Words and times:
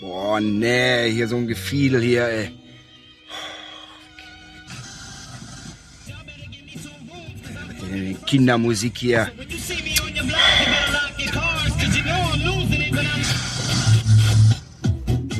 Boah, 0.00 0.40
nee, 0.40 1.10
hier 1.10 1.26
so 1.26 1.36
ein 1.36 1.46
Gefiedel 1.48 2.00
hier, 2.00 2.28
ey. 2.28 2.58
Kindermusik 8.26 8.98
hier. 8.98 9.32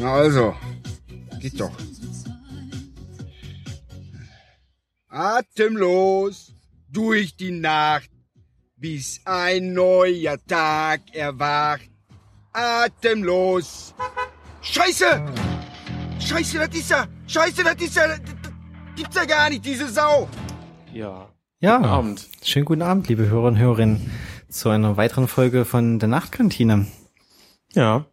Na 0.01 0.13
also, 0.13 0.57
geht 1.41 1.61
doch. 1.61 1.77
Atemlos 5.09 6.53
durch 6.89 7.37
die 7.37 7.51
Nacht, 7.51 8.11
bis 8.77 9.21
ein 9.25 9.73
neuer 9.73 10.39
Tag 10.47 11.01
erwacht. 11.13 11.91
Atemlos. 12.53 13.95
Scheiße! 14.71 15.07
Scheiße, 16.21 16.59
das 16.59 16.77
ist 16.79 16.91
ja, 16.91 17.07
scheiße, 17.27 17.65
das 17.65 17.75
ist 17.81 17.97
ja, 17.97 18.09
das, 18.09 18.21
gibt's 18.97 19.17
ja 19.17 19.25
gar 19.25 19.49
nicht, 19.49 19.65
diese 19.65 19.89
Sau. 19.89 20.29
Ja. 20.93 21.29
Ja, 21.61 21.79
Guten 21.79 21.89
Abend. 21.89 22.29
schönen 22.45 22.65
guten 22.67 22.83
Abend, 22.83 23.09
liebe 23.09 23.29
Hörer 23.29 23.49
und 23.49 23.59
Hörerinnen, 23.59 24.11
zu 24.49 24.69
einer 24.69 24.97
weiteren 24.97 25.27
Folge 25.27 25.65
von 25.65 25.99
der 25.99 26.09
Nachtkantine. 26.09 26.87
Ja. 27.73 28.05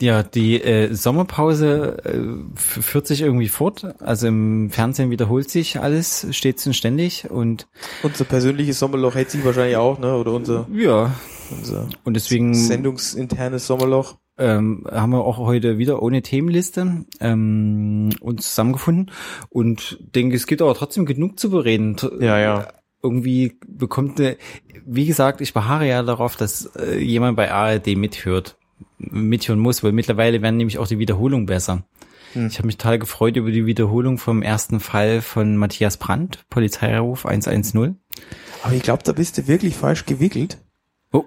Ja, 0.00 0.22
die 0.22 0.62
äh, 0.62 0.94
Sommerpause 0.94 1.98
äh, 2.04 2.56
führt 2.58 3.06
sich 3.06 3.20
irgendwie 3.20 3.48
fort. 3.48 3.84
Also 4.00 4.28
im 4.28 4.70
Fernsehen 4.70 5.10
wiederholt 5.10 5.50
sich 5.50 5.78
alles 5.80 6.26
stets 6.30 6.66
und 6.66 6.72
ständig 6.74 7.28
und 7.30 7.66
Unser 8.02 8.24
persönliches 8.24 8.78
Sommerloch 8.78 9.14
hält 9.14 9.30
sich 9.30 9.44
wahrscheinlich 9.44 9.76
auch, 9.76 9.98
ne? 9.98 10.14
Oder 10.16 10.32
unser, 10.32 10.66
ja, 10.72 11.12
unser 11.50 11.86
und 12.04 12.14
deswegen 12.14 12.54
sendungsinternes 12.54 13.66
Sommerloch. 13.66 14.16
Ähm, 14.40 14.86
haben 14.90 15.10
wir 15.10 15.24
auch 15.24 15.38
heute 15.38 15.78
wieder 15.78 16.02
ohne 16.02 16.22
Themenliste 16.22 17.04
ähm, 17.20 18.10
uns 18.20 18.48
zusammengefunden 18.48 19.10
und 19.50 19.98
denke, 20.14 20.34
es 20.34 20.46
gibt 20.46 20.62
aber 20.62 20.74
trotzdem 20.74 21.04
genug 21.04 21.38
zu 21.38 21.50
bereden. 21.50 21.96
Ja, 22.20 22.38
ja. 22.38 22.68
Irgendwie 23.02 23.58
bekommt 23.66 24.18
eine, 24.18 24.36
wie 24.84 25.06
gesagt, 25.06 25.40
ich 25.40 25.54
beharre 25.54 25.86
ja 25.86 26.02
darauf, 26.02 26.36
dass 26.36 26.66
äh, 26.76 26.98
jemand 26.98 27.36
bei 27.36 27.50
ARD 27.50 27.96
mithört, 27.96 28.56
mithören 28.98 29.60
muss, 29.60 29.84
weil 29.84 29.92
mittlerweile 29.92 30.42
werden 30.42 30.56
nämlich 30.56 30.78
auch 30.78 30.88
die 30.88 30.98
Wiederholungen 30.98 31.46
besser. 31.46 31.84
Hm. 32.32 32.46
Ich 32.46 32.58
habe 32.58 32.66
mich 32.66 32.78
total 32.78 32.98
gefreut 32.98 33.36
über 33.36 33.50
die 33.50 33.66
Wiederholung 33.66 34.18
vom 34.18 34.42
ersten 34.42 34.80
Fall 34.80 35.20
von 35.20 35.56
Matthias 35.56 35.96
Brandt, 35.96 36.44
Polizeiruf 36.48 37.26
110. 37.26 37.96
Aber 38.62 38.74
ich 38.74 38.82
glaube, 38.82 39.02
da 39.02 39.12
bist 39.12 39.36
du 39.38 39.48
wirklich 39.48 39.76
falsch 39.76 40.06
gewickelt, 40.06 40.58
Oh, 41.12 41.24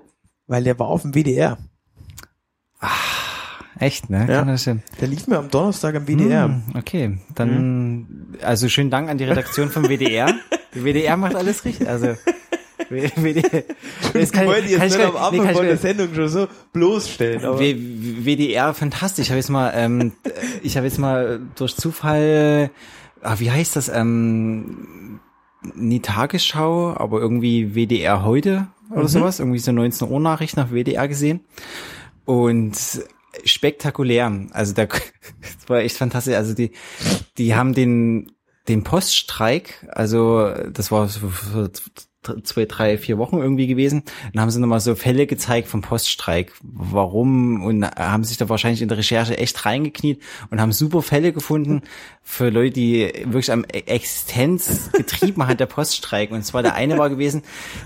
weil 0.48 0.64
der 0.64 0.80
war 0.80 0.88
auf 0.88 1.02
dem 1.04 1.14
WDR. 1.14 1.58
Echt, 3.80 4.10
ne? 4.10 4.26
Ja. 4.30 4.44
Das? 4.44 4.64
Der 4.64 5.08
lief 5.08 5.28
mir 5.28 5.38
am 5.38 5.50
Donnerstag 5.50 5.96
am 5.96 6.08
WDR. 6.08 6.46
Hm, 6.46 6.64
okay, 6.76 7.18
dann 7.36 8.36
also 8.42 8.70
schönen 8.70 8.90
Dank 8.90 9.10
an 9.10 9.18
die 9.18 9.26
Redaktion 9.26 9.70
vom 9.70 9.84
WDR. 9.84 10.34
Die 10.74 10.84
WDR 10.84 11.18
macht 11.18 11.36
alles 11.36 11.66
richtig. 11.66 11.88
Also 11.88 12.16
WDR, 12.90 13.64
das 14.14 14.32
kann, 14.32 14.48
wollte 14.48 14.68
jetzt 14.68 14.78
kann 14.78 14.88
ich 14.88 14.98
nicht 14.98 15.06
am 15.06 15.16
Anfang 15.16 15.46
nee, 15.46 15.52
ich 15.52 15.58
von 15.58 15.66
der 15.66 15.78
Sendung 15.78 16.14
schon 16.14 16.30
so 16.30 16.48
bloßstellen. 16.74 17.46
Aber 17.46 17.60
WDR, 17.60 18.74
fantastisch. 18.74 19.26
Ich 19.26 19.30
habe 19.32 19.40
jetzt 19.40 19.50
mal, 19.50 19.72
ähm, 19.76 20.14
ich 20.62 20.78
habe 20.78 20.86
jetzt 20.86 21.00
mal 21.00 21.40
durch 21.56 21.76
Zufall, 21.76 22.70
ah, 23.22 23.36
wie 23.40 23.52
heißt 23.52 23.76
das, 23.76 23.90
ähm, 23.90 25.20
nie 25.76 26.02
Tagesschau, 26.02 26.94
aber 26.98 27.20
irgendwie 27.20 27.74
WDR 27.74 28.24
heute 28.24 28.68
oder 28.90 29.08
sowas, 29.08 29.40
irgendwie 29.40 29.60
so 29.60 29.72
19 29.72 30.10
Uhr 30.10 30.20
Nachricht 30.20 30.58
nach 30.58 30.72
WDR 30.72 31.08
gesehen 31.08 31.40
und 32.26 32.78
spektakulär. 33.44 34.48
Also 34.52 34.74
da, 34.74 34.86
das 34.86 35.68
war 35.68 35.80
echt 35.80 35.98
fantastisch. 35.98 36.36
Also 36.36 36.54
die, 36.54 36.72
die 37.38 37.56
haben 37.56 37.74
den, 37.74 38.32
den 38.68 38.84
Poststreik, 38.84 39.88
also 39.92 40.54
das 40.72 40.92
war 40.92 41.08
so 41.08 41.70
zwei, 42.44 42.66
drei, 42.66 42.98
vier 42.98 43.18
Wochen 43.18 43.38
irgendwie 43.38 43.68
gewesen. 43.68 44.04
Dann 44.32 44.42
haben 44.42 44.50
sie 44.50 44.60
nochmal 44.60 44.80
so 44.80 44.96
Fälle 44.96 45.28
gezeigt 45.28 45.68
vom 45.68 45.82
Poststreik. 45.82 46.54
Warum? 46.62 47.64
Und 47.64 47.86
haben 47.86 48.24
sich 48.24 48.38
da 48.38 48.50
wahrscheinlich 48.50 48.82
in 48.82 48.88
der 48.88 48.98
Recherche 48.98 49.38
echt 49.38 49.66
reingekniet 49.66 50.22
und 50.50 50.62
haben 50.62 50.72
super 50.72 51.02
Fälle 51.02 51.34
gefunden 51.34 51.82
für 52.22 52.50
Leute, 52.50 52.72
die 52.72 53.12
wirklich 53.26 53.52
am 53.52 53.66
Existenz 53.66 54.92
getrieben 54.94 55.46
hat, 55.48 55.60
der 55.60 55.66
Poststreik. 55.66 56.32
Und 56.32 56.46
zwar 56.46 56.64
der 56.64 56.76
eine 56.76 56.98
war 56.98 57.10
gewesen, 57.10 57.44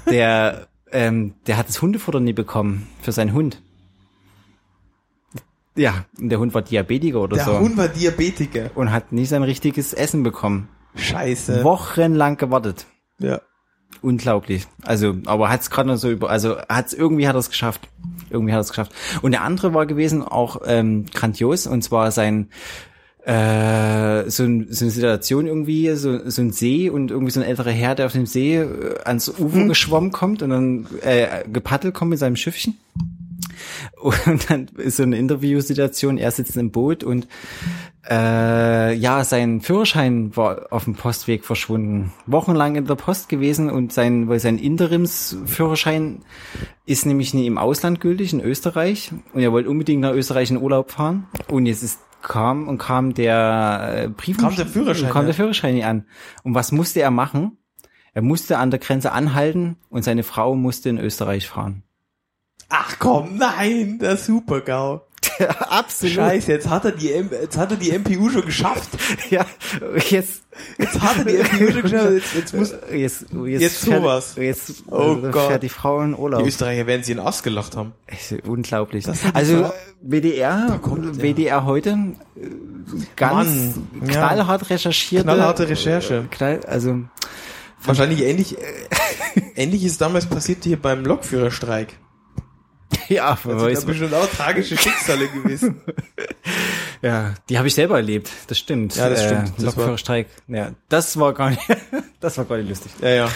der, 0.09 0.67
ähm, 0.91 1.33
der 1.47 1.57
hat 1.57 1.67
das 1.67 1.81
Hundefutter 1.81 2.19
nie 2.19 2.33
bekommen 2.33 2.87
für 3.01 3.11
seinen 3.11 3.33
Hund. 3.33 3.61
Ja, 5.77 6.05
und 6.19 6.29
der 6.29 6.39
Hund 6.39 6.53
war 6.53 6.61
Diabetiker 6.61 7.21
oder 7.21 7.37
der 7.37 7.45
so. 7.45 7.59
Hund 7.59 7.77
war 7.77 7.87
Diabetiker. 7.87 8.71
und 8.75 8.91
hat 8.91 9.11
nicht 9.11 9.29
sein 9.29 9.43
richtiges 9.43 9.93
Essen 9.93 10.23
bekommen. 10.23 10.69
Scheiße. 10.95 11.63
Wochenlang 11.63 12.37
gewartet. 12.37 12.87
Ja. 13.19 13.41
Unglaublich. 14.01 14.67
Also, 14.83 15.15
aber 15.25 15.49
hat 15.49 15.61
es 15.61 15.69
gerade 15.69 15.89
noch 15.89 15.97
so 15.97 16.09
über, 16.09 16.29
also 16.29 16.57
hat's 16.67 16.93
irgendwie 16.93 17.27
hat 17.27 17.35
er 17.35 17.39
es 17.39 17.49
geschafft. 17.49 17.87
Irgendwie 18.29 18.51
hat 18.51 18.59
er 18.59 18.61
es 18.61 18.69
geschafft. 18.69 18.91
Und 19.21 19.31
der 19.31 19.43
andere 19.43 19.73
war 19.73 19.85
gewesen 19.85 20.23
auch 20.23 20.61
ähm, 20.65 21.05
grandios 21.13 21.67
und 21.67 21.83
zwar 21.83 22.11
sein 22.11 22.49
äh, 23.23 24.29
so, 24.29 24.43
ein, 24.43 24.67
so 24.69 24.85
eine 24.85 24.91
Situation 24.91 25.47
irgendwie, 25.47 25.93
so, 25.95 26.29
so 26.29 26.41
ein 26.41 26.51
See 26.51 26.89
und 26.89 27.11
irgendwie 27.11 27.31
so 27.31 27.41
ein 27.41 27.45
älterer 27.45 27.71
Herr, 27.71 27.93
der 27.93 28.05
auf 28.05 28.13
dem 28.13 28.25
See 28.25 28.55
äh, 28.55 28.99
ans 29.03 29.27
Ufer 29.29 29.65
geschwommen 29.65 30.11
kommt 30.11 30.41
und 30.41 30.49
dann 30.49 30.87
äh, 31.01 31.43
gepaddelt 31.51 31.93
kommt 31.93 32.11
mit 32.11 32.19
seinem 32.19 32.37
Schiffchen. 32.37 32.77
Und 33.99 34.49
dann 34.49 34.67
ist 34.77 34.97
so 34.97 35.03
eine 35.03 35.17
Interviewsituation, 35.17 36.17
er 36.17 36.31
sitzt 36.31 36.57
im 36.57 36.71
Boot 36.71 37.03
und 37.03 37.27
äh, 38.09 38.93
ja, 38.93 39.23
sein 39.23 39.61
Führerschein 39.61 40.35
war 40.35 40.67
auf 40.71 40.85
dem 40.85 40.95
Postweg 40.95 41.43
verschwunden. 41.43 42.13
Wochenlang 42.25 42.75
in 42.75 42.85
der 42.85 42.95
Post 42.95 43.27
gewesen 43.27 43.69
und 43.69 43.91
sein, 43.91 44.29
weil 44.29 44.39
sein 44.39 44.57
Interimsführerschein 44.57 46.23
ist 46.85 47.05
nämlich 47.05 47.33
nie 47.33 47.47
im 47.47 47.57
Ausland 47.57 47.99
gültig, 47.99 48.31
in 48.31 48.39
Österreich. 48.39 49.11
Und 49.33 49.41
er 49.41 49.51
wollte 49.51 49.69
unbedingt 49.69 50.01
nach 50.01 50.13
Österreich 50.13 50.51
in 50.51 50.61
Urlaub 50.61 50.91
fahren. 50.91 51.27
Und 51.49 51.65
jetzt 51.65 51.83
ist 51.83 51.99
kam 52.21 52.67
und 52.67 52.77
kam 52.77 53.13
der 53.13 54.05
äh, 54.05 54.09
Brief 54.09 54.37
Kam 54.37 54.55
der 54.55 54.65
Führerschein, 54.65 55.09
kam 55.09 55.25
der 55.25 55.33
Führerschein 55.33 55.75
nicht 55.75 55.85
an. 55.85 56.05
Und 56.43 56.55
was 56.55 56.71
musste 56.71 57.01
er 57.01 57.11
machen? 57.11 57.57
Er 58.13 58.21
musste 58.21 58.57
an 58.57 58.71
der 58.71 58.79
Grenze 58.79 59.11
anhalten 59.11 59.77
und 59.89 60.03
seine 60.03 60.23
Frau 60.23 60.55
musste 60.55 60.89
in 60.89 60.97
Österreich 60.97 61.47
fahren. 61.47 61.83
Ach 62.69 62.95
komm, 62.99 63.37
nein, 63.37 63.97
der 63.99 64.17
Super-GAU. 64.17 65.01
Absolut. 65.69 66.15
Scheiße, 66.15 66.51
jetzt 66.51 66.67
hat 66.69 66.85
er 66.85 66.91
die, 66.91 67.11
M 67.13 67.29
jetzt 67.31 67.57
hat 67.57 67.69
er 67.71 67.77
die 67.77 67.91
MPU 67.97 68.29
schon 68.29 68.45
geschafft. 68.45 68.89
Ja, 69.29 69.45
jetzt, 70.09 70.41
Jetzt 70.79 70.99
hat 70.99 71.17
er 71.19 71.25
die 71.25 71.37
MPU 71.37 71.71
schon 71.71 71.81
geschafft. 71.83 72.11
Jetzt, 72.13 72.33
jetzt 72.35 72.53
muss, 72.55 72.71
jetzt, 72.91 73.25
jetzt, 73.45 73.61
Jetzt 73.61 73.81
sowas. 73.81 74.33
Jetzt 74.37 74.83
Oh 74.89 75.17
äh, 75.23 75.29
Gott. 75.31 75.61
die 75.61 75.69
Frau 75.69 76.01
in 76.01 76.13
die 76.13 76.17
Urlaub. 76.19 76.45
Österreicher 76.45 76.87
werden 76.87 77.03
sie 77.03 77.11
in 77.11 77.19
Ast 77.19 77.43
gelacht 77.43 77.75
haben. 77.75 77.93
Unglaublich. 78.47 79.05
Die 79.05 79.11
Also 79.33 79.71
WDR, 80.01 80.79
kommt- 80.81 81.21
WDR 81.21 81.65
heute, 81.65 81.89
äh, 81.91 82.47
ganz 83.15 83.47
Mann, 83.47 83.87
ja. 84.07 84.13
knallhart 84.13 84.69
recherchierte. 84.71 85.25
Knallharte 85.25 85.69
Recherche. 85.69 86.25
Knall, 86.31 86.61
also 86.65 87.01
Wahrscheinlich 87.83 88.23
ähnlich, 88.23 88.57
äh, 88.57 88.61
ähnlich 89.55 89.83
ist 89.83 90.01
damals 90.01 90.25
passiert 90.25 90.63
hier 90.63 90.81
beim 90.81 91.05
Lokführerstreik. 91.05 91.89
ja, 93.15 93.35
sind 93.35 93.59
weiß, 93.59 93.79
da 93.81 93.85
bestimmt 93.85 94.13
auch 94.13 94.27
tragische 94.27 94.77
Schicksale 94.77 95.27
gewesen. 95.27 95.81
ja, 97.01 97.33
die 97.49 97.57
habe 97.57 97.67
ich 97.67 97.75
selber 97.75 97.97
erlebt. 97.97 98.29
Das 98.47 98.57
stimmt. 98.57 98.95
Ja, 98.95 99.09
das 99.09 99.23
stimmt. 99.23 99.49
Äh, 99.49 99.51
Das 99.55 99.63
war- 99.63 99.65
Lokführerstreik. 99.75 100.27
Ja, 100.47 100.71
das 100.89 101.17
war 101.19 101.33
gar 101.33 101.49
nicht, 101.51 101.61
das 102.19 102.37
war 102.37 102.45
gar 102.45 102.57
nicht 102.57 102.69
lustig. 102.69 102.91
Ja, 103.01 103.09
ja. 103.09 103.29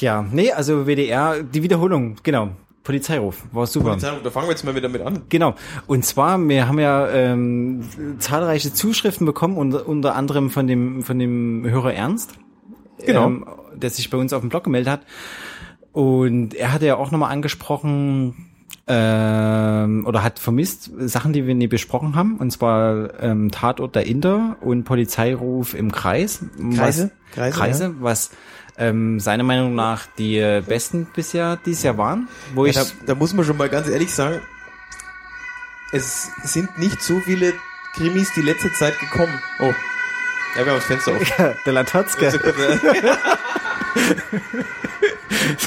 Ja, 0.00 0.24
nee, 0.30 0.52
also 0.52 0.86
WDR, 0.86 1.42
die 1.42 1.62
Wiederholung, 1.62 2.16
genau. 2.22 2.50
Polizeiruf, 2.82 3.42
war 3.52 3.66
super. 3.66 3.90
Polizei, 3.90 4.10
da 4.24 4.30
fangen 4.30 4.46
wir 4.46 4.52
jetzt 4.52 4.64
mal 4.64 4.74
wieder 4.74 4.88
mit 4.88 5.02
an. 5.02 5.22
Genau. 5.28 5.54
Und 5.86 6.04
zwar, 6.04 6.38
wir 6.38 6.66
haben 6.66 6.78
ja 6.78 7.08
ähm, 7.10 7.84
zahlreiche 8.18 8.72
Zuschriften 8.72 9.26
bekommen, 9.26 9.56
unter, 9.56 9.86
unter 9.86 10.14
anderem 10.16 10.50
von 10.50 10.66
dem 10.66 11.02
von 11.02 11.18
dem 11.18 11.64
Hörer 11.68 11.92
Ernst, 11.94 12.32
Genau. 13.04 13.26
ähm, 13.26 13.46
der 13.74 13.90
sich 13.90 14.10
bei 14.10 14.18
uns 14.18 14.32
auf 14.32 14.40
dem 14.40 14.48
Blog 14.48 14.64
gemeldet 14.64 14.90
hat. 14.92 15.00
Und 15.92 16.54
er 16.54 16.72
hatte 16.72 16.86
ja 16.86 16.96
auch 16.96 17.10
nochmal 17.10 17.32
angesprochen 17.32 18.50
ähm, 18.86 20.04
oder 20.06 20.22
hat 20.22 20.38
vermisst 20.38 20.90
Sachen, 20.98 21.32
die 21.32 21.46
wir 21.46 21.54
nie 21.54 21.66
besprochen 21.66 22.14
haben. 22.14 22.36
Und 22.38 22.50
zwar 22.50 23.20
ähm, 23.20 23.50
Tatort 23.50 23.94
der 23.96 24.06
Inder 24.06 24.56
und 24.60 24.84
Polizeiruf 24.84 25.74
im 25.74 25.92
Kreis. 25.92 26.44
Kreise? 26.74 27.10
Was, 27.10 27.34
Kreise, 27.34 27.56
Kreise, 27.56 27.94
was 28.00 28.30
ähm, 28.78 29.20
seiner 29.20 29.44
Meinung 29.44 29.74
nach 29.74 30.06
die 30.18 30.60
besten 30.66 31.06
bisher 31.14 31.58
dieses 31.64 31.82
Jahr 31.82 31.98
waren. 31.98 32.28
Wo 32.54 32.64
Ja, 32.64 32.70
ich 32.70 32.76
da, 32.76 32.84
da 33.06 33.14
muss 33.14 33.34
man 33.34 33.44
schon 33.44 33.56
mal 33.56 33.68
ganz 33.68 33.88
ehrlich 33.88 34.12
sagen, 34.12 34.40
es 35.92 36.30
sind 36.44 36.78
nicht 36.78 37.02
so 37.02 37.20
viele 37.20 37.52
Krimis 37.94 38.32
die 38.34 38.42
letzte 38.42 38.72
Zeit 38.72 38.98
gekommen. 39.00 39.40
Oh. 39.58 39.72
Ja, 40.56 40.64
wir 40.64 40.72
haben 40.72 40.78
das 40.78 40.84
Fenster 40.84 41.12
auf. 41.12 41.56
der 41.64 41.72
Latotzke. 41.72 42.32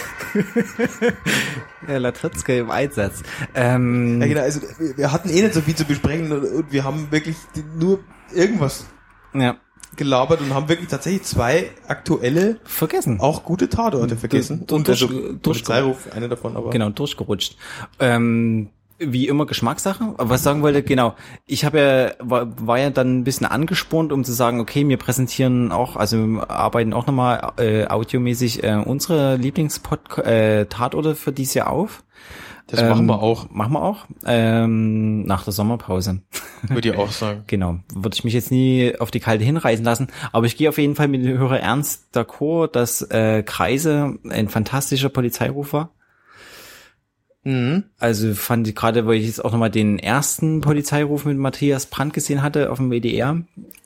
Ja, 1.88 1.98
Latretzke 1.98 2.58
im 2.58 2.72
Einsatz. 2.72 3.24
Ähm, 3.54 4.22
Ja, 4.22 4.28
genau, 4.28 4.42
also 4.42 4.62
wir 4.96 5.12
hatten 5.12 5.30
eh 5.30 5.42
nicht 5.42 5.54
so 5.54 5.62
viel 5.62 5.76
zu 5.76 5.86
besprechen 5.86 6.32
und, 6.32 6.44
und 6.46 6.72
wir 6.72 6.84
haben 6.84 7.12
wirklich 7.12 7.36
nur 7.78 8.00
irgendwas 8.34 8.86
ja, 9.34 9.58
gelabert 9.98 10.40
und 10.42 10.54
haben 10.54 10.70
wirklich 10.70 10.88
tatsächlich 10.90 11.24
zwei 11.24 11.72
aktuelle, 11.88 12.60
vergessen. 12.64 13.20
auch 13.20 13.44
gute 13.44 13.68
Tatorte 13.70 14.16
vergessen. 14.16 14.66
du- 14.66 14.76
und 14.76 14.88
durch- 14.88 15.02
also 15.04 15.36
durch- 15.42 15.64
einer 16.16 16.30
davon, 16.30 16.56
aber 16.56 16.70
Genau, 16.70 16.90
durchgerutscht. 16.90 17.58
Ähm, 18.00 18.70
wie 19.00 19.28
immer 19.28 19.46
Geschmackssache. 19.46 20.04
Aber 20.18 20.30
was 20.30 20.42
ich 20.42 20.44
sagen 20.44 20.62
wollte, 20.62 20.84
genau, 20.84 21.16
ich 21.46 21.66
habe 21.66 21.80
ja, 21.80 22.26
war, 22.26 22.48
war 22.66 22.80
ja 22.80 22.90
dann 22.90 23.20
ein 23.20 23.24
bisschen 23.24 23.46
angespornt, 23.48 24.12
um 24.12 24.24
zu 24.24 24.32
sagen, 24.32 24.60
okay, 24.60 24.88
wir 24.88 24.98
präsentieren 24.98 25.72
auch, 25.72 25.96
also 25.96 26.18
wir 26.18 26.50
arbeiten 26.50 26.94
auch 26.94 27.08
nochmal 27.08 27.54
äh, 27.58 27.86
audiomäßig 27.88 28.64
äh, 28.64 28.76
unsere 28.76 29.36
Lieblingspod-Tatorte 29.38 31.16
für 31.16 31.32
dieses 31.32 31.54
Jahr 31.54 31.70
auf. 31.70 32.04
das 32.68 32.82
machen 32.82 33.02
Ähm, 33.02 33.06
wir 33.08 33.22
auch, 33.22 33.50
Machen 33.50 33.74
wir 33.74 33.82
auch. 33.84 34.06
Ähm, 34.26 35.24
nach 35.26 35.44
der 35.44 35.54
Sommerpause. 35.54 36.22
würde 36.70 36.90
ich 36.90 36.98
auch 36.98 37.12
sagen. 37.12 37.44
Genau. 37.48 37.80
Würde 37.94 38.16
ich 38.16 38.24
mich 38.24 38.34
jetzt 38.34 38.52
nie 38.52 38.94
auf 39.00 39.12
die 39.12 39.20
kalte 39.20 39.44
hinreißen 39.44 39.84
lassen. 39.84 40.08
Aber 40.32 40.46
ich 40.46 40.56
gehe 40.56 40.70
auf 40.70 40.78
jeden 40.78 40.96
Fall 40.96 41.08
mit 41.08 41.26
dem 41.26 41.38
Hörer 41.38 41.60
ernst 41.60 42.16
d'accord, 42.16 42.68
dass 42.72 43.02
äh, 43.02 43.44
Kreise 43.44 44.18
ein 44.30 44.50
fantastischer 44.50 45.10
Polizeiruf 45.10 45.74
war. 45.74 45.92
Mhm. 47.44 47.84
Also 48.00 48.34
fand 48.36 48.68
ich 48.68 48.76
gerade, 48.76 49.06
weil 49.06 49.16
ich 49.18 49.26
jetzt 49.28 49.44
auch 49.44 49.52
nochmal 49.52 49.70
den 49.72 50.00
ersten 50.00 50.62
Polizeiruf 50.62 51.26
mit 51.26 51.38
Matthias 51.38 51.86
Brandt 51.88 52.14
gesehen 52.14 52.42
hatte 52.42 52.72
auf 52.72 52.78
dem 52.78 52.90
WDR. 52.92 53.42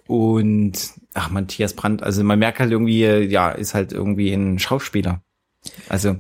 Und 0.06 0.74
ach, 1.14 1.30
Matthias 1.32 1.74
Brandt, 1.74 2.02
also 2.04 2.24
man 2.24 2.40
merkt 2.40 2.60
halt 2.60 2.72
irgendwie, 2.72 3.02
ja, 3.06 3.50
ist 3.52 3.74
halt 3.74 3.92
irgendwie 3.92 4.32
ein 4.32 4.58
Schauspieler. 4.60 5.22
Also 5.90 6.16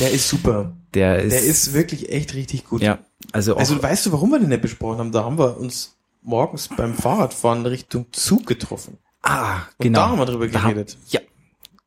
Der 0.00 0.10
ist 0.10 0.28
super. 0.28 0.72
der 0.94 1.22
ist, 1.22 1.32
Der 1.32 1.42
ist 1.42 1.74
wirklich 1.74 2.10
echt 2.10 2.34
richtig 2.34 2.64
gut. 2.66 2.82
ja, 2.82 2.98
also 3.32 3.54
auch, 3.54 3.58
Also 3.60 3.80
weißt 3.82 4.06
du, 4.06 4.12
warum 4.12 4.30
wir 4.30 4.40
den 4.40 4.48
nicht 4.48 4.62
besprochen 4.62 4.98
haben? 4.98 5.12
Da 5.12 5.22
haben 5.24 5.38
wir 5.38 5.58
uns 5.58 5.96
morgens 6.22 6.68
beim 6.76 6.94
Fahrradfahren 6.94 7.66
Richtung 7.66 8.06
Zug 8.12 8.46
getroffen. 8.46 8.98
ah, 9.22 9.56
Und 9.78 9.84
genau. 9.84 9.98
da 10.00 10.08
haben 10.08 10.18
wir 10.18 10.26
drüber 10.26 10.48
Da 10.48 10.62
haben- 10.62 10.70
geredet. 10.74 10.96
ja, 11.10 11.20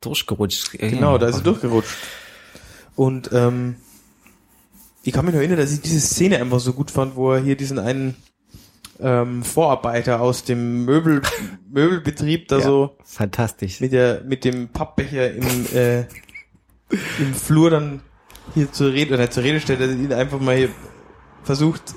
durchgerutscht. 0.01 0.71
Genau, 0.79 1.17
da 1.17 1.27
ist 1.27 1.37
er 1.37 1.41
durchgerutscht. 1.41 1.95
Und 2.95 3.31
ähm, 3.33 3.75
ich 5.07 5.13
kann 5.13 5.25
mich 5.25 5.33
noch 5.33 5.39
erinnern, 5.39 5.57
dass 5.57 5.71
ich 5.71 5.81
diese 5.81 5.99
Szene 6.01 6.37
einfach 6.39 6.59
so 6.59 6.73
gut 6.73 6.91
fand, 6.91 7.15
wo 7.15 7.31
er 7.31 7.39
hier 7.41 7.55
diesen 7.55 7.79
einen 7.79 8.15
ähm, 8.99 9.43
Vorarbeiter 9.43 10.19
aus 10.21 10.43
dem 10.43 10.85
Möbel, 10.85 11.21
Möbelbetrieb 11.69 12.47
da 12.47 12.57
Ja. 12.57 12.63
so 12.65 12.97
Fantastisch. 13.03 13.79
mit 13.79 13.91
der 13.91 14.23
mit 14.23 14.43
dem 14.43 14.69
Pappbecher 14.69 15.33
im 15.33 15.45
äh, 15.73 16.01
im 17.19 17.33
Flur 17.33 17.69
dann 17.69 18.01
hier 18.53 18.71
zur 18.71 18.91
Rede 18.93 19.13
oder 19.13 19.29
zur 19.29 19.43
Rede 19.43 19.59
stellt, 19.59 19.81
dass 19.81 19.89
er 19.89 19.95
ihn 19.95 20.13
einfach 20.13 20.39
mal 20.39 20.55
hier 20.57 20.69
versucht 21.43 21.95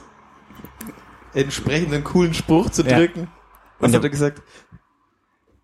entsprechend 1.34 1.92
einen 1.94 2.04
coolen 2.04 2.34
Spruch 2.34 2.70
zu 2.70 2.82
Ja. 2.82 2.98
drücken. 2.98 3.28
Was 3.78 3.88
Und 3.88 3.94
hat 3.94 4.02
der- 4.02 4.08
er 4.08 4.10
gesagt? 4.10 4.42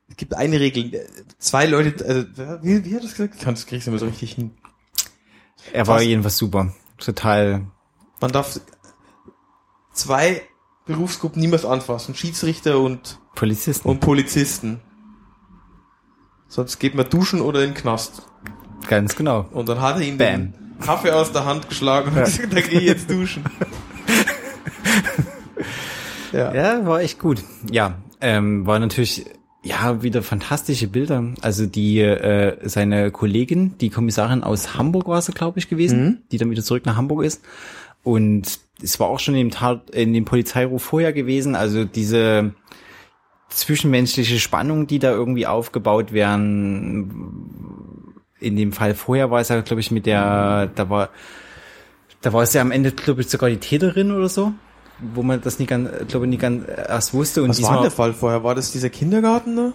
Es 0.09 0.17
gibt 0.17 0.35
eine 0.35 0.59
Regel. 0.61 0.95
äh, 0.95 1.07
Zwei 1.39 1.67
Leute, 1.67 2.05
also 2.07 2.23
wie, 2.63 2.85
wie 2.85 2.91
hat 2.95 3.01
er 3.01 3.03
das 3.03 3.13
gesagt? 3.13 3.35
Ich 3.37 3.41
kann 3.43 3.55
das 3.55 3.67
kriegst 3.67 3.87
du 3.87 3.91
immer 3.91 3.99
so 3.99 4.07
richtig 4.07 4.33
hin. 4.35 4.53
Er 5.73 5.87
war 5.87 5.97
Was? 5.97 6.05
jedenfalls 6.05 6.39
super. 6.39 6.73
Total. 6.99 7.67
Man 8.21 8.33
darf 8.33 8.61
zwei 9.93 10.43
Berufsgruppen 10.87 11.41
niemals 11.41 11.65
anfassen. 11.65 12.15
Schiedsrichter 12.15 12.79
und, 12.79 13.19
Polizisten. 13.35 13.89
und 13.89 14.01
Polizisten. 14.01 14.81
Sonst 16.49 16.79
geht 16.79 16.95
man 16.95 17.09
duschen 17.11 17.41
oder 17.41 17.63
in 17.63 17.71
den 17.71 17.75
Knast. 17.75 18.23
Ganz 18.89 19.17
genau. 19.17 19.47
Und 19.51 19.69
dann 19.69 19.81
hat 19.81 19.97
er 19.97 20.03
ihm 20.03 20.17
Bam. 20.17 20.53
den 20.53 20.79
Kaffee 20.81 21.11
aus 21.11 21.33
der 21.33 21.45
Hand 21.45 21.69
geschlagen 21.69 22.11
und 22.11 22.17
hat 22.17 22.27
gesagt, 22.27 22.53
da 22.53 22.61
gehe 22.61 22.81
ich 22.81 22.87
jetzt 22.87 23.11
duschen. 23.11 23.45
ja. 26.33 26.55
Ja, 26.55 26.87
war 26.87 27.01
echt 27.01 27.19
gut. 27.19 27.43
Ja, 27.71 27.99
ähm, 28.21 28.67
war 28.67 28.79
natürlich 28.79 29.27
ja 29.67 30.03
wieder 30.03 30.23
fantastische 30.23 30.89
Bilder. 30.89 31.25
Also 31.41 31.67
die 31.67 32.01
äh, 32.01 32.57
seine 32.69 33.11
Kollegin, 33.11 33.77
die 33.79 33.91
Kommissarin 33.91 34.43
aus 34.43 34.77
Hamburg 34.77 35.09
war 35.09 35.21
sie, 35.21 35.33
glaube 35.33 35.59
ich, 35.59 35.69
gewesen, 35.69 36.23
die 36.31 36.39
dann 36.39 36.51
wieder 36.51 36.63
zurück 36.63 36.87
nach 36.87 36.97
Hamburg 36.97 37.25
ist. 37.25 37.43
Und 38.03 38.61
es 38.83 39.01
war 39.01 39.09
auch 39.09 39.19
schon 39.19 39.35
in 39.35 39.49
dem, 39.49 39.51
Tat, 39.51 39.91
in 39.91 40.13
dem 40.13 40.25
Polizeiruf 40.25 40.83
vorher 40.83 41.13
gewesen. 41.13 41.57
Also 41.57 41.85
diese 41.85 42.53
zwischenmenschliche 43.49 44.39
Spannung, 44.39 44.87
die 44.87 44.99
da 44.99 45.11
irgendwie 45.11 45.47
aufgebaut 45.47 46.13
werden. 46.13 48.13
In 48.39 48.57
dem 48.57 48.73
Fall 48.73 48.95
vorher 48.95 49.31
war 49.31 49.41
es 49.41 49.49
ja, 49.49 49.61
glaube 49.61 49.81
ich, 49.81 49.91
mit 49.91 50.07
der, 50.07 50.71
da 50.75 50.91
war, 50.91 51.09
da 52.21 52.33
war 52.33 52.43
es 52.43 52.53
ja 52.53 52.61
am 52.61 52.71
Ende, 52.71 52.93
glaube 52.93 53.23
ich, 53.23 53.29
sogar 53.29 53.49
die 53.49 53.57
Täterin 53.57 54.13
oder 54.13 54.29
so, 54.29 54.53
wo 55.01 55.23
man 55.23 55.41
das 55.41 55.59
nicht 55.59 55.69
ganz, 55.69 55.91
glaube 56.09 56.27
ich, 56.27 56.31
nicht 56.31 56.41
ganz 56.41 56.65
erst 56.69 57.15
wusste. 57.15 57.43
Und 57.43 57.51
Was 57.51 57.57
war 57.57 57.61
diesmal, 57.61 57.77
denn 57.77 57.83
der 57.85 57.91
Fall 57.91 58.13
vorher? 58.13 58.45
War 58.45 58.55
das 58.55 58.73
dieser 58.73 58.91
Kindergarten 58.91 59.57
da? 59.57 59.73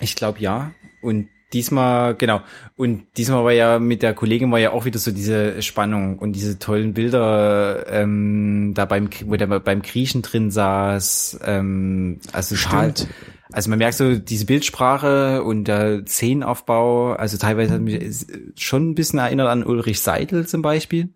ich 0.00 0.16
glaube 0.16 0.40
ja. 0.40 0.72
Und 1.02 1.28
diesmal, 1.52 2.14
genau. 2.14 2.40
Und 2.76 3.06
diesmal 3.16 3.44
war 3.44 3.52
ja 3.52 3.78
mit 3.78 4.02
der 4.02 4.14
Kollegin 4.14 4.50
war 4.50 4.58
ja 4.58 4.72
auch 4.72 4.84
wieder 4.84 4.98
so 4.98 5.10
diese 5.10 5.62
Spannung 5.62 6.18
und 6.18 6.32
diese 6.32 6.58
tollen 6.58 6.94
Bilder, 6.94 7.86
ähm, 7.88 8.72
da 8.74 8.84
beim, 8.84 9.08
wo 9.24 9.36
der 9.36 9.46
beim 9.46 9.82
Griechen 9.82 10.22
drin 10.22 10.50
saß, 10.50 11.40
ähm, 11.44 12.20
also 12.32 12.54
total, 12.54 12.90
Stimmt. 12.90 13.14
also 13.52 13.70
man 13.70 13.78
merkt 13.78 13.96
so 13.96 14.18
diese 14.18 14.46
Bildsprache 14.46 15.42
und 15.42 15.64
der 15.64 16.04
Szenenaufbau, 16.06 17.12
also 17.12 17.38
teilweise 17.38 17.74
hat 17.74 17.80
mich 17.80 18.26
schon 18.56 18.90
ein 18.90 18.94
bisschen 18.94 19.18
erinnert 19.18 19.48
an 19.48 19.64
Ulrich 19.64 20.00
Seidel 20.00 20.46
zum 20.46 20.62
Beispiel. 20.62 21.08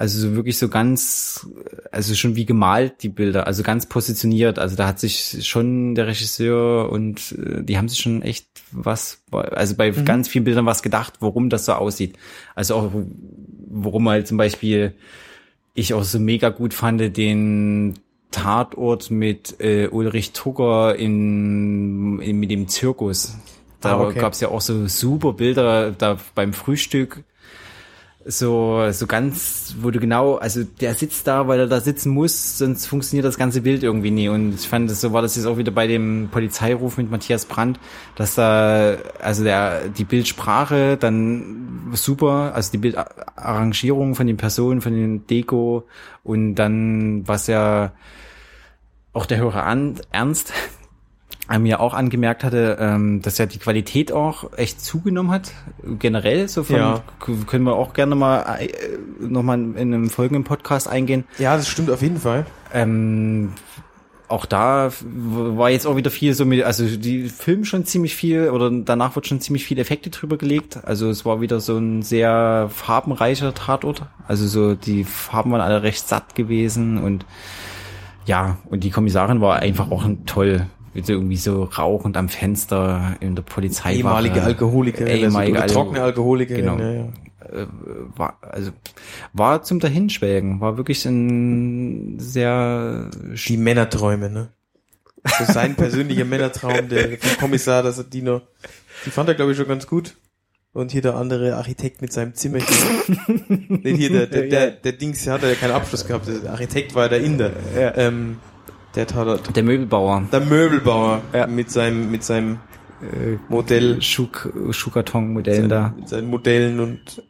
Also 0.00 0.18
so 0.18 0.34
wirklich 0.34 0.56
so 0.56 0.70
ganz, 0.70 1.46
also 1.92 2.14
schon 2.14 2.34
wie 2.34 2.46
gemalt 2.46 3.02
die 3.02 3.10
Bilder, 3.10 3.46
also 3.46 3.62
ganz 3.62 3.84
positioniert. 3.84 4.58
Also 4.58 4.74
da 4.74 4.86
hat 4.86 4.98
sich 4.98 5.46
schon 5.46 5.94
der 5.94 6.06
Regisseur 6.06 6.90
und 6.90 7.32
äh, 7.32 7.62
die 7.62 7.76
haben 7.76 7.86
sich 7.86 7.98
schon 7.98 8.22
echt 8.22 8.46
was, 8.72 9.22
also 9.30 9.74
bei 9.76 9.90
ganz 9.90 10.26
vielen 10.26 10.44
Bildern 10.44 10.64
was 10.64 10.82
gedacht, 10.82 11.18
warum 11.20 11.50
das 11.50 11.66
so 11.66 11.74
aussieht. 11.74 12.16
Also 12.54 12.76
auch, 12.76 12.90
worum 13.68 14.08
halt 14.08 14.26
zum 14.26 14.38
Beispiel 14.38 14.94
ich 15.74 15.92
auch 15.92 16.02
so 16.02 16.18
mega 16.18 16.48
gut 16.48 16.72
fand, 16.72 17.14
den 17.18 17.98
Tatort 18.30 19.10
mit 19.10 19.60
äh, 19.60 19.88
Ulrich 19.88 20.32
Tugger 20.32 20.96
in, 20.96 22.20
in 22.20 22.40
mit 22.40 22.50
dem 22.50 22.68
Zirkus. 22.68 23.36
Da 23.82 23.98
Ah, 23.98 24.00
okay. 24.00 24.18
gab's 24.18 24.40
ja 24.40 24.48
auch 24.48 24.62
so 24.62 24.86
super 24.86 25.34
Bilder 25.34 25.90
da 25.90 26.16
beim 26.34 26.54
Frühstück 26.54 27.22
so, 28.24 28.90
so 28.92 29.06
ganz, 29.06 29.74
wo 29.80 29.90
du 29.90 29.98
genau, 29.98 30.36
also 30.36 30.62
der 30.62 30.94
sitzt 30.94 31.26
da, 31.26 31.48
weil 31.48 31.60
er 31.60 31.66
da 31.66 31.80
sitzen 31.80 32.10
muss, 32.10 32.58
sonst 32.58 32.86
funktioniert 32.86 33.24
das 33.24 33.38
ganze 33.38 33.62
Bild 33.62 33.82
irgendwie 33.82 34.10
nie. 34.10 34.28
Und 34.28 34.54
ich 34.54 34.68
fand, 34.68 34.90
so 34.90 35.12
war 35.12 35.22
das 35.22 35.36
jetzt 35.36 35.46
auch 35.46 35.56
wieder 35.56 35.72
bei 35.72 35.86
dem 35.86 36.28
Polizeiruf 36.30 36.98
mit 36.98 37.10
Matthias 37.10 37.46
Brandt, 37.46 37.80
dass 38.16 38.34
da, 38.34 38.96
also 39.20 39.42
der, 39.42 39.88
die 39.88 40.04
Bildsprache 40.04 40.98
dann 40.98 41.90
super, 41.94 42.52
also 42.54 42.70
die 42.72 42.78
Bildarrangierung 42.78 44.14
von 44.14 44.26
den 44.26 44.36
Personen, 44.36 44.82
von 44.82 44.92
den 44.92 45.26
Deko 45.26 45.86
und 46.22 46.56
dann, 46.56 47.26
was 47.26 47.46
ja 47.46 47.92
auch 49.14 49.26
der 49.26 49.38
Hörer 49.38 49.64
an, 49.64 49.98
ernst 50.12 50.52
mir 51.58 51.80
auch 51.80 51.94
angemerkt 51.94 52.44
hatte, 52.44 52.76
ähm, 52.80 53.22
dass 53.22 53.38
ja 53.38 53.46
die 53.46 53.58
Qualität 53.58 54.12
auch 54.12 54.52
echt 54.56 54.80
zugenommen 54.80 55.30
hat, 55.32 55.52
generell, 55.98 56.48
so 56.48 56.62
von, 56.62 56.76
Ja. 56.76 57.02
können 57.46 57.64
wir 57.64 57.74
auch 57.74 57.92
gerne 57.92 58.14
mal, 58.14 58.42
äh, 58.60 58.68
noch 59.20 59.42
mal 59.42 59.58
in 59.58 59.76
einem 59.76 60.10
folgenden 60.10 60.44
Podcast 60.44 60.88
eingehen. 60.88 61.24
Ja, 61.38 61.56
das 61.56 61.68
stimmt 61.68 61.90
auf 61.90 62.02
jeden 62.02 62.18
Fall. 62.20 62.46
Ähm, 62.72 63.52
auch 64.28 64.46
da 64.46 64.92
war 65.02 65.70
jetzt 65.70 65.86
auch 65.86 65.96
wieder 65.96 66.12
viel 66.12 66.34
so 66.34 66.44
mit, 66.44 66.62
also 66.62 66.86
die 66.86 67.28
filmen 67.28 67.64
schon 67.64 67.84
ziemlich 67.84 68.14
viel 68.14 68.50
oder 68.50 68.70
danach 68.70 69.16
wird 69.16 69.26
schon 69.26 69.40
ziemlich 69.40 69.64
viel 69.64 69.76
Effekte 69.80 70.10
drüber 70.10 70.36
gelegt. 70.38 70.78
Also 70.84 71.10
es 71.10 71.24
war 71.24 71.40
wieder 71.40 71.58
so 71.58 71.76
ein 71.78 72.02
sehr 72.02 72.70
farbenreicher 72.72 73.52
Tatort. 73.54 74.02
Also 74.28 74.46
so 74.46 74.76
die 74.76 75.02
Farben 75.02 75.50
waren 75.50 75.60
alle 75.60 75.82
recht 75.82 76.06
satt 76.06 76.36
gewesen 76.36 76.98
und 76.98 77.26
ja, 78.24 78.58
und 78.66 78.84
die 78.84 78.90
Kommissarin 78.90 79.40
war 79.40 79.56
einfach 79.56 79.90
auch 79.90 80.04
ein 80.04 80.26
toll. 80.26 80.66
Irgendwie 80.92 81.36
so 81.36 81.64
rauchend 81.64 82.16
am 82.16 82.28
Fenster 82.28 83.16
in 83.20 83.36
der 83.36 83.42
Polizei. 83.42 83.94
Ehemalige 83.94 84.42
Alkoholikerin, 84.42 85.16
ehemalige 85.16 85.60
Alko- 85.62 85.72
trockene 85.72 86.02
Alkoholikerin. 86.02 86.64
Genau. 86.64 86.78
Ja, 86.78 86.92
ja. 86.92 87.08
war, 88.16 88.38
also, 88.42 88.72
war 89.32 89.62
zum 89.62 89.78
Dahinschwelgen, 89.80 90.60
war 90.60 90.76
wirklich 90.76 91.04
ein 91.06 92.18
sehr 92.18 93.08
Die 93.46 93.56
Männerträume, 93.56 94.30
ne? 94.30 94.48
So 95.38 95.52
sein 95.52 95.74
persönlicher 95.74 96.24
Männertraum, 96.24 96.88
der 96.88 97.18
vom 97.18 97.38
Kommissar, 97.38 97.82
dass 97.82 97.98
er 97.98 98.04
die 98.04 98.22
noch, 98.22 98.42
die 99.04 99.10
fand 99.10 99.28
er 99.28 99.34
glaube 99.34 99.52
ich 99.52 99.58
schon 99.58 99.68
ganz 99.68 99.86
gut. 99.86 100.16
Und 100.72 100.92
hier 100.92 101.02
der 101.02 101.16
andere 101.16 101.56
Architekt 101.56 102.00
mit 102.00 102.12
seinem 102.12 102.34
Zimmerchen. 102.34 102.76
nee, 103.82 103.96
hier 103.96 104.10
der, 104.10 104.26
der, 104.26 104.42
der, 104.46 104.70
der 104.70 104.92
Dings 104.92 105.24
der 105.24 105.32
hat 105.34 105.42
ja 105.42 105.54
keinen 105.54 105.72
Abschluss 105.72 106.06
gehabt. 106.06 106.28
Der 106.28 106.52
Architekt 106.52 106.94
war 106.94 107.08
der 107.08 107.20
Inder. 107.20 107.50
Ja. 107.76 107.96
Ähm, 107.96 108.36
der 108.94 109.06
Tat, 109.06 109.54
der 109.56 109.62
Möbelbauer. 109.62 110.22
der 110.32 110.40
Möbelbauer 110.40 111.22
Ja. 111.32 111.46
mit 111.46 111.70
seinem, 111.70 112.10
mit 112.10 112.24
seinem 112.24 112.58
Äh, 113.02 113.38
Modell, 113.48 114.02
Schuh, 114.02 114.28
Schuhkarton-Modellen 114.70 115.68
da. 115.70 115.94
mit 115.96 116.08
seinen 116.08 116.28
Modellen 116.28 116.80
und 116.80 117.22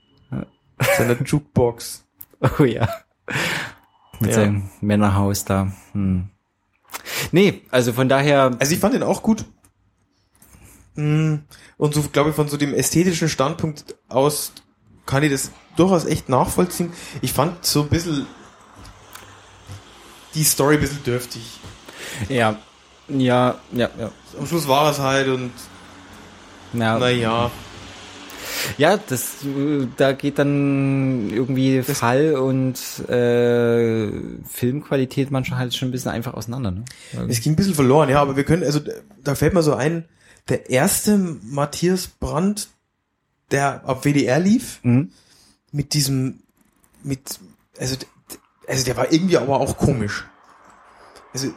Seiner 0.97 1.21
Jukebox. 1.23 2.05
Oh 2.59 2.65
ja. 2.65 2.89
Mit 4.19 4.31
Ja. 4.31 4.37
seinem 4.37 4.71
Männerhaus 4.81 5.45
da. 5.45 5.71
Hm. 5.93 6.29
Nee, 7.33 7.61
also 7.71 7.93
von 7.93 8.09
daher, 8.09 8.57
Also 8.59 8.73
ich 8.75 8.81
fand 8.81 8.95
den 8.95 9.03
auch 9.03 9.23
gut. 9.23 9.45
Mm, 10.97 11.35
Und 11.77 11.95
so, 11.95 12.03
glaube 12.11 12.31
ich, 12.31 12.37
von 12.37 12.49
so 12.49 12.57
dem 12.57 12.75
ästhetischen 12.75 13.29
Standpunkt 13.29 13.95
aus 14.09 14.53
kann 15.07 15.23
ich 15.23 15.31
das 15.31 15.51
durchaus 15.77 16.05
echt 16.07 16.29
nachvollziehen. 16.29 16.93
Ich 17.21 17.33
fand 17.33 17.65
so 17.65 17.83
ein 17.83 17.89
bisschen 17.89 18.27
die 20.35 20.45
Story 20.45 20.75
ein 20.77 20.81
bisschen 20.81 21.03
dürftig. 21.05 21.43
ja, 22.29 22.57
ja, 23.09 23.59
ja, 23.73 23.91
ja. 23.99 24.11
Am 24.39 24.47
Schluss 24.47 24.69
war 24.69 24.91
es 24.91 24.99
halt 24.99 25.29
und 25.29 25.51
Ja, 26.73 26.99
naja. 26.99 27.51
ja 28.79 28.97
das, 28.97 29.45
äh, 29.45 29.87
da 29.97 30.13
geht 30.13 30.39
dann 30.39 31.31
irgendwie 31.31 31.83
Fall 31.83 32.35
und 32.37 32.79
äh, 33.09 34.11
Filmqualität 34.49 35.31
manchmal 35.31 35.59
halt 35.59 35.75
schon 35.75 35.89
ein 35.89 35.93
bisschen 35.93 36.11
einfach 36.13 36.35
auseinander. 36.35 36.71
Ne? 36.71 36.85
Es 37.29 37.41
ging 37.41 37.53
ein 37.53 37.57
bisschen 37.57 37.75
verloren, 37.75 38.09
ja, 38.09 38.21
aber 38.23 38.37
wir 38.37 38.45
können, 38.45 38.63
also 38.63 38.81
da 39.23 39.35
fällt 39.35 39.55
mir 39.55 39.63
so 39.63 39.75
ein, 39.75 40.05
der 40.49 40.71
erste 40.71 41.17
Matthias 41.19 42.07
Brandt, 42.07 42.69
der 43.51 43.85
ab 43.85 44.05
WDR 44.05 44.39
lief, 44.39 44.79
Mhm. 44.85 45.11
mit 45.73 45.95
diesem, 45.95 46.41
mit, 47.03 47.21
also, 47.79 47.97
also 48.71 48.85
der 48.85 48.97
war 48.97 49.13
irgendwie 49.13 49.37
aber 49.37 49.61
auch 49.61 49.77
komisch. 49.77 50.25
Also, 51.35 51.53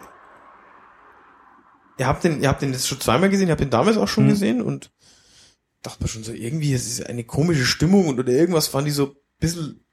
ihr 1.97 2.07
habt 2.07 2.23
den, 2.23 2.41
ihr 2.41 2.49
habt 2.49 2.61
den 2.61 2.73
jetzt 2.73 2.87
schon 2.87 2.99
zweimal 2.99 3.29
gesehen, 3.29 3.47
ihr 3.47 3.51
habt 3.51 3.61
den 3.61 3.69
damals 3.69 3.97
auch 3.97 4.07
schon 4.07 4.25
Mhm. 4.25 4.29
gesehen 4.29 4.61
und 4.61 4.91
dachte 5.81 6.01
mir 6.03 6.09
schon 6.09 6.23
so, 6.23 6.31
irgendwie, 6.31 6.73
es 6.73 6.87
ist 6.87 7.05
eine 7.07 7.23
komische 7.23 7.65
Stimmung 7.65 8.07
und 8.07 8.19
oder 8.19 8.31
irgendwas 8.31 8.67
fand 8.67 8.87
ich 8.87 8.93
so 8.93 9.07
ein 9.07 9.15
bisschen, 9.39 9.85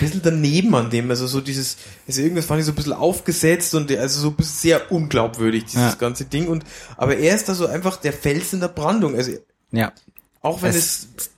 bisschen 0.00 0.22
daneben 0.22 0.74
an 0.74 0.90
dem, 0.90 1.08
also 1.10 1.26
so 1.26 1.40
dieses, 1.40 1.76
also 2.08 2.20
irgendwas 2.22 2.46
fand 2.46 2.60
ich 2.60 2.66
so 2.66 2.72
ein 2.72 2.76
bisschen 2.76 2.92
aufgesetzt 2.92 3.74
und 3.74 3.90
also 3.92 4.20
so 4.20 4.28
ein 4.28 4.34
bisschen 4.36 4.56
sehr 4.58 4.90
unglaubwürdig, 4.92 5.64
dieses 5.66 5.92
Ja. 5.92 5.94
ganze 5.94 6.24
Ding 6.24 6.48
und, 6.48 6.64
aber 6.96 7.16
er 7.16 7.36
ist 7.36 7.48
da 7.48 7.54
so 7.54 7.66
einfach 7.66 7.96
der 7.96 8.12
Fels 8.12 8.52
in 8.52 8.60
der 8.60 8.68
Brandung, 8.68 9.14
also 9.14 9.32
Ja. 9.70 9.92
auch 10.40 10.62
wenn 10.62 10.70
Es 10.70 11.08
es, 11.16 11.30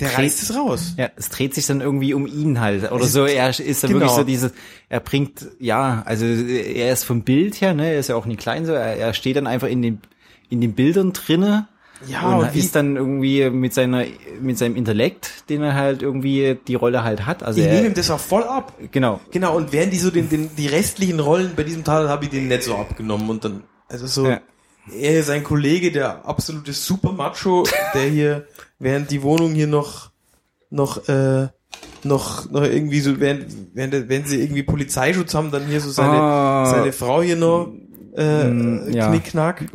der 0.00 0.16
reißt 0.18 0.42
es 0.42 0.56
raus. 0.56 0.94
Ja, 0.96 1.10
es 1.16 1.28
dreht 1.28 1.54
sich 1.54 1.66
dann 1.66 1.80
irgendwie 1.80 2.14
um 2.14 2.26
ihn 2.26 2.60
halt. 2.60 2.90
Oder 2.90 3.04
so, 3.04 3.24
er 3.26 3.48
ist 3.50 3.84
dann 3.84 3.90
genau. 3.90 4.00
wirklich 4.02 4.16
so 4.16 4.24
dieses, 4.24 4.52
er 4.88 5.00
bringt, 5.00 5.46
ja, 5.58 6.02
also 6.06 6.24
er 6.26 6.92
ist 6.92 7.04
vom 7.04 7.22
Bild 7.22 7.60
her, 7.60 7.74
ne, 7.74 7.92
er 7.92 7.98
ist 8.00 8.08
ja 8.08 8.16
auch 8.16 8.26
nicht 8.26 8.40
klein 8.40 8.66
so, 8.66 8.72
er, 8.72 8.96
er 8.96 9.14
steht 9.14 9.36
dann 9.36 9.46
einfach 9.46 9.68
in 9.68 9.82
den, 9.82 10.00
in 10.48 10.60
den 10.60 10.72
Bildern 10.72 11.12
drinne. 11.12 11.68
Ja, 12.08 12.22
und, 12.34 12.46
und 12.46 12.56
ist 12.56 12.74
dann 12.76 12.96
irgendwie 12.96 13.50
mit 13.50 13.74
seiner, 13.74 14.06
mit 14.40 14.56
seinem 14.56 14.74
Intellekt, 14.76 15.50
den 15.50 15.62
er 15.62 15.74
halt 15.74 16.00
irgendwie 16.00 16.58
die 16.66 16.74
Rolle 16.74 17.04
halt 17.04 17.26
hat. 17.26 17.42
Also 17.42 17.60
Ich 17.60 17.66
nehme 17.66 17.88
ihm 17.88 17.94
das 17.94 18.10
auch 18.10 18.18
voll 18.18 18.42
ab. 18.44 18.72
genau. 18.90 19.20
Genau, 19.32 19.54
und 19.54 19.72
während 19.72 19.92
die 19.92 19.98
so 19.98 20.10
den, 20.10 20.30
den, 20.30 20.48
die 20.56 20.66
restlichen 20.66 21.20
Rollen 21.20 21.52
bei 21.54 21.62
diesem 21.62 21.84
Teil 21.84 22.08
habe 22.08 22.24
ich 22.24 22.30
den 22.30 22.48
nicht 22.48 22.62
so 22.62 22.74
abgenommen 22.74 23.28
und 23.28 23.44
dann, 23.44 23.64
also 23.88 24.06
so, 24.06 24.26
Ja. 24.26 24.40
er 24.98 25.20
ist 25.20 25.28
ein 25.28 25.44
Kollege, 25.44 25.92
der 25.92 26.24
absolute 26.24 26.72
Super 26.72 27.12
Macho, 27.12 27.64
der 27.92 28.04
hier, 28.08 28.46
während 28.80 29.10
die 29.12 29.22
Wohnung 29.22 29.52
hier 29.54 29.68
noch, 29.68 30.10
noch, 30.70 31.06
äh, 31.08 31.46
noch, 32.02 32.50
noch 32.50 32.62
irgendwie 32.62 33.00
so, 33.00 33.20
während, 33.20 33.46
während, 33.74 34.08
wenn 34.08 34.24
sie 34.24 34.40
irgendwie 34.42 34.62
Polizeischutz 34.64 35.34
haben, 35.34 35.50
dann 35.52 35.66
hier 35.66 35.80
so 35.80 35.90
seine, 35.90 36.16
Ah. 36.20 36.66
seine 36.70 36.92
Frau 36.92 37.22
hier 37.22 37.36
noch, 37.36 37.72
äh, 38.16 38.48
Mm, 38.48 38.92
ja. 38.92 39.08
Knickknack 39.08 39.66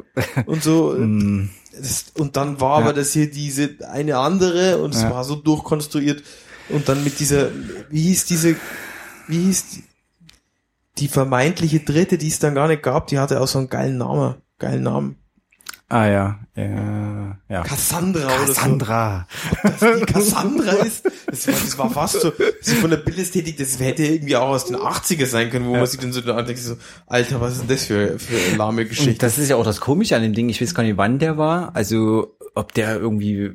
und 0.45 0.62
so. 0.63 0.93
Mm, 0.97 1.50
Das, 1.77 2.05
und 2.17 2.35
dann 2.38 2.59
war 2.62 2.79
Ja. 2.79 2.85
aber 2.85 2.93
das 2.93 3.12
hier 3.13 3.29
diese 3.29 3.77
eine 3.89 4.17
andere 4.17 4.77
und 4.81 4.93
es 4.95 5.03
Ja. 5.03 5.09
war 5.12 5.24
so 5.24 5.35
durchkonstruiert 5.35 6.24
und 6.69 6.88
dann 6.89 7.03
mit 7.03 7.19
dieser, 7.19 7.50
wie 7.89 8.01
hieß 8.01 8.25
diese, 8.25 8.55
wie 9.27 9.39
hieß 9.43 9.65
die, 9.71 9.83
die 10.97 11.07
vermeintliche 11.09 11.81
dritte, 11.81 12.17
die 12.17 12.29
es 12.29 12.39
dann 12.39 12.55
gar 12.55 12.69
nicht 12.69 12.81
gab, 12.81 13.07
die 13.07 13.19
hatte 13.19 13.41
auch 13.41 13.47
so 13.50 13.59
einen 13.59 13.67
geilen 13.69 13.97
Namen, 13.97 14.35
geilen 14.57 14.83
Namen. 14.83 15.17
Ah 15.95 16.07
ja, 16.09 16.39
ja, 16.55 17.37
ja. 17.47 17.63
Cassandra, 17.63 18.27
Cassandra. 18.27 19.27
oder 19.63 19.73
so. 19.77 19.85
Dass 19.85 19.99
die 19.99 20.05
Cassandra 20.05 20.71
ist, 20.71 21.05
das 21.27 21.47
war, 21.47 21.53
das 21.53 21.77
war 21.77 21.89
fast 21.89 22.21
so, 22.21 22.33
so 22.61 22.75
von 22.75 22.89
der 22.89 22.97
Bildästhetik, 22.97 23.57
das 23.57 23.79
hätte 23.79 24.03
irgendwie 24.03 24.35
auch 24.35 24.49
aus 24.49 24.65
den 24.65 24.75
80er 24.75 25.25
sein 25.25 25.49
können, 25.49 25.67
wo 25.67 25.71
man 25.71 25.85
sich 25.85 25.99
dann 25.99 26.11
so 26.11 26.21
andenkt, 26.33 26.61
so, 26.61 26.75
Alter, 27.07 27.39
was 27.39 27.53
ist 27.53 27.61
denn 27.61 27.69
das 27.69 27.85
für, 27.85 28.19
für 28.19 28.35
eine 28.35 28.57
lahme 28.57 28.81
Und 28.81 28.89
Geschichte? 28.89 29.19
das 29.19 29.37
ist 29.37 29.49
ja 29.49 29.55
auch 29.55 29.63
das 29.63 29.79
Komische 29.79 30.15
an 30.17 30.23
dem 30.23 30.33
Ding. 30.33 30.49
Ich 30.49 30.61
weiß 30.61 30.75
gar 30.75 30.83
nicht, 30.83 30.97
wann 30.97 31.19
der 31.19 31.37
war. 31.37 31.75
Also, 31.75 32.35
ob 32.55 32.73
der 32.73 32.97
irgendwie, 32.97 33.51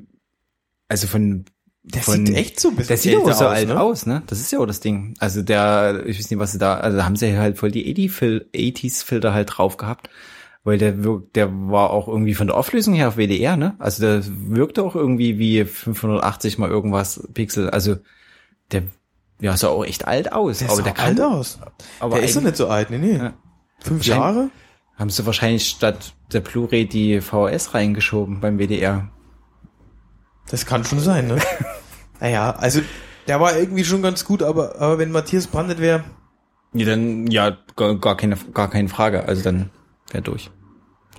also 0.88 1.06
von, 1.06 1.44
Der 1.82 2.02
von, 2.02 2.26
sieht 2.26 2.36
echt 2.36 2.60
so 2.60 2.68
ein 2.68 2.76
bisschen 2.76 2.88
der 2.88 2.96
sieht 2.96 3.16
auch 3.16 3.24
so 3.24 3.44
aus, 3.46 3.52
alt 3.52 3.68
ne? 3.68 3.80
aus, 3.80 4.06
ne? 4.06 4.22
Das 4.28 4.40
ist 4.40 4.50
ja 4.50 4.60
auch 4.60 4.66
das 4.66 4.80
Ding. 4.80 5.14
Also 5.18 5.42
der, 5.42 6.04
ich 6.06 6.18
weiß 6.18 6.30
nicht, 6.30 6.38
was 6.38 6.52
sie 6.52 6.58
da, 6.58 6.78
also 6.78 6.96
da 6.96 7.04
haben 7.04 7.16
sie 7.16 7.36
halt 7.36 7.58
voll 7.58 7.70
die 7.70 7.94
80s-Filter 7.94 9.34
halt 9.34 9.56
drauf 9.56 9.76
gehabt. 9.76 10.08
Weil 10.62 10.78
der 10.78 11.02
wirkt, 11.02 11.36
der 11.36 11.50
war 11.50 11.90
auch 11.90 12.06
irgendwie 12.06 12.34
von 12.34 12.48
der 12.48 12.56
Auflösung 12.56 12.94
her 12.94 13.08
auf 13.08 13.16
WDR, 13.16 13.56
ne? 13.56 13.74
Also 13.78 14.02
der 14.02 14.22
wirkte 14.26 14.82
auch 14.82 14.94
irgendwie 14.94 15.38
wie 15.38 15.64
580 15.64 16.58
mal 16.58 16.68
irgendwas 16.68 17.26
Pixel. 17.32 17.70
Also 17.70 17.96
der, 18.70 18.82
ja, 19.40 19.56
sah 19.56 19.68
auch 19.68 19.84
echt 19.84 20.06
alt 20.06 20.32
aus. 20.32 20.58
Der 20.58 20.68
aber 20.68 20.76
sah 20.76 20.82
der 20.82 20.92
kann, 20.92 21.06
alt 21.06 21.20
aus. 21.20 21.58
aber 21.98 22.16
der 22.16 22.24
ist 22.24 22.36
doch 22.36 22.42
nicht 22.42 22.56
so 22.56 22.68
alt, 22.68 22.90
nee, 22.90 22.98
nee. 22.98 23.16
Ja. 23.16 23.32
Fünf 23.78 24.04
Jahre? 24.04 24.50
haben 25.00 25.08
sie 25.08 25.24
wahrscheinlich 25.24 25.66
statt 25.66 26.12
der 26.30 26.40
Blu-ray 26.40 26.86
die 26.86 27.22
VHS 27.22 27.72
reingeschoben 27.72 28.40
beim 28.40 28.58
WDR. 28.58 29.08
Das 30.50 30.66
kann 30.66 30.84
schon 30.84 31.00
sein, 31.00 31.26
ne? 31.26 31.38
naja, 32.20 32.50
also 32.50 32.82
der 33.26 33.40
war 33.40 33.56
irgendwie 33.56 33.84
schon 33.84 34.02
ganz 34.02 34.26
gut, 34.26 34.42
aber, 34.42 34.78
aber 34.78 34.98
wenn 34.98 35.10
Matthias 35.10 35.46
Brandt 35.46 35.70
nicht 35.70 35.80
wäre, 35.80 36.04
Ja, 36.74 36.84
dann, 36.84 37.28
ja, 37.28 37.56
gar, 37.76 37.98
gar 37.98 38.14
keine, 38.14 38.36
gar 38.52 38.68
keine 38.68 38.90
Frage. 38.90 39.24
Also 39.24 39.42
dann 39.42 39.70
wäre 40.10 40.22
durch. 40.22 40.50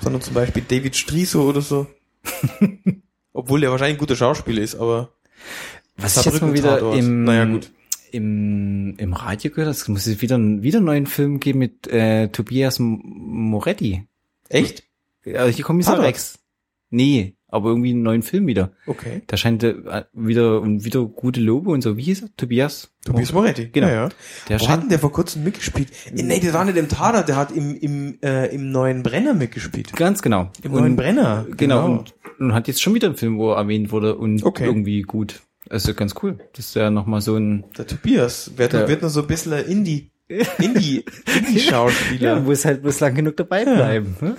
sondern 0.01 0.21
zum 0.21 0.33
Beispiel 0.33 0.63
David 0.67 0.95
Striso 0.95 1.47
oder 1.47 1.61
so. 1.61 1.87
Obwohl 3.33 3.61
der 3.61 3.71
wahrscheinlich 3.71 3.97
ein 3.97 3.99
guter 3.99 4.15
Schauspieler 4.15 4.61
ist, 4.61 4.75
aber 4.75 5.13
Was 5.97 6.17
ich 6.17 6.25
jetzt 6.25 6.41
mal 6.41 6.53
wieder 6.53 6.93
im, 6.93 7.23
Naja, 7.23 7.45
gut. 7.45 7.71
im, 8.11 8.95
im 8.97 9.13
Radio 9.13 9.51
gehört, 9.51 9.69
es 9.69 9.87
muss 9.87 10.05
es 10.07 10.21
wieder, 10.21 10.37
wieder 10.37 10.77
einen 10.77 10.85
neuen 10.85 11.07
Film 11.07 11.39
geben 11.39 11.59
mit 11.59 11.87
äh, 11.87 12.27
Tobias 12.29 12.77
Moretti. 12.79 14.07
Echt? 14.49 14.83
Also 15.25 15.55
hier 15.55 15.63
Kommissar? 15.65 15.99
Rex. 16.01 16.39
Nee, 16.89 17.35
aber 17.51 17.69
irgendwie 17.69 17.91
einen 17.91 18.01
neuen 18.01 18.21
Film 18.23 18.47
wieder. 18.47 18.71
Okay. 18.87 19.21
Da 19.27 19.37
scheint 19.37 19.63
äh, 19.63 19.75
wieder 20.13 20.59
und 20.61 20.83
wieder 20.85 21.05
gute 21.05 21.39
Lobe 21.39 21.69
und 21.69 21.81
so. 21.81 21.97
Wie 21.97 22.01
hieß 22.03 22.23
er? 22.23 22.29
Tobias? 22.37 22.91
Tobias 23.05 23.31
Moretti. 23.33 23.67
Genau. 23.71 23.87
Ja, 23.87 23.93
ja. 23.93 24.09
Der 24.49 24.59
Wo 24.61 24.67
hat 24.69 24.81
denn 24.81 24.89
der 24.89 24.99
vor 24.99 25.11
kurzem 25.11 25.43
mitgespielt? 25.43 25.89
Äh, 26.15 26.23
Nee, 26.23 26.39
der 26.39 26.53
war 26.53 26.65
nicht 26.65 26.77
im 26.77 26.89
Tader, 26.89 27.23
der 27.23 27.35
hat 27.35 27.51
im, 27.51 27.75
im, 27.75 28.17
äh, 28.23 28.47
im 28.55 28.71
neuen 28.71 29.03
Brenner 29.03 29.33
mitgespielt. 29.33 29.93
ganz 29.95 30.21
genau. 30.21 30.49
Im 30.63 30.73
Und- 30.73 30.79
neuen 30.81 30.95
Brenner. 30.95 31.45
Genau, 31.57 31.85
Und, 31.85 32.15
und 32.39 32.53
hat 32.53 32.67
jetzt 32.67 32.81
schon 32.81 32.93
wieder 32.93 33.07
einen 33.09 33.17
Film, 33.17 33.37
wo 33.37 33.51
er 33.51 33.57
erwähnt 33.57 33.91
wurde 33.91 34.15
und 34.15 34.43
Okay. 34.43 34.65
irgendwie 34.65 35.01
gut. 35.03 35.41
Also 35.69 35.93
ganz 35.93 36.15
cool. 36.23 36.39
Das 36.53 36.65
ist 36.67 36.75
ja 36.75 36.89
nochmal 36.89 37.21
so 37.21 37.35
ein, 37.35 37.63
Der 37.77 37.85
Tobias 37.87 38.51
wird, 38.57 38.73
Der- 38.73 38.87
wird 38.87 39.01
noch 39.01 39.09
so 39.09 39.21
ein 39.21 39.27
bisschen 39.27 39.53
Indie, 39.65 40.11
Indie, 40.59 41.03
Indie-Schauspieler. 41.37 42.35
ja, 42.35 42.39
muss 42.39 42.65
halt 42.65 42.81
bloß 42.81 42.99
lang 43.01 43.15
genug 43.15 43.35
dabei 43.37 43.63
bleiben. 43.65 44.15
Ne? 44.21 44.35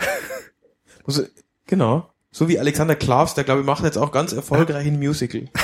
Also, 1.04 1.24
genau. 1.66 2.11
So 2.32 2.48
wie 2.48 2.58
Alexander 2.58 2.96
Klavs, 2.96 3.34
der 3.34 3.44
glaube 3.44 3.60
ich 3.60 3.66
macht 3.66 3.84
jetzt 3.84 3.98
auch 3.98 4.10
ganz 4.10 4.32
erfolgreich 4.32 4.86
ein 4.86 4.98
Musical. 4.98 5.44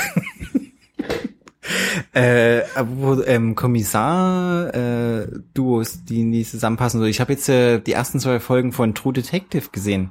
Äh, 2.12 2.62
wo, 2.80 3.22
ähm, 3.22 3.54
Kommissar 3.54 4.75
äh, 4.75 5.28
Duos, 5.54 6.04
die 6.04 6.25
nicht 6.25 6.50
zusammenpassen. 6.50 6.98
So, 6.98 7.06
ich 7.06 7.20
habe 7.20 7.32
jetzt 7.32 7.48
äh, 7.48 7.78
die 7.80 7.92
ersten 7.92 8.18
zwei 8.18 8.40
Folgen 8.40 8.72
von 8.72 8.94
True 8.94 9.12
Detective 9.12 9.68
gesehen. 9.70 10.10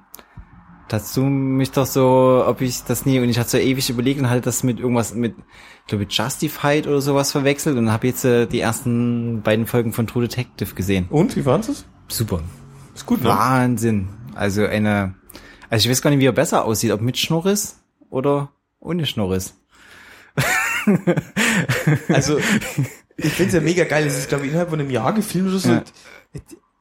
Dazu 0.87 1.21
mich 1.23 1.71
doch 1.71 1.85
so, 1.85 2.43
ob 2.45 2.61
ich 2.61 2.83
das 2.83 3.05
nie 3.05 3.19
und 3.19 3.27
ich 3.27 3.39
hatte 3.39 3.49
so 3.49 3.57
ewig 3.57 3.89
überlegt 3.89 4.21
und 4.21 4.29
hatte 4.29 4.41
das 4.41 4.63
mit 4.63 4.79
irgendwas 4.79 5.15
mit, 5.15 5.35
ich 5.81 5.87
glaube 5.87 6.05
Justified 6.07 6.87
oder 6.87 7.01
sowas 7.01 7.31
verwechselt 7.31 7.77
und 7.77 7.91
habe 7.91 8.07
jetzt 8.07 8.23
äh, 8.23 8.45
die 8.45 8.61
ersten 8.61 9.41
beiden 9.41 9.65
Folgen 9.65 9.91
von 9.91 10.07
True 10.07 10.27
Detective 10.27 10.75
gesehen. 10.75 11.07
Und, 11.09 11.35
wie 11.35 11.45
waren 11.45 11.61
es? 11.61 11.85
Super. 12.07 12.41
Ist 12.95 13.05
gut, 13.05 13.21
ne? 13.21 13.29
Wahnsinn. 13.29 14.07
Also 14.33 14.65
eine, 14.65 15.15
also 15.69 15.86
ich 15.86 15.91
weiß 15.91 16.01
gar 16.01 16.09
nicht, 16.09 16.19
wie 16.19 16.25
er 16.27 16.31
besser 16.33 16.65
aussieht, 16.65 16.91
ob 16.91 17.01
mit 17.01 17.17
Schnurris 17.17 17.79
oder 18.09 18.50
ohne 18.79 19.05
Schnurris. 19.05 19.55
Also, 22.09 22.38
ich 23.17 23.31
finde 23.33 23.47
es 23.47 23.53
ja 23.53 23.62
mega 23.62 23.83
geil. 23.83 24.05
Es 24.05 24.17
ist, 24.17 24.29
glaube 24.29 24.45
ich, 24.45 24.50
innerhalb 24.51 24.69
von 24.69 24.79
einem 24.79 24.89
Jahr 24.89 25.13
gefilmt 25.13 25.50
oder 25.50 25.59
so. 25.59 25.69
Ja. 25.71 25.83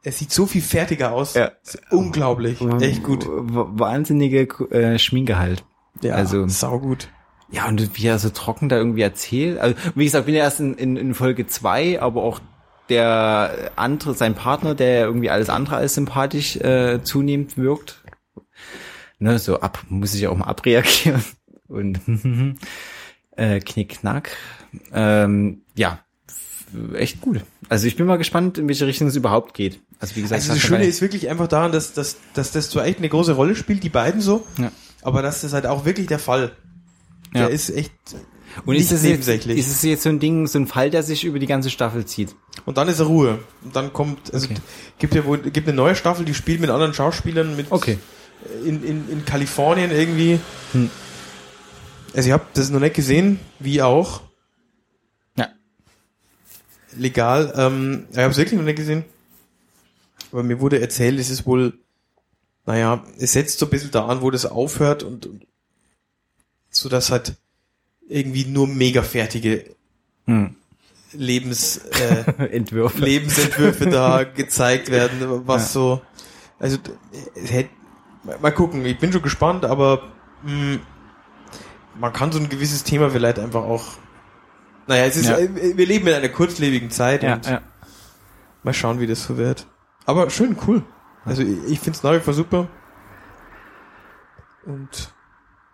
Er 0.02 0.12
sieht 0.12 0.30
so 0.30 0.46
viel 0.46 0.62
fertiger 0.62 1.12
aus. 1.12 1.34
Ja. 1.34 1.50
Unglaublich. 1.90 2.60
Echt 2.80 3.02
gut. 3.02 3.26
Wahnsinnige 3.26 4.42
äh, 4.70 4.98
Schminke 4.98 5.38
halt. 5.38 5.64
Ja, 6.02 6.14
also- 6.14 6.46
sau 6.46 6.78
gut. 6.78 7.08
Ja, 7.50 7.68
und 7.68 7.96
wie 7.96 8.06
er 8.06 8.18
so 8.18 8.28
trocken 8.30 8.68
da 8.68 8.76
irgendwie 8.76 9.02
erzählt. 9.02 9.58
Also, 9.58 9.76
wie 9.94 10.04
gesagt, 10.04 10.26
bin 10.26 10.34
ja 10.34 10.42
erst 10.42 10.58
in, 10.58 10.74
in, 10.74 10.96
in 10.96 11.14
Folge 11.14 11.46
zwei, 11.46 12.00
aber 12.02 12.22
auch 12.24 12.40
der 12.88 13.70
andere, 13.76 14.14
sein 14.14 14.34
Partner, 14.34 14.74
der 14.74 15.04
irgendwie 15.06 15.30
alles 15.30 15.48
andere 15.48 15.76
als 15.76 15.94
sympathisch 15.94 16.56
äh, 16.56 17.02
zunehmend 17.04 17.56
wirkt. 17.56 18.02
Ne, 19.18 19.38
so 19.38 19.60
ab, 19.60 19.82
muss 19.88 20.14
ich 20.14 20.26
auch 20.26 20.36
mal 20.36 20.46
abreagieren. 20.46 21.24
Und 21.68 22.00
äh, 23.36 23.60
Knickknack. 23.60 24.30
Ähm, 24.92 25.62
ja, 25.74 26.00
echt 26.94 27.20
gut. 27.20 27.40
Also 27.68 27.86
ich 27.86 27.96
bin 27.96 28.06
mal 28.06 28.16
gespannt, 28.18 28.58
in 28.58 28.68
welche 28.68 28.86
Richtung 28.86 29.08
es 29.08 29.16
überhaupt 29.16 29.54
geht. 29.54 29.80
Also 29.98 30.14
wie 30.16 30.22
gesagt, 30.22 30.42
Also 30.42 30.52
das 30.52 30.62
Schöne 30.62 30.84
ist 30.84 31.00
wirklich 31.00 31.28
einfach 31.28 31.48
daran, 31.48 31.72
dass, 31.72 31.92
dass, 31.94 32.18
dass 32.34 32.52
das 32.52 32.70
so 32.70 32.80
echt 32.80 32.98
eine 32.98 33.08
große 33.08 33.32
Rolle 33.32 33.56
spielt, 33.56 33.82
die 33.82 33.88
beiden 33.88 34.20
so. 34.20 34.46
Ja. 34.58 34.70
Aber 35.02 35.22
das 35.22 35.42
ist 35.44 35.52
halt 35.54 35.66
auch 35.66 35.84
wirklich 35.84 36.06
der 36.06 36.18
Fall. 36.18 36.52
Der 37.34 37.42
Ja. 37.42 37.46
ist 37.48 37.70
echt 37.70 37.92
und 38.64 38.74
ist 38.76 38.90
es, 38.92 39.02
jetzt, 39.02 39.28
ist 39.28 39.70
es 39.70 39.82
jetzt 39.82 40.02
so 40.04 40.08
ein 40.08 40.18
Ding, 40.18 40.46
so 40.46 40.58
ein 40.58 40.66
Fall, 40.66 40.88
der 40.90 41.02
sich 41.02 41.24
über 41.24 41.38
die 41.38 41.46
ganze 41.46 41.68
Staffel 41.68 42.06
zieht? 42.06 42.34
Und 42.64 42.78
dann 42.78 42.88
ist 42.88 43.00
er 43.00 43.06
Ruhe. 43.06 43.40
Und 43.64 43.76
dann 43.76 43.92
kommt, 43.92 44.32
also 44.32 44.46
Okay. 44.46 44.56
gibt 44.98 45.14
ja 45.14 45.24
wohl, 45.26 45.38
gibt 45.38 45.68
eine 45.68 45.76
neue 45.76 45.94
Staffel, 45.94 46.24
die 46.24 46.32
spielt 46.32 46.60
mit 46.60 46.70
anderen 46.70 46.94
Schauspielern 46.94 47.56
mit 47.56 47.70
Okay. 47.70 47.98
In, 48.64 48.82
in, 48.84 49.10
in 49.10 49.24
Kalifornien 49.24 49.90
irgendwie. 49.90 50.40
Hm. 50.72 50.90
Also 52.14 52.28
ich 52.28 52.32
habe 52.32 52.46
das 52.54 52.70
noch 52.70 52.80
nicht 52.80 52.94
gesehen, 52.94 53.38
wie 53.58 53.82
auch. 53.82 54.22
Ja. 55.36 55.48
Legal. 56.96 57.52
Ähm, 57.56 58.06
ich 58.10 58.18
habe 58.18 58.30
es 58.30 58.36
wirklich 58.38 58.58
noch 58.58 58.64
nicht 58.64 58.76
gesehen. 58.76 59.04
Aber 60.32 60.42
mir 60.42 60.60
wurde 60.60 60.80
erzählt, 60.80 61.18
es 61.20 61.30
ist 61.30 61.46
wohl, 61.46 61.78
naja, 62.64 63.04
es 63.18 63.32
setzt 63.32 63.58
so 63.58 63.66
ein 63.66 63.70
bisschen 63.70 63.90
da 63.90 64.06
an, 64.06 64.22
wo 64.22 64.30
das 64.30 64.46
aufhört 64.46 65.02
und, 65.02 65.26
und 65.26 65.46
so 66.70 66.88
dass 66.88 67.10
halt 67.10 67.34
irgendwie 68.08 68.44
nur 68.44 68.66
mega 68.66 69.02
fertige 69.02 69.74
Hm. 70.26 70.56
Lebens 71.12 71.78
äh, 72.38 72.44
Entwürfe. 72.48 73.00
Lebensentwürfe 73.04 73.88
da 73.88 74.24
gezeigt 74.24 74.90
werden, 74.90 75.46
was 75.46 75.62
Ja. 75.62 75.68
so, 75.68 76.02
also 76.58 76.78
es 77.36 77.52
hätte, 77.52 77.70
mal 78.40 78.52
gucken, 78.52 78.84
ich 78.84 78.98
bin 78.98 79.12
schon 79.12 79.22
gespannt, 79.22 79.64
aber 79.64 80.02
mh, 80.42 80.78
man 81.98 82.12
kann 82.12 82.32
so 82.32 82.38
ein 82.38 82.48
gewisses 82.48 82.84
Thema 82.84 83.10
vielleicht 83.10 83.38
einfach 83.38 83.62
auch, 83.62 83.84
naja, 84.86 85.04
es 85.06 85.16
ist, 85.16 85.28
Ja. 85.28 85.38
äh, 85.38 85.76
wir 85.76 85.86
leben 85.86 86.06
in 86.06 86.14
einer 86.14 86.28
kurzlebigen 86.28 86.90
Zeit 86.90 87.22
ja, 87.22 87.34
und 87.34 87.46
ja. 87.46 87.60
mal 88.62 88.74
schauen, 88.74 89.00
wie 89.00 89.06
das 89.06 89.24
so 89.24 89.36
wird. 89.36 89.66
Aber 90.04 90.30
schön, 90.30 90.56
cool. 90.66 90.82
Also 91.24 91.42
ich, 91.42 91.80
finde 91.80 91.96
es 91.96 92.02
nach 92.02 92.12
wie 92.14 92.20
vor 92.20 92.34
super. 92.34 92.68
Und 94.64 95.12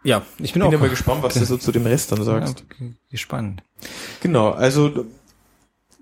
ja, 0.04 0.22
ich 0.38 0.52
bin, 0.52 0.60
bin 0.60 0.68
auch 0.68 0.72
ja 0.72 0.78
mal 0.78 0.88
gespannt, 0.88 1.22
was 1.22 1.34
du 1.34 1.44
so 1.44 1.56
zu 1.56 1.72
dem 1.72 1.86
Rest 1.86 2.10
dann 2.12 2.22
sagst. 2.24 2.64
Ja, 2.78 2.86
g- 2.86 2.94
gespannt. 3.10 3.62
Genau, 4.20 4.50
also 4.50 5.06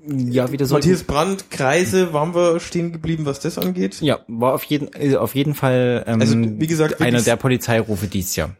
Ja, 0.07 0.51
wieder 0.51 0.65
so. 0.67 0.75
Matthias 0.75 1.05
Brandt, 1.05 1.51
Kreise, 1.51 2.13
waren 2.13 2.35
wir 2.35 2.59
stehen 2.61 2.93
geblieben, 2.93 3.27
was 3.27 3.41
das 3.41 3.59
angeht? 3.59 4.01
Ja, 4.01 4.21
war 4.29 4.55
auf 4.55 4.65
jeden, 4.65 4.89
äh, 4.95 5.17
auf 5.17 5.35
jeden 5.35 5.55
Fall 5.55 6.05
ähm, 6.07 6.21
Also, 6.21 6.37
wie 6.39 6.67
gesagt, 6.67 7.01
einer 7.03 7.21
der 7.21 7.37
Polizeirufe 7.37 8.07
dies 8.07 8.35
Jahr. 8.37 8.57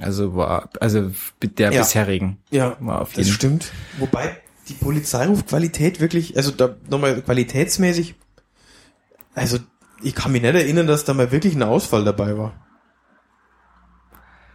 Also 0.00 0.34
war, 0.36 0.68
also 0.80 1.10
der 1.42 1.72
Ja. 1.72 1.82
bisherigen 1.82 2.38
Ja, 2.50 2.76
war 2.80 3.00
auf 3.02 3.10
das 3.12 3.26
jeden 3.26 3.34
stimmt. 3.34 3.72
Wobei 3.98 4.36
die 4.68 4.74
Polizeirufqualität 4.74 6.00
wirklich, 6.00 6.36
also 6.36 6.50
da 6.50 6.76
nochmal 6.88 7.20
qualitätsmäßig, 7.22 8.14
also 9.34 9.58
ich 10.02 10.14
kann 10.14 10.32
mich 10.32 10.42
nicht 10.42 10.54
erinnern, 10.54 10.86
dass 10.86 11.04
da 11.04 11.14
mal 11.14 11.30
wirklich 11.32 11.54
ein 11.54 11.62
Ausfall 11.62 12.04
dabei 12.04 12.36
war. 12.36 12.54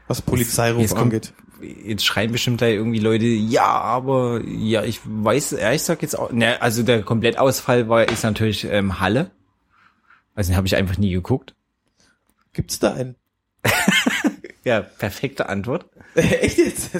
Was 0.07 0.21
Polizeiruf 0.21 0.81
Jetzt 0.81 0.91
kommt- 0.91 1.03
angeht. 1.13 1.33
Jetzt 1.83 2.05
schreien 2.05 2.31
bestimmt 2.31 2.61
da 2.61 2.67
irgendwie 2.67 2.99
Leute, 2.99 3.25
ja, 3.25 3.65
aber 3.65 4.41
ja, 4.45 4.83
ich 4.83 4.99
weiß, 5.03 5.51
ja, 5.59 5.71
ich 5.73 5.81
sag 5.81 6.03
jetzt 6.03 6.17
auch, 6.17 6.31
ne, 6.31 6.61
also 6.61 6.83
der 6.83 7.01
Komplettausfall 7.01 7.89
war 7.89 8.07
ist 8.07 8.23
natürlich 8.23 8.63
ähm, 8.65 8.99
Halle. 8.99 9.31
Also 10.35 10.51
den 10.51 10.57
habe 10.57 10.67
ich 10.67 10.75
einfach 10.75 10.99
nie 10.99 11.11
geguckt. 11.11 11.55
Gibt's 12.53 12.79
da 12.79 12.93
einen? 12.93 13.15
Ja, 14.63 14.81
perfekte 14.81 15.47
Antwort. 15.47 15.85
Echt 16.15 16.57
jetzt? 16.57 16.91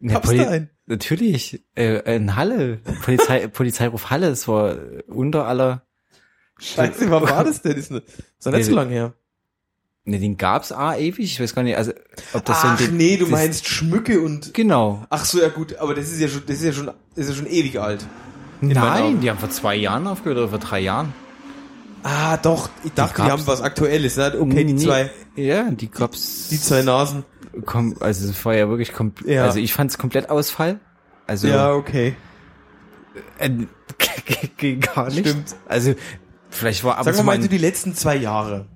Gab's 0.00 0.28
Poli- 0.28 0.38
da 0.38 0.48
einen? 0.50 0.70
Natürlich, 0.86 1.64
äh, 1.74 2.14
in 2.16 2.36
Halle, 2.36 2.76
Polizei, 3.02 3.48
Polizeiruf 3.48 4.08
Halle, 4.10 4.28
es 4.28 4.46
war 4.46 4.76
unter 5.08 5.46
aller, 5.46 5.82
Scheiße, 6.60 7.10
wann 7.10 7.22
war 7.24 7.42
das 7.44 7.60
denn? 7.62 7.76
Ist, 7.76 7.90
ne- 7.90 8.02
ist 8.38 8.46
nicht 8.46 8.64
so 8.66 8.74
lange 8.74 8.92
her. 8.92 9.14
Ne, 10.08 10.18
den 10.18 10.36
gab's 10.36 10.72
ah 10.72 10.96
ewig, 10.96 11.20
ich 11.20 11.40
weiß 11.40 11.54
gar 11.54 11.62
nicht, 11.62 11.76
also 11.76 11.92
ob 12.32 12.44
das 12.44 12.58
Ach 12.64 12.78
so 12.78 12.84
ein 12.86 12.96
nee, 12.96 13.16
du 13.16 13.24
das- 13.24 13.30
meinst 13.30 13.66
Schmücke 13.68 14.20
und... 14.20 14.54
Genau. 14.54 15.04
Ach 15.10 15.24
so, 15.24 15.40
ja 15.40 15.48
gut, 15.48 15.76
aber 15.76 15.94
das 15.94 16.10
ist 16.10 16.20
ja 16.20 16.28
schon, 16.28 16.42
das 16.46 16.56
ist 16.58 16.64
ja 16.64 16.72
schon, 16.72 16.86
das 16.86 16.94
ist 17.14 17.28
ja 17.30 17.34
schon 17.36 17.46
ewig 17.46 17.78
alt. 17.80 18.06
Nein, 18.60 19.20
die 19.20 19.30
haben 19.30 19.38
vor 19.38 19.50
zwei 19.50 19.76
Jahren 19.76 20.06
aufgehört 20.06 20.38
oder 20.38 20.48
vor 20.48 20.58
drei 20.58 20.80
Jahren. 20.80 21.12
Ah, 22.02 22.36
doch, 22.36 22.70
ich 22.84 22.92
dachte, 22.92 23.22
die, 23.22 23.30
haben 23.30 23.46
was 23.46 23.60
Aktuelles, 23.60 24.16
ne? 24.16 24.34
Okay, 24.40 24.64
die 24.64 24.76
zwei, 24.76 25.10
Ja, 25.36 25.70
die 25.70 25.90
gab's. 25.90 26.48
die 26.48 26.60
zwei 26.60 26.82
Nasen. 26.82 27.24
Kom 27.64 27.94
also 28.00 28.28
es 28.28 28.44
war 28.44 28.54
ja 28.54 28.68
wirklich 28.68 28.92
komplett. 28.92 29.28
Ja. 29.28 29.44
Also 29.44 29.58
ich 29.58 29.72
fand's 29.72 29.98
komplett 29.98 30.30
Ausfall. 30.30 30.78
Also 31.26 31.48
Ja, 31.48 31.72
okay. 31.72 32.14
äh, 33.38 33.50
gar 34.94 35.08
nicht. 35.08 35.28
Stimmt. 35.28 35.56
Also 35.68 35.94
vielleicht 36.50 36.84
war 36.84 36.94
ab 36.94 36.98
und 37.00 37.04
Sagen 37.06 37.16
zu 37.16 37.22
wir 37.22 37.26
mal 37.26 37.36
so 37.36 37.42
ein, 37.44 37.48
die 37.50 37.58
letzten 37.58 37.94
zwei 37.94 38.16
Jahre. 38.16 38.66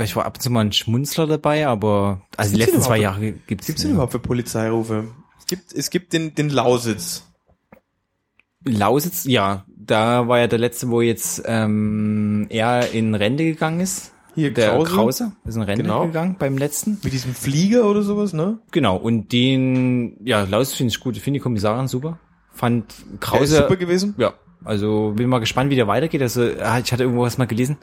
Vielleicht 0.00 0.16
war 0.16 0.24
ab 0.24 0.36
und 0.36 0.40
zu 0.40 0.50
mal 0.50 0.60
ein 0.60 0.72
Schmunzler 0.72 1.26
dabei, 1.26 1.66
aber 1.66 2.22
also 2.36 2.52
die 2.54 2.58
letzten 2.58 2.80
zwei 2.80 2.98
Jahre 2.98 3.32
gibt's. 3.32 3.66
Gibt's 3.66 3.82
denn 3.82 3.92
überhaupt 3.92 4.12
für 4.12 4.18
Polizeirufe? 4.18 5.08
Es 5.38 5.46
gibt, 5.46 5.72
es 5.74 5.90
gibt 5.90 6.12
den, 6.14 6.34
den 6.34 6.48
Lausitz. 6.48 7.26
Lausitz, 8.64 9.24
ja, 9.24 9.64
da 9.68 10.26
war 10.28 10.38
ja 10.38 10.46
der 10.46 10.58
letzte, 10.58 10.88
wo 10.90 11.00
jetzt 11.02 11.42
ähm, 11.46 12.46
er 12.50 12.92
in 12.92 13.14
Rente 13.14 13.44
gegangen 13.44 13.80
ist. 13.80 14.12
Hier, 14.34 14.52
Der 14.54 14.70
Krause. 14.70 14.90
Krause, 14.94 15.32
ist 15.44 15.56
in 15.56 15.62
Rente 15.62 15.82
Genau. 15.82 16.06
gegangen 16.06 16.36
beim 16.38 16.56
letzten. 16.56 16.98
Mit 17.02 17.12
diesem 17.12 17.34
Flieger 17.34 17.84
oder 17.86 18.02
sowas, 18.02 18.32
ne? 18.32 18.58
Genau, 18.70 18.96
und 18.96 19.32
den, 19.32 20.16
ja, 20.24 20.44
Lausitz 20.44 20.76
finde 20.76 20.92
ich 20.92 21.00
gut, 21.00 21.16
ich 21.16 21.22
finde 21.22 21.38
die 21.38 21.42
Kommissarin 21.42 21.88
super. 21.88 22.18
Fand 22.52 22.94
Krause, 23.20 23.56
super 23.56 23.76
gewesen. 23.76 24.14
ja, 24.18 24.32
also 24.64 25.12
bin 25.16 25.28
mal 25.28 25.40
gespannt, 25.40 25.70
wie 25.70 25.76
der 25.76 25.88
weitergeht. 25.88 26.22
Also 26.22 26.42
ah, 26.62 26.78
ich 26.78 26.92
hatte 26.92 27.02
irgendwo 27.02 27.22
was 27.22 27.38
mal 27.38 27.46
gelesen. 27.46 27.76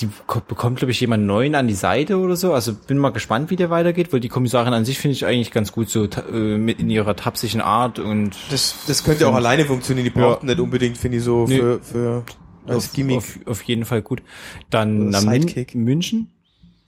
Die 0.00 0.08
ko- 0.26 0.40
bekommt, 0.46 0.78
glaube 0.78 0.90
ich, 0.92 1.00
jemand 1.00 1.26
neuen 1.26 1.54
an 1.54 1.68
die 1.68 1.74
Seite 1.74 2.16
oder 2.18 2.34
so. 2.34 2.54
Also 2.54 2.72
bin 2.74 2.96
mal 2.96 3.10
gespannt, 3.10 3.50
wie 3.50 3.56
der 3.56 3.68
weitergeht, 3.68 4.10
weil 4.12 4.20
die 4.20 4.28
Kommissarin 4.30 4.72
an 4.72 4.86
sich 4.86 4.98
finde 4.98 5.12
ich 5.16 5.26
eigentlich 5.26 5.50
ganz 5.50 5.70
gut 5.70 5.90
so 5.90 6.04
äh, 6.06 6.56
mit 6.56 6.80
in 6.80 6.88
ihrer 6.88 7.14
tapsischen 7.14 7.60
Art 7.60 7.98
und 7.98 8.30
Das, 8.50 8.74
das 8.86 9.04
könnte 9.04 9.28
auch 9.28 9.34
alleine 9.34 9.66
funktionieren. 9.66 10.04
Die 10.04 10.10
brauchten 10.10 10.46
nicht 10.46 10.60
unbedingt, 10.60 10.96
finde 10.96 11.18
ich, 11.18 11.24
so 11.24 11.46
Nee. 11.46 11.58
für, 11.58 11.80
für 11.82 12.24
als 12.66 12.86
auf, 12.88 12.92
Gimmick. 12.94 13.16
auf, 13.18 13.38
auf 13.46 13.62
jeden 13.64 13.84
Fall 13.84 14.00
gut. 14.00 14.22
Dann 14.70 15.12
Sidekick. 15.12 15.74
München, 15.74 16.30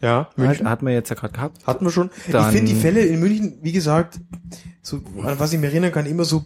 ja, 0.00 0.20
Hat, 0.30 0.38
München. 0.38 0.70
hat 0.70 0.80
man 0.80 0.94
jetzt 0.94 1.10
ja 1.10 1.16
gerade 1.16 1.34
gehabt. 1.34 1.66
Hatten 1.66 1.84
wir 1.84 1.90
schon. 1.92 2.08
Dann- 2.32 2.46
ich 2.46 2.56
finde 2.56 2.72
die 2.72 2.78
Fälle 2.80 3.00
in 3.00 3.20
München, 3.20 3.58
wie 3.60 3.72
gesagt, 3.72 4.18
so, 4.80 5.02
an 5.22 5.38
was 5.38 5.52
ich 5.52 5.58
mich 5.60 5.68
erinnern 5.70 5.92
kann, 5.92 6.06
immer 6.06 6.24
so, 6.24 6.44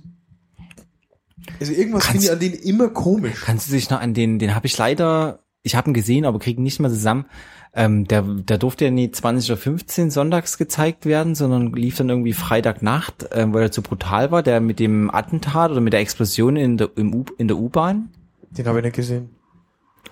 also 1.61 1.73
irgendwas 1.73 2.07
finde 2.07 2.25
ich 2.25 2.33
an 2.33 2.39
denen 2.41 2.55
immer 2.55 2.89
komisch. 2.89 3.43
Kannst 3.45 3.69
du 3.69 3.73
dich 3.75 3.91
noch 3.91 4.01
an 4.01 4.13
den, 4.15 4.39
den 4.41 4.55
habe 4.57 4.67
ich 4.67 4.77
leider, 4.77 5.41
ich 5.69 5.77
habe 5.77 5.91
ihn 5.91 5.95
gesehen, 5.95 6.25
aber 6.25 6.39
krieg 6.39 6.57
ihn 6.57 6.65
nicht 6.65 6.81
mehr 6.81 6.91
zusammen. 6.91 7.27
Ähm, 7.75 8.09
der, 8.09 8.23
der 8.23 8.59
durfte 8.59 8.87
ja 8.87 8.91
nie 8.91 9.09
20.15 9.09 10.05
Uhr 10.05 10.11
sonntags 10.11 10.57
gezeigt 10.57 11.05
werden, 11.05 11.35
sondern 11.35 11.73
lief 11.75 11.97
dann 11.97 12.09
irgendwie 12.09 12.33
Freitagnacht, 12.33 13.29
ähm, 13.33 13.53
weil 13.53 13.63
er 13.63 13.71
zu 13.71 13.83
brutal 13.83 14.31
war, 14.31 14.43
der 14.43 14.61
mit 14.61 14.81
dem 14.81 15.11
Attentat 15.15 15.71
oder 15.71 15.81
mit 15.81 15.93
der 15.93 16.01
Explosion 16.01 16.57
in 16.57 16.79
der, 16.79 16.91
im 16.97 17.15
U, 17.15 17.25
in 17.37 17.47
der 17.47 17.59
U-Bahn. 17.59 18.09
Den 18.51 18.67
habe 18.67 18.79
ich 18.79 18.85
nicht 18.85 18.97
gesehen. 18.97 19.38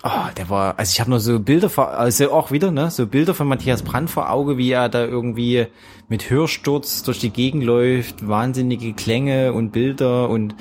Oh, 0.03 0.29
der 0.37 0.49
war, 0.49 0.77
also 0.77 0.91
ich 0.91 0.99
habe 0.99 1.09
nur 1.09 1.19
so 1.19 1.39
Bilder 1.39 1.69
vor, 1.69 1.89
also 1.89 2.31
auch 2.31 2.51
wieder, 2.51 2.71
ne, 2.71 2.91
so 2.91 3.07
Bilder 3.07 3.33
von 3.33 3.47
Matthias 3.47 3.81
Brandt 3.81 4.09
vor 4.09 4.29
Auge, 4.29 4.57
wie 4.57 4.71
er 4.71 4.89
da 4.89 5.03
irgendwie 5.03 5.67
mit 6.07 6.29
Hörsturz 6.29 7.03
durch 7.03 7.19
die 7.19 7.31
Gegend 7.31 7.63
läuft, 7.63 8.27
wahnsinnige 8.27 8.93
Klänge 8.93 9.53
und 9.53 9.71
Bilder 9.71 10.29
und 10.29 10.55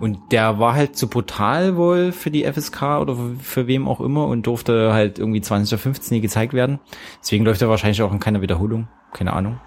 und 0.00 0.32
der 0.32 0.58
war 0.58 0.74
halt 0.74 0.96
zu 0.96 1.08
brutal 1.08 1.76
wohl 1.76 2.12
für 2.12 2.30
die 2.30 2.44
FSK 2.44 2.82
oder 3.00 3.14
für, 3.14 3.36
für 3.40 3.66
wem 3.66 3.86
auch 3.86 4.00
immer 4.00 4.26
und 4.26 4.46
durfte 4.46 4.92
halt 4.92 5.18
irgendwie 5.18 5.40
2015 5.40 6.16
nie 6.16 6.20
gezeigt 6.20 6.54
werden. 6.54 6.80
Deswegen 7.20 7.44
läuft 7.44 7.62
er 7.62 7.68
wahrscheinlich 7.68 8.02
auch 8.02 8.12
in 8.12 8.20
keiner 8.20 8.42
Wiederholung, 8.42 8.88
keine 9.12 9.32
Ahnung. 9.32 9.60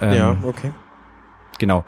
Ähm, 0.00 0.14
ja, 0.14 0.36
okay. 0.42 0.72
Genau. 1.58 1.84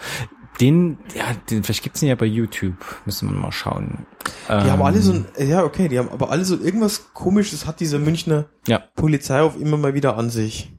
Den, 0.61 0.99
ja, 1.15 1.25
den, 1.51 1.63
vielleicht 1.63 1.83
gibt's 1.85 2.01
den 2.01 2.09
ja 2.09 2.15
bei 2.17 2.27
YouTube. 2.27 2.75
Müssen 3.07 3.31
wir 3.31 3.37
mal 3.37 3.53
schauen. 3.53 4.07
Die 4.49 4.53
haben 4.53 4.81
Ähm, 4.81 4.83
alle 4.87 5.01
so 5.01 5.13
ein, 5.13 5.27
ja, 5.39 5.63
okay, 5.63 5.89
die 5.89 5.99
haben 5.99 6.09
aber 6.11 6.31
alle 6.31 6.45
so 6.45 6.57
irgendwas 6.59 7.13
komisches 7.15 7.67
hat 7.67 7.81
dieser 7.81 7.99
Münchner 7.99 8.47
Ja. 8.67 8.83
Polizeiruf 8.97 9.57
immer 9.61 9.77
mal 9.77 9.95
wieder 9.95 10.17
an 10.17 10.31
sich. 10.31 10.73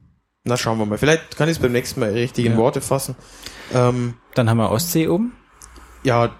Na, 0.44 0.56
schauen 0.56 0.78
wir 0.78 0.86
mal. 0.86 0.98
Vielleicht 0.98 1.36
kann 1.36 1.48
ich 1.48 1.56
es 1.56 1.62
beim 1.62 1.72
nächsten 1.72 2.00
Mal 2.00 2.10
richtig 2.10 2.44
in 2.46 2.52
Ja. 2.52 2.58
Worte 2.58 2.80
fassen. 2.80 3.14
Ähm, 3.72 4.14
Dann 4.34 4.50
haben 4.50 4.58
wir 4.58 4.70
Ostsee 4.70 5.08
oben. 5.08 5.32
ja, 6.02 6.30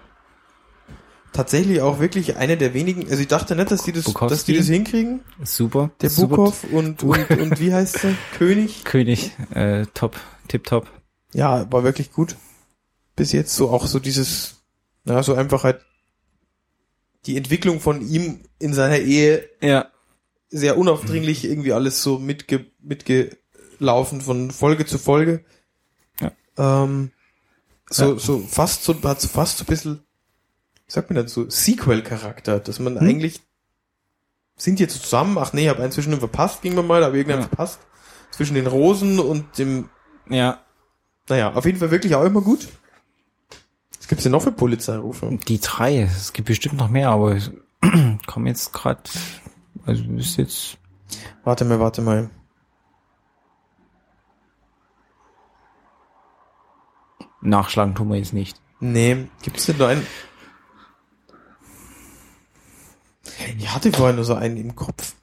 tatsächlich 1.33 1.81
auch 1.81 1.99
wirklich 1.99 2.35
eine 2.37 2.57
der 2.57 2.73
wenigen, 2.73 3.09
also 3.09 3.21
ich 3.21 3.27
dachte 3.27 3.55
nicht, 3.55 3.71
dass 3.71 3.83
die 3.83 3.93
das, 3.93 4.03
Bukowski. 4.03 4.35
dass 4.35 4.43
die 4.43 4.57
das 4.57 4.67
hinkriegen. 4.67 5.21
Super. 5.43 5.91
Der 6.01 6.09
Bukov 6.09 6.65
und, 6.71 7.03
und, 7.03 7.29
und 7.29 7.59
wie 7.59 7.73
heißt 7.73 8.03
der? 8.03 8.13
König? 8.37 8.83
König, 8.83 9.31
äh, 9.53 9.85
top, 9.93 10.17
tip 10.47 10.65
top. 10.65 10.87
Ja, 11.33 11.71
war 11.71 11.83
wirklich 11.83 12.11
gut. 12.11 12.35
Bis 13.15 13.31
jetzt 13.31 13.55
so 13.55 13.69
auch 13.69 13.87
so 13.87 13.99
dieses, 13.99 14.63
na, 15.03 15.21
so 15.23 15.33
einfach 15.35 15.63
halt 15.63 15.81
die 17.25 17.37
Entwicklung 17.37 17.79
von 17.79 18.01
ihm 18.07 18.43
in 18.59 18.73
seiner 18.73 18.97
Ehe 18.97 19.47
Ja. 19.61 19.91
sehr 20.49 20.77
unaufdringlich 20.77 21.45
irgendwie 21.45 21.73
alles 21.73 22.01
so 22.01 22.17
mitge, 22.19 22.65
mitgelaufen 22.79 24.21
von 24.21 24.51
Folge 24.51 24.85
zu 24.85 24.97
Folge. 24.97 25.43
Ja. 26.19 26.31
Ähm, 26.57 27.11
so, 27.89 28.13
Ja. 28.13 28.19
so 28.19 28.39
fast 28.39 28.83
so, 28.83 29.01
hat 29.03 29.21
so 29.21 29.27
fast 29.27 29.57
so 29.59 29.63
ein 29.63 29.67
bisschen, 29.67 30.03
sagt 30.87 31.09
man 31.11 31.23
das, 31.23 31.33
so 31.33 31.49
Sequel-Charakter, 31.49 32.59
dass 32.59 32.79
man 32.79 32.97
Hm? 32.99 33.07
eigentlich, 33.07 33.41
sind 34.57 34.79
jetzt 34.79 35.01
zusammen, 35.01 35.37
ach 35.37 35.53
nee, 35.53 35.69
hab 35.69 35.79
einen 35.79 35.91
zwischen 35.91 36.11
dem 36.11 36.19
verpasst, 36.19 36.61
ging 36.61 36.75
mir 36.75 36.83
mal, 36.83 37.03
aber 37.03 37.15
irgendeinen 37.15 37.41
Ja. 37.43 37.47
verpasst, 37.47 37.79
zwischen 38.31 38.55
den 38.55 38.67
Rosen 38.67 39.19
und 39.19 39.57
dem, 39.57 39.89
Ja, 40.29 40.63
naja, 41.29 41.53
auf 41.53 41.65
jeden 41.65 41.77
Fall 41.79 41.91
wirklich 41.91 42.15
auch 42.15 42.23
immer 42.23 42.41
gut. 42.41 42.67
Was 44.11 44.15
gibt's 44.17 44.23
denn 44.23 44.33
noch 44.33 44.41
für 44.41 44.51
Polizeirufe? 44.51 45.39
die 45.47 45.61
drei. 45.61 46.01
Es 46.01 46.33
gibt 46.33 46.49
bestimmt 46.49 46.75
noch 46.75 46.89
mehr, 46.89 47.11
aber 47.11 47.37
ich 47.37 47.49
komme 48.27 48.49
jetzt 48.49 48.73
gerade, 48.73 49.03
also 49.85 50.03
ist 50.17 50.35
jetzt, 50.35 50.77
Warte 51.45 51.63
mal, 51.63 51.79
warte 51.79 52.01
mal. 52.01 52.29
nachschlagen 57.39 57.95
tun 57.95 58.09
wir 58.09 58.17
jetzt 58.17 58.33
nicht. 58.33 58.59
Nee, 58.81 59.29
gibt's 59.43 59.65
denn 59.67 59.77
nur 59.77 59.87
einen? 59.87 60.05
Ich 63.57 63.73
hatte 63.73 63.93
vorhin 63.93 64.17
nur 64.17 64.25
so 64.25 64.35
einen 64.35 64.57
im 64.57 64.75
Kopf. 64.75 65.15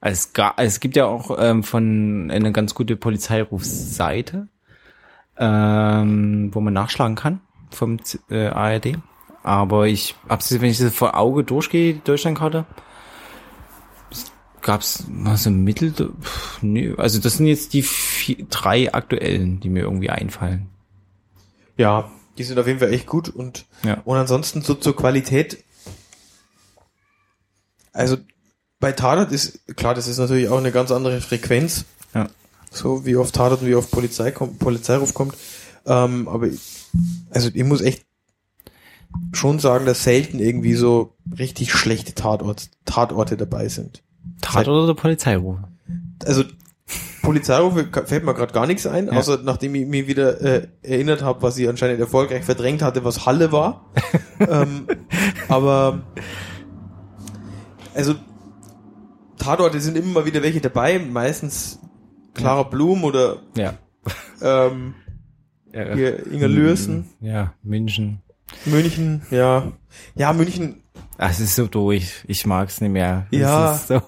Also 0.00 0.12
Es, 0.12 0.32
ga, 0.34 0.54
es 0.56 0.78
gibt 0.78 0.94
ja 0.94 1.06
auch 1.06 1.36
ähm, 1.36 1.64
von 1.64 2.30
eine 2.30 2.52
ganz 2.52 2.74
gute 2.74 2.94
Polizeirufseite, 2.94 4.46
ähm, 5.40 6.50
wo 6.52 6.60
man 6.60 6.74
nachschlagen 6.74 7.16
kann 7.16 7.40
vom 7.70 7.98
äh, 8.30 8.46
ARD. 8.48 8.98
Aber 9.42 9.88
ich 9.88 10.14
wenn 10.28 10.70
ich 10.70 10.78
das 10.78 10.94
vor 10.94 11.16
Auge 11.16 11.42
durchgehe, 11.44 11.94
die 11.94 12.04
Deutschlandkarte, 12.04 12.66
es 14.10 14.30
gab's 14.60 15.04
was 15.08 15.46
im 15.46 15.64
Mittel, 15.64 15.92
pff, 15.92 16.62
nee, 16.62 16.94
also 16.98 17.18
das 17.18 17.38
sind 17.38 17.46
jetzt 17.46 17.72
die 17.72 17.82
vier, 17.82 18.44
drei 18.50 18.92
aktuellen, 18.92 19.58
die 19.60 19.70
mir 19.70 19.80
irgendwie 19.84 20.10
einfallen. 20.10 20.68
Ja, 21.78 22.10
die 22.36 22.44
sind 22.44 22.58
auf 22.58 22.66
jeden 22.66 22.78
Fall 22.80 22.92
echt 22.92 23.06
gut 23.06 23.30
und, 23.30 23.64
Ja. 23.82 24.02
und 24.04 24.18
ansonsten 24.18 24.60
so 24.60 24.74
zur 24.74 24.94
Qualität. 24.94 25.64
Also 27.92 28.18
bei 28.78 28.92
Tatort 28.92 29.32
ist, 29.32 29.76
klar, 29.76 29.94
das 29.94 30.06
ist 30.06 30.18
natürlich 30.18 30.48
auch 30.48 30.58
eine 30.58 30.72
ganz 30.72 30.90
andere 30.90 31.20
Frequenz. 31.22 31.86
Ja. 32.14 32.28
So 32.70 33.04
wie 33.04 33.16
oft 33.16 33.34
Tatort 33.34 33.62
und 33.62 33.68
wie 33.68 33.74
oft 33.74 33.90
Polizei 33.90 34.30
kommt, 34.30 34.58
Polizeiruf 34.58 35.12
kommt. 35.12 35.34
Ähm, 35.86 36.28
aber 36.28 36.46
ich, 36.46 36.60
also 37.30 37.50
ich 37.52 37.64
muss 37.64 37.80
echt 37.80 38.06
schon 39.32 39.58
sagen, 39.58 39.86
dass 39.86 40.04
selten 40.04 40.38
irgendwie 40.38 40.74
so 40.74 41.16
richtig 41.38 41.72
schlechte 41.72 42.14
Tatort, 42.14 42.70
Tatorte 42.84 43.36
dabei 43.36 43.68
sind. 43.68 44.02
Tatort 44.40 44.68
oder 44.84 44.94
Polizeiruf? 44.94 45.58
also 46.24 46.44
Polizeirufe 47.22 47.88
fällt 48.06 48.24
mir 48.24 48.34
gerade 48.34 48.52
gar 48.52 48.66
nichts 48.66 48.86
ein, 48.86 49.06
Ja. 49.06 49.12
außer 49.12 49.40
nachdem 49.42 49.74
ich 49.74 49.86
mir 49.86 50.06
wieder 50.06 50.40
äh, 50.40 50.68
erinnert 50.82 51.22
habe, 51.22 51.42
was 51.42 51.54
sie 51.54 51.68
anscheinend 51.68 52.00
erfolgreich 52.00 52.44
verdrängt 52.44 52.82
hatte, 52.82 53.04
was 53.04 53.26
Halle 53.26 53.52
war. 53.52 53.86
ähm, 54.40 54.86
aber 55.48 56.02
also 57.94 58.14
Tatorte 59.38 59.80
sind 59.80 59.96
immer 59.96 60.20
mal 60.20 60.26
wieder 60.26 60.42
welche 60.42 60.60
dabei, 60.60 60.98
meistens 60.98 61.78
Clara 62.34 62.62
Blum 62.64 63.04
oder 63.04 63.38
Ja. 63.56 63.74
ähm, 64.42 64.94
ja. 65.72 65.94
hier 65.94 66.26
Inga 66.32 66.46
Lürsen, 66.46 67.08
Ja, 67.20 67.54
München. 67.62 68.22
München, 68.66 69.22
ja. 69.30 69.72
Ja, 70.14 70.32
München, 70.32 70.82
Ah, 71.18 71.28
Es 71.28 71.38
ist 71.38 71.54
so 71.54 71.66
durch. 71.66 72.24
Ich 72.28 72.46
mag's 72.46 72.80
nicht 72.80 72.90
mehr. 72.92 73.26
Es 73.30 73.38
Ja. 73.38 73.72
Ist 73.74 73.88
so, 73.88 74.00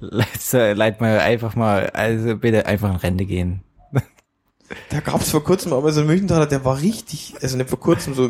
leid, 0.00 0.76
leid 0.76 1.00
mal 1.00 1.20
einfach 1.20 1.54
mal, 1.54 1.88
also 1.90 2.36
bitte 2.36 2.66
einfach 2.66 2.90
in 2.90 2.96
Rente 2.96 3.26
gehen. 3.26 3.62
da 4.90 5.00
gab's 5.00 5.30
vor 5.30 5.44
kurzem 5.44 5.72
aber 5.72 5.92
so 5.92 6.00
einen 6.00 6.08
München-Tatort, 6.08 6.50
der 6.50 6.64
war 6.64 6.80
richtig, 6.80 7.34
also 7.40 7.56
nicht 7.56 7.70
vor 7.70 7.78
kurzem 7.80 8.14
so, 8.14 8.28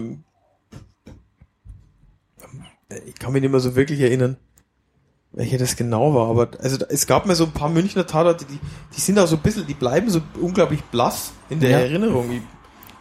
ich 3.06 3.14
kann 3.16 3.32
mich 3.32 3.42
nicht 3.42 3.50
mehr 3.50 3.60
so 3.60 3.74
wirklich 3.76 4.00
erinnern, 4.00 4.36
welcher 5.32 5.58
das 5.58 5.76
genau 5.76 6.14
war, 6.14 6.28
aber 6.30 6.48
also 6.62 6.78
es 6.88 7.06
gab 7.06 7.26
mir 7.26 7.34
so 7.34 7.44
ein 7.44 7.52
paar 7.52 7.68
Münchner 7.68 8.06
Tatorte, 8.06 8.44
die, 8.44 8.58
die 8.96 9.00
sind 9.00 9.18
auch 9.18 9.26
so 9.26 9.36
ein 9.36 9.42
bisschen, 9.42 9.66
die 9.66 9.74
bleiben 9.74 10.08
so 10.10 10.20
unglaublich 10.40 10.82
blass 10.84 11.32
in 11.50 11.60
der 11.60 11.70
Ja. 11.70 11.78
Erinnerung. 11.80 12.30
Ich 12.32 12.40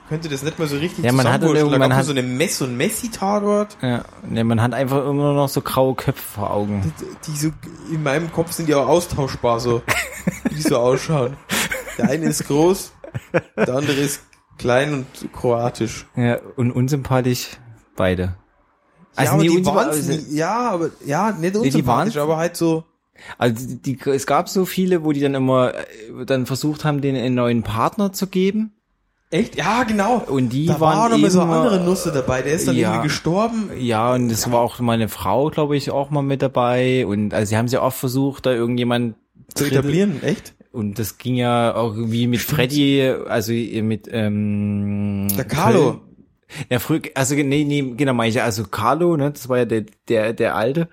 könnte 0.09 0.29
das 0.29 0.41
nicht 0.43 0.57
mehr 0.57 0.67
so 0.69 0.77
richtig 0.77 1.03
Ja, 1.03 1.11
man 1.11 1.27
hat 1.29 1.41
irgendwann 1.43 1.81
gab 1.81 1.91
hat- 1.93 2.05
so 2.05 2.11
eine 2.11 2.23
Mess- 2.23 2.61
und 2.61 2.77
Messi-Tatort, 2.77 3.77
Ja, 3.81 4.03
ne, 4.27 4.43
man 4.43 4.61
hat 4.61 4.73
einfach 4.73 5.05
immer 5.07 5.33
noch 5.33 5.49
so 5.49 5.61
graue 5.61 5.95
Köpfe 5.95 6.21
vor 6.35 6.51
Augen. 6.51 6.93
die 7.27 7.37
so, 7.37 7.49
in 7.91 8.03
meinem 8.03 8.31
Kopf 8.31 8.51
sind 8.53 8.67
die 8.69 8.75
auch 8.75 8.87
austauschbar, 8.87 9.59
so, 9.59 9.81
wie 10.49 10.55
die 10.55 10.61
so 10.61 10.77
ausschauen. 10.77 11.35
Der 11.97 12.09
eine 12.09 12.25
ist 12.25 12.45
groß, 12.47 12.91
der 13.57 13.75
andere 13.75 13.97
ist 13.97 14.21
klein 14.57 14.93
und 14.93 15.33
kroatisch. 15.33 16.05
Ja, 16.15 16.37
und 16.55 16.71
unsympathisch 16.71 17.57
beide. 17.95 18.35
Also 19.17 19.31
ja, 19.33 19.37
aber 19.37 19.43
die 19.59 19.65
waren's 19.65 19.95
also- 20.09 20.35
ja, 20.35 20.69
aber, 20.71 20.89
ja, 21.05 21.31
nicht 21.31 21.55
die 21.55 21.59
unsympathisch, 21.59 22.15
waren's- 22.15 22.17
aber 22.17 22.37
halt 22.37 22.55
so, 22.55 22.83
Also 23.39 23.67
die, 23.67 23.97
die, 23.97 24.09
es 24.11 24.25
gab 24.27 24.47
so 24.47 24.65
viele, 24.65 25.03
wo 25.03 25.11
die 25.11 25.19
dann 25.21 25.33
immer 25.33 25.73
äh, 25.73 26.25
dann 26.25 26.45
versucht 26.45 26.85
haben, 26.85 27.01
denen 27.01 27.21
einen 27.23 27.35
neuen 27.35 27.63
Partner 27.63 28.13
zu 28.13 28.27
geben. 28.27 28.73
echt, 29.31 29.55
ja, 29.57 29.83
genau. 29.83 30.17
Und 30.27 30.49
die 30.53 30.67
da 30.67 30.79
waren 30.79 30.97
war 30.99 31.09
noch 31.09 31.17
mal 31.17 31.29
so 31.31 31.41
andere 31.41 31.83
Nusse 31.83 32.11
dabei, 32.13 32.43
der 32.43 32.53
ist 32.53 32.67
dann 32.67 32.77
Ja. 32.77 32.89
irgendwie 32.91 33.07
gestorben. 33.07 33.69
Ja, 33.79 34.13
und 34.13 34.29
es 34.31 34.49
war 34.51 34.59
auch 34.61 34.79
meine 34.79 35.09
Frau, 35.09 35.49
glaube 35.49 35.75
ich, 35.75 35.89
auch 35.91 36.11
mal 36.11 36.21
mit 36.21 36.41
dabei. 36.43 37.05
Und 37.07 37.33
also 37.33 37.49
sie 37.49 37.57
haben 37.57 37.67
sie 37.67 37.81
oft 37.81 37.97
versucht, 37.97 38.45
da 38.45 38.51
irgendjemand 38.53 39.15
Zu 39.55 39.65
etablieren, 39.65 40.21
echt? 40.23 40.53
Und 40.71 40.99
das 40.99 41.17
ging 41.17 41.35
ja 41.35 41.75
auch 41.75 41.95
irgendwie 41.95 42.27
mit 42.27 42.39
Freddy, 42.39 43.01
also 43.27 43.51
mit 43.51 44.07
ähm, 44.11 45.27
Der 45.35 45.45
Carlo. 45.45 46.01
Ja, 46.69 46.79
früh, 46.79 47.01
also 47.13 47.35
nee, 47.35 47.63
nee, 47.65 47.93
genau 47.97 48.13
meine 48.13 48.29
ich, 48.29 48.41
also 48.41 48.63
Carlo, 48.65 49.17
ne, 49.17 49.31
das 49.31 49.49
war 49.49 49.57
ja 49.59 49.65
der 49.65 49.85
der 50.07 50.33
der 50.33 50.55
alte 50.55 50.87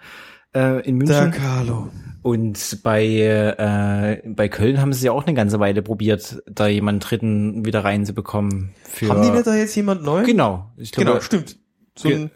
äh, 0.54 0.80
in 0.86 0.98
Der 1.00 1.22
München. 1.22 1.30
Carlo. 1.42 1.90
Und 2.22 2.78
bei 2.82 3.04
äh, 3.06 4.22
bei 4.26 4.48
Köln 4.48 4.80
haben 4.80 4.92
sie 4.92 5.06
ja 5.06 5.12
auch 5.12 5.24
eine 5.26 5.34
ganze 5.34 5.60
Weile 5.60 5.82
probiert, 5.82 6.42
da 6.46 6.66
jemanden 6.66 7.00
dritten 7.00 7.64
wieder 7.66 7.84
reinzubekommen. 7.84 8.74
Für 8.88 9.10
Haben 9.10 9.22
die 9.22 9.30
nicht 9.30 9.46
da 9.46 9.54
jetzt 9.54 9.74
jemand 9.76 10.02
neu? 10.02 10.24
genau, 10.24 10.70
ich 10.76 10.90
glaube, 10.92 11.10
Genau, 11.10 11.20
stimmt. 11.20 11.56
So 11.96 12.08
ein, 12.08 12.30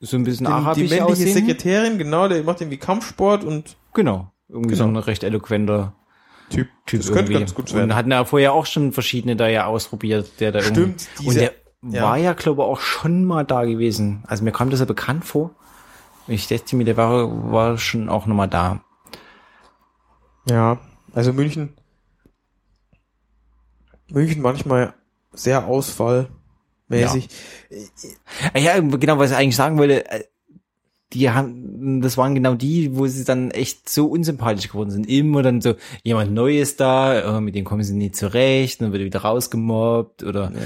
so 0.00 0.16
ein 0.16 0.24
bisschen 0.24 0.44
den, 0.46 0.52
die 0.52 0.58
arabisch 0.60 0.90
männliche 0.90 1.04
aussehen. 1.04 1.32
Sekretärin, 1.34 1.98
genau, 1.98 2.26
der 2.28 2.42
macht 2.42 2.60
irgendwie 2.60 2.78
Kampfsport 2.78 3.44
und 3.44 3.76
Genau, 3.94 4.32
irgendwie 4.48 4.74
so 4.74 4.84
Genau. 4.84 4.98
ein 4.98 5.02
recht 5.04 5.22
eloquenter 5.24 5.94
Typ. 6.50 6.66
Typ 6.86 7.00
das 7.00 7.06
könnte 7.12 7.20
irgendwie. 7.32 7.38
ganz 7.38 7.54
gut 7.54 7.70
Und 7.70 7.76
werden. 7.78 7.94
hatten 7.94 8.10
ja 8.10 8.24
vorher 8.24 8.52
auch 8.52 8.66
schon 8.66 8.92
verschiedene 8.92 9.36
da 9.36 9.46
ja 9.48 9.66
ausprobiert, 9.66 10.32
der 10.40 10.50
da 10.50 10.60
Stimmt, 10.62 10.76
irgendwie, 10.78 11.04
diese- 11.20 11.28
und 11.28 11.34
der 11.36 11.52
ja. 11.82 12.02
war 12.02 12.16
ja 12.16 12.32
glaube 12.32 12.62
ich 12.62 12.68
auch 12.68 12.80
schon 12.80 13.24
mal 13.24 13.44
da 13.44 13.64
gewesen. 13.64 14.22
Also 14.26 14.44
mir 14.44 14.52
kam 14.52 14.70
das 14.70 14.80
ja 14.80 14.86
bekannt 14.86 15.24
vor. 15.24 15.50
Ich 16.26 16.46
dachte 16.46 16.76
mir, 16.76 16.84
der 16.84 16.96
war, 16.96 17.52
war 17.52 17.78
schon 17.78 18.08
auch 18.08 18.26
noch 18.26 18.36
mal 18.36 18.46
da. 18.46 18.80
Ja, 20.48 20.78
also 21.12 21.32
München. 21.32 21.74
München 24.08 24.42
manchmal 24.42 24.94
sehr 25.32 25.66
ausfallmäßig. 25.66 27.28
Ah 28.52 28.58
Ja, 28.58 28.80
genau, 28.80 29.18
was 29.18 29.30
ich 29.30 29.36
eigentlich 29.36 29.56
sagen 29.56 29.78
wollte, 29.78 30.10
äh, 30.10 30.24
die 31.12 31.30
haben, 31.30 32.00
das 32.02 32.16
waren 32.16 32.36
genau 32.36 32.54
die, 32.54 32.96
wo 32.96 33.06
sie 33.06 33.24
dann 33.24 33.50
echt 33.50 33.88
so 33.88 34.06
unsympathisch 34.06 34.68
geworden 34.68 34.90
sind. 34.90 35.08
Immer 35.08 35.42
dann 35.42 35.60
so 35.60 35.74
jemand 36.04 36.32
Neues 36.32 36.76
da, 36.76 37.38
äh, 37.38 37.40
mit 37.40 37.56
dem 37.56 37.64
kommen 37.64 37.82
sie 37.82 37.94
nie 37.94 38.12
zurecht, 38.12 38.80
dann 38.80 38.92
wird 38.92 39.02
er 39.02 39.06
wieder 39.06 39.22
rausgemobbt 39.22 40.22
oder 40.22 40.52
Ja. 40.52 40.60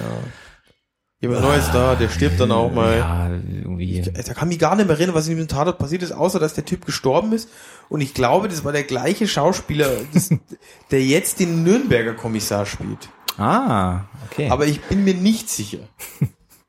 Jemand 1.25 1.41
Neues 1.41 1.71
da, 1.73 1.95
der 1.95 2.11
stirbt 2.11 2.39
dann 2.39 2.53
auch 2.53 2.71
mal. 2.71 2.99
ja, 2.99 3.31
irgendwie. 3.31 4.03
Da 4.03 4.35
kann 4.35 4.49
mich 4.49 4.59
gar 4.59 4.77
nicht 4.77 4.87
mehr 4.87 4.95
erinnern, 4.97 5.15
was 5.15 5.27
in 5.27 5.37
diesem 5.37 5.49
Tatort 5.49 5.79
passiert 5.79 6.03
ist, 6.03 6.13
außer 6.13 6.39
dass 6.39 6.53
der 6.53 6.67
Typ 6.67 6.85
gestorben 6.85 7.33
ist. 7.33 7.49
Und 7.89 8.03
ich 8.03 8.13
glaube, 8.13 8.49
das 8.49 8.63
war 8.63 8.73
der 8.73 8.83
gleiche 8.83 9.27
Schauspieler, 9.27 9.89
das, 10.13 10.29
der 10.91 11.03
jetzt 11.03 11.41
den 11.41 11.63
Nürnberger 11.65 12.13
Kommissar 12.13 12.67
spielt. 12.67 13.09
Ah, 13.39 14.03
okay. 14.31 14.51
Aber 14.51 14.67
ich 14.67 14.83
bin 14.83 15.03
mir 15.05 15.15
nicht 15.15 15.49
sicher. 15.49 15.79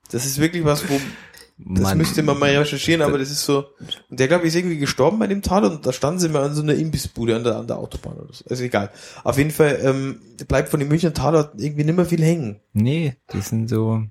Das 0.10 0.26
ist 0.26 0.40
wirklich 0.40 0.64
was, 0.64 0.90
wo, 0.90 1.00
das 1.58 1.84
Mann. 1.84 1.98
müsste 1.98 2.24
man 2.24 2.40
mal 2.40 2.50
recherchieren, 2.58 3.02
aber 3.02 3.18
das 3.18 3.32
ist 3.32 3.44
so, 3.44 3.66
und 4.10 4.20
der 4.20 4.28
glaube 4.28 4.44
ich 4.44 4.50
ist 4.50 4.56
irgendwie 4.56 4.78
gestorben 4.78 5.20
bei 5.20 5.28
dem 5.28 5.42
Tatort 5.42 5.74
und 5.74 5.86
da 5.86 5.94
standen 5.94 6.20
sie 6.20 6.30
mal 6.30 6.44
an 6.44 6.56
so 6.56 6.62
einer 6.62 6.76
Imbissbude 6.76 7.36
an 7.36 7.44
der, 7.44 7.58
an 7.58 7.68
der 7.68 7.78
Autobahn 7.78 8.18
oder 8.18 8.34
so. 8.34 8.46
Also 8.50 8.64
egal. 8.64 8.92
Auf 9.24 9.38
jeden 9.38 9.52
Fall, 9.52 9.80
ähm, 9.82 10.22
bleibt 10.48 10.70
von 10.70 10.80
dem 10.80 10.90
Münchner 10.90 11.14
Tatort 11.14 11.54
irgendwie 11.58 11.84
nicht 11.84 11.96
mehr 11.96 12.06
viel 12.06 12.24
hängen. 12.24 12.62
Nee, 12.74 13.16
die 13.34 13.42
sind 13.42 13.70
so. 13.70 14.04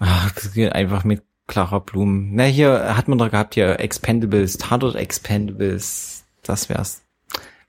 Ach, 0.00 0.30
das 0.32 0.52
geht 0.52 0.72
einfach 0.72 1.04
mit 1.04 1.22
klarer 1.46 1.80
Blumen. 1.80 2.34
Na, 2.34 2.44
hier 2.44 2.96
hat 2.96 3.08
man 3.08 3.18
doch 3.18 3.30
gehabt, 3.30 3.54
hier 3.54 3.80
Expendables, 3.80 4.58
Tatort 4.58 4.94
Expendables. 4.96 6.24
Das 6.42 6.68
wär's. 6.68 7.02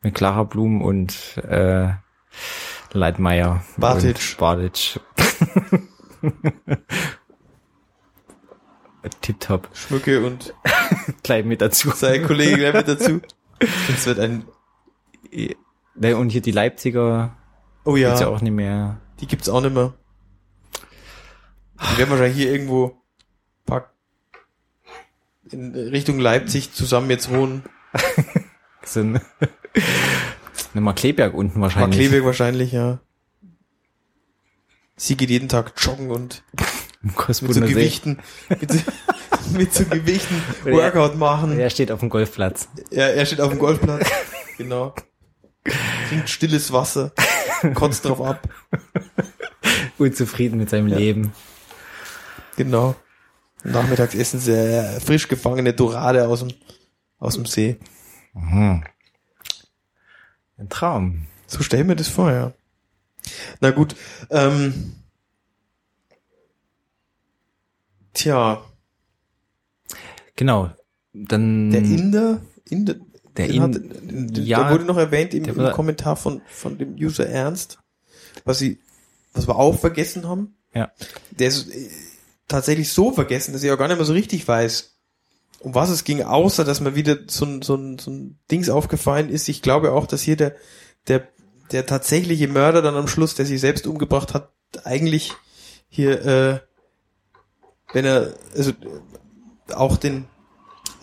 Mit 0.02 0.16
Clara 0.16 0.44
Blum 0.44 0.82
und 0.82 1.38
äh, 1.38 1.90
Leitmeier. 2.94 3.64
Bartic. 3.78 4.38
Bartic. 4.38 5.00
Tipptopp. 9.22 9.70
Schmücke 9.74 10.26
und 10.26 10.54
Gleich 11.24 11.46
mit 11.46 11.62
dazu. 11.62 11.92
sein 11.92 12.26
Kollege 12.26 12.58
gleich 12.58 12.74
mit 12.74 12.88
dazu. 12.88 13.22
Das 13.60 14.06
wird 14.06 14.20
ein, 14.20 14.44
Ne, 15.96 16.16
Und 16.16 16.30
hier 16.30 16.42
die 16.42 16.52
Leipziger 16.52 17.36
oh 17.84 17.94
gibt's 17.94 18.20
ja, 18.22 18.28
ja 18.28 18.34
auch 18.34 18.42
nicht 18.42 18.54
mehr. 18.54 19.02
die 19.20 19.28
gibt's 19.28 19.50
auch 19.50 19.62
nicht 19.62 19.74
mehr. 19.74 19.94
Die 21.82 21.98
werden 21.98 22.10
wahrscheinlich 22.10 22.38
hier 22.38 22.52
irgendwo 22.52 23.02
paar 23.66 23.92
in 25.52 25.74
Richtung 25.76 26.20
Leipzig 26.20 26.74
zusammen 26.74 27.10
jetzt 27.10 27.30
wohnen. 27.30 27.64
Sind 28.84 29.22
Nimm 30.74 30.84
mal 30.84 30.94
Kleberg 30.94 31.34
unten 31.34 31.62
wahrscheinlich. 31.62 32.00
Kleberg 32.00 32.26
wahrscheinlich, 32.26 32.72
ja. 32.72 33.00
Sie 34.96 35.16
geht 35.16 35.30
jeden 35.30 35.50
Tag 35.50 35.74
joggen 35.78 36.12
und 36.12 36.44
mit 37.02 37.54
so. 37.54 37.62
Gewichten, 37.62 38.20
mit 38.50 38.72
so, 38.72 38.80
mit 39.58 39.74
so 39.74 39.86
Gewichten 39.86 40.44
Workout 40.66 41.16
machen. 41.16 41.58
Er 41.58 41.70
steht 41.70 41.92
auf 41.92 42.02
dem 42.02 42.10
Golfplatz. 42.10 42.68
Er, 42.92 43.16
er 43.16 43.26
steht 43.26 43.42
auf 43.42 43.50
dem 43.50 43.60
Golfplatz. 43.60 44.08
genau. 44.58 44.94
Trinkt 46.10 46.30
stilles 46.30 46.74
Wasser. 46.74 47.14
Kotzt 47.74 48.06
drauf 48.06 48.22
ab. 48.22 48.50
Unzufrieden 49.98 50.58
mit 50.58 50.70
seinem 50.70 50.88
Leben. 50.88 51.34
Genau. 52.60 52.94
Nachmittags 53.64 54.16
essen 54.16 54.40
sie 54.42 54.52
äh, 54.52 55.00
frisch 55.00 55.30
gefangene 55.30 55.74
Dorade 55.74 56.28
aus 56.28 56.42
dem, 56.42 56.52
aus 57.18 57.36
dem 57.36 57.46
See. 57.46 57.78
Mhm. 58.34 58.84
Ein 60.58 60.68
Traum. 60.70 61.28
So 61.48 61.64
stell 61.64 61.86
mir 61.86 61.96
das 61.96 62.10
vor, 62.10 62.32
ja. 62.32 62.54
Na 63.62 63.72
gut, 63.72 63.96
ähm, 64.30 64.96
tja, 68.14 68.62
Genau. 70.36 70.70
Dann 71.14 71.70
der 71.72 71.82
Inder, 71.82 72.42
Inder. 72.70 72.96
Der 73.38 73.48
den 73.48 73.56
In- 73.56 73.62
hat, 73.62 73.82
der 74.38 74.44
ja, 74.44 74.72
wurde 74.72 74.84
noch 74.84 74.98
erwähnt 74.98 75.34
im, 75.34 75.46
im 75.46 75.72
Kommentar 75.72 76.16
von, 76.18 76.42
von 76.50 76.78
dem 76.78 76.96
User 76.96 77.28
Ernst, 77.28 77.80
was 78.44 78.60
sie, 78.60 78.80
was 79.34 79.48
wir 79.48 79.56
auch 79.58 79.78
vergessen 79.80 80.28
haben. 80.28 80.56
Ja. 80.74 80.92
Der 81.32 81.48
ist 81.48 81.70
äh, 81.70 81.90
tatsächlich 82.50 82.92
so 82.92 83.14
vergessen, 83.14 83.54
dass 83.54 83.64
ich 83.64 83.72
auch 83.72 83.78
gar 83.78 83.88
nicht 83.88 83.98
mehr 83.98 84.06
so 84.06 84.14
richtig 84.14 84.46
weiß, 84.46 84.98
um 85.62 85.74
was 85.76 85.90
es 85.90 86.04
ging, 86.04 86.24
außer 86.24 86.66
dass 86.66 86.82
mir 86.82 86.96
wieder 86.96 87.18
so 87.28 87.46
ein, 87.46 87.62
so 87.62 87.76
ein, 87.76 87.98
so 87.98 88.12
ein 88.12 88.40
Dings 88.52 88.70
aufgefallen 88.70 89.30
ist. 89.30 89.48
Ich 89.48 89.62
glaube 89.62 89.94
auch, 89.94 90.06
dass 90.08 90.22
hier 90.22 90.36
der, 90.36 90.56
der, 91.08 91.28
der 91.72 91.86
tatsächliche 91.86 92.48
Mörder 92.48 92.82
dann 92.82 92.96
am 92.96 93.08
Schluss, 93.08 93.36
der 93.36 93.46
sich 93.46 93.62
selbst 93.62 93.88
umgebracht 93.88 94.34
hat, 94.34 94.52
eigentlich 94.84 95.34
hier, 95.88 96.26
äh, 96.26 96.60
wenn 97.94 98.06
er, 98.06 98.34
also 98.56 98.72
äh, 98.72 99.74
auch 99.74 99.98
den 99.98 100.26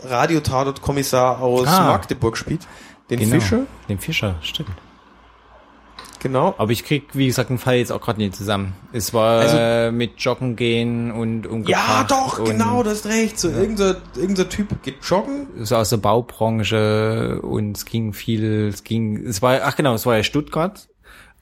Radiotatort-Kommissar 0.02 1.40
aus 1.40 1.66
Ah. 1.66 1.86
Magdeburg 1.86 2.36
spielt, 2.36 2.66
den 3.10 3.18
genau. 3.20 3.40
Fischer, 3.40 3.66
Den 3.88 3.98
Fischer, 3.98 4.36
stimmt. 4.42 4.70
Genau. 6.26 6.54
Aber 6.58 6.70
ich 6.72 6.84
krieg, 6.84 7.04
wie 7.14 7.26
gesagt, 7.26 7.50
den 7.50 7.58
Fall 7.58 7.76
jetzt 7.76 7.92
auch 7.92 8.00
gerade 8.00 8.20
nicht 8.20 8.34
zusammen. 8.36 8.74
Es 8.92 9.12
war 9.14 9.40
Also- 9.40 9.56
äh, 9.58 9.90
mit 9.92 10.12
Joggen 10.18 10.56
gehen 10.56 11.10
und 11.10 11.46
umgebracht. 11.46 11.86
Ja, 11.88 12.04
doch, 12.08 12.38
und 12.38 12.46
genau, 12.46 12.82
du 12.82 12.90
hast 12.90 13.06
recht. 13.06 13.38
So 13.38 13.48
irgendein, 13.48 13.96
irgendein 14.16 14.48
Typ 14.48 14.82
geht 14.82 14.96
joggen. 15.02 15.46
So 15.62 15.76
aus 15.76 15.90
der 15.90 15.96
Baubranche 15.98 17.40
und 17.42 17.76
es 17.76 17.84
ging 17.84 18.12
viel, 18.12 18.68
es 18.68 18.84
ging, 18.84 19.16
es 19.26 19.42
war, 19.42 19.60
ach 19.64 19.76
genau, 19.76 19.94
es 19.94 20.06
war 20.06 20.16
ja 20.16 20.22
Stuttgart. 20.22 20.88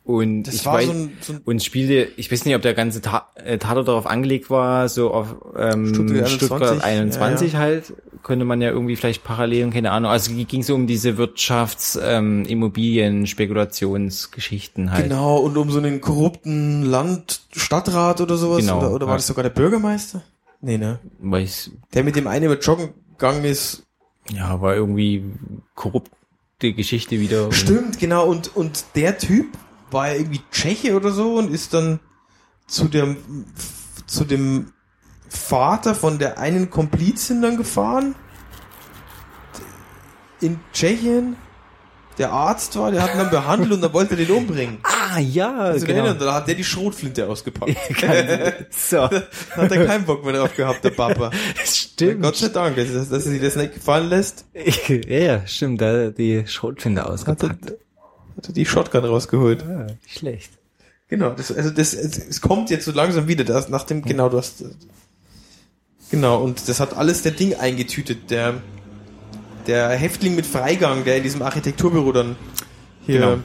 Und 0.05 0.43
Das 0.43 0.57
ich 0.57 0.67
weiß, 0.67 0.87
so 0.87 0.93
ein, 0.93 1.13
so 1.23 1.33
ein 1.33 1.41
und 1.47 1.65
spielte, 1.65 2.09
ich 2.19 2.31
weiß 2.31 2.45
nicht, 2.45 2.55
ob 2.55 2.61
der 2.61 2.75
ganze 2.75 3.01
Ta 3.01 3.29
äh, 3.37 3.57
Tatort 3.57 3.89
darauf 3.89 4.07
angelegt 4.07 4.51
war, 4.51 4.91
so 4.91 5.11
auf 5.11 5.35
ähm, 5.57 5.95
Stuttgart 5.95 6.29
Stuttgart, 6.29 6.85
21, 6.85 6.85
21, 6.85 7.53
ja, 7.55 7.59
halt, 7.59 7.93
könnte 8.23 8.45
man 8.45 8.61
ja 8.61 8.69
irgendwie 8.69 8.97
vielleicht 8.97 9.25
parallel, 9.25 9.71
keine 9.71 9.93
Ahnung. 9.93 10.11
Also 10.11 10.33
ging 10.35 10.63
so 10.63 10.75
um 10.75 10.87
diese 10.87 11.17
Wirtschafts-, 11.17 11.99
ähm, 12.03 12.45
Immobilien-, 12.45 13.27
Spekulationsgeschichten 13.27 14.93
halt. 14.93 15.05
Genau, 15.05 15.39
und 15.39 15.57
um 15.57 15.71
so 15.71 15.79
einen 15.79 16.03
korrupten 16.03 16.83
Land, 16.83 17.41
Stadtrat 17.53 18.21
oder 18.21 18.37
sowas. 18.37 18.59
Genau, 18.59 18.81
oder 18.81 18.93
oder 18.93 19.07
war 19.07 19.15
ja. 19.15 19.19
das 19.19 19.27
sogar 19.27 19.43
der 19.43 19.51
Bürgermeister? 19.51 20.23
Nee, 20.61 20.77
ne? 20.77 20.99
Ich, 21.39 21.71
Der 21.95 22.05
mit 22.05 22.17
dem 22.17 22.27
einen 22.27 22.45
über 22.45 22.59
joggen 22.59 22.91
gegangen 23.13 23.45
ist. 23.45 23.85
ja, 24.31 24.61
war 24.61 24.75
irgendwie 24.75 25.25
korrupte 25.75 26.73
Geschichte 26.75 27.21
wieder. 27.21 27.51
Stimmt, 27.53 27.99
genau. 27.99 28.27
Und, 28.27 28.55
und 28.55 28.85
der 28.95 29.17
Typ 29.19 29.47
war 29.95 30.09
ja 30.09 30.15
irgendwie 30.17 30.43
Tscheche 30.53 30.95
oder 30.95 31.11
so 31.11 31.37
und 31.37 31.51
ist 31.51 31.73
dann 31.73 32.01
zu 32.67 32.89
dem, 32.89 33.17
zu 34.07 34.25
dem 34.25 34.73
Vater 35.29 35.95
von 35.95 36.19
der 36.19 36.39
einen 36.39 36.69
Komplizin 36.69 37.41
dann 37.41 37.57
gefahren. 37.57 38.15
In 40.41 40.61
Tschechien. 40.73 41.37
Der 42.17 42.31
Arzt 42.31 42.77
war, 42.79 42.93
der 42.93 43.03
hat 43.03 43.13
ihn 43.13 43.19
dann 43.19 43.31
behandelt 43.31 43.73
und 43.73 43.81
dann 43.81 43.93
wollte 43.93 44.15
er 44.15 44.25
den 44.25 44.31
umbringen. 44.31 44.79
Ah, 45.17 45.19
ja, 45.21 45.55
Also 45.57 45.87
genau. 45.87 45.99
erinnern, 46.01 46.19
da 46.19 46.35
hat 46.35 46.49
der 46.49 46.55
die 46.57 46.65
Schrotflinte 46.65 47.29
ausgepackt. 47.29 47.77
so, 48.71 49.03
hat 49.03 49.21
er 49.71 49.87
keinen 49.87 50.05
Bock 50.05 50.25
mehr 50.25 50.33
drauf 50.33 50.57
gehabt, 50.57 50.83
der 50.83 50.91
Papa. 50.91 51.31
stimmt. 51.65 52.23
Gott 52.23 52.35
sei 52.37 52.49
Dank, 52.49 52.75
dass, 52.75 52.89
dass 52.91 53.11
er 53.11 53.21
sich 53.21 53.41
das 53.41 53.55
nicht 53.55 53.75
gefallen 53.75 54.09
lässt, 54.09 54.47
ja, 54.89 55.19
ja, 55.19 55.47
stimmt, 55.47 55.81
da 55.83 55.87
hat 55.89 55.95
er 55.95 56.11
die 56.13 56.45
Schrotflinte 56.49 57.03
er, 57.03 57.11
ausgepackt. 57.11 57.43
hat 57.63 57.71
er 57.71 57.77
die 58.37 58.67
Shotgun 58.67 59.05
rausgeholt. 59.05 59.63
Ah, 59.65 59.87
schlecht. 60.07 60.53
Genau, 61.09 61.31
das, 61.31 61.53
also 61.53 61.71
das, 61.71 61.95
es, 61.95 62.19
es 62.19 62.41
kommt 62.41 62.71
jetzt 62.71 62.85
so 62.87 62.93
langsam 62.93 63.29
wieder, 63.29 63.45
das, 63.45 63.69
nach 63.69 63.85
dem, 63.85 64.03
genau, 64.03 64.29
du 64.29 64.39
hast, 64.39 64.65
genau, 66.11 66.43
und 66.43 66.69
das 66.69 66.81
hat 66.81 66.97
alles 66.97 67.23
der 67.23 67.33
Ding 67.33 67.55
eingetütet, 67.55 68.31
der, 68.31 68.63
der 69.67 69.91
Häftling 69.91 70.35
mit 70.35 70.47
Freigang, 70.47 71.05
der 71.05 71.19
in 71.19 71.23
diesem 71.23 71.43
Architekturbüro 71.43 72.13
dann 72.13 72.37
hier 73.05 73.21
Genau. 73.21 73.39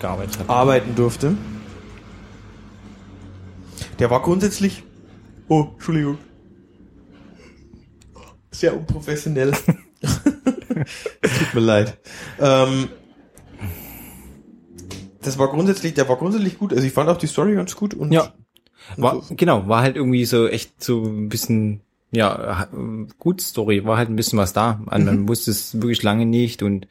Gearbeitet 0.00 0.38
hat. 0.38 0.48
arbeiten 0.48 0.94
durfte. 0.94 1.36
Der 3.98 4.10
war 4.10 4.22
grundsätzlich, 4.22 4.84
oh, 5.48 5.66
Entschuldigung, 5.74 6.16
sehr 8.50 8.74
unprofessionell. 8.76 9.52
Es 10.00 10.20
Tut 11.38 11.54
mir 11.54 11.60
leid. 11.60 11.98
Ähm, 12.40 12.88
das 15.22 15.38
war 15.38 15.48
grundsätzlich, 15.48 15.94
der 15.94 16.08
war 16.08 16.16
grundsätzlich 16.16 16.58
gut. 16.58 16.72
Also 16.72 16.84
ich 16.86 16.92
fand 16.92 17.08
auch 17.10 17.16
die 17.18 17.26
Story 17.26 17.54
ganz 17.54 17.74
gut 17.76 17.94
und 17.94 18.12
Ja. 18.12 18.32
und 18.96 19.02
War, 19.02 19.22
so- 19.22 19.34
genau, 19.34 19.68
war 19.68 19.82
halt 19.82 19.96
irgendwie 19.96 20.24
so 20.24 20.46
echt 20.48 20.82
so 20.82 21.02
ein 21.04 21.28
bisschen, 21.28 21.80
ja, 22.12 22.68
gut 23.18 23.40
Story, 23.40 23.84
war 23.84 23.96
halt 23.98 24.08
ein 24.10 24.16
bisschen 24.16 24.38
was 24.38 24.52
da. 24.52 24.80
Man, 24.84 25.04
man 25.04 25.28
wusste 25.28 25.50
es 25.50 25.74
wirklich 25.74 26.02
lange 26.02 26.26
nicht 26.26 26.62
und 26.62 26.88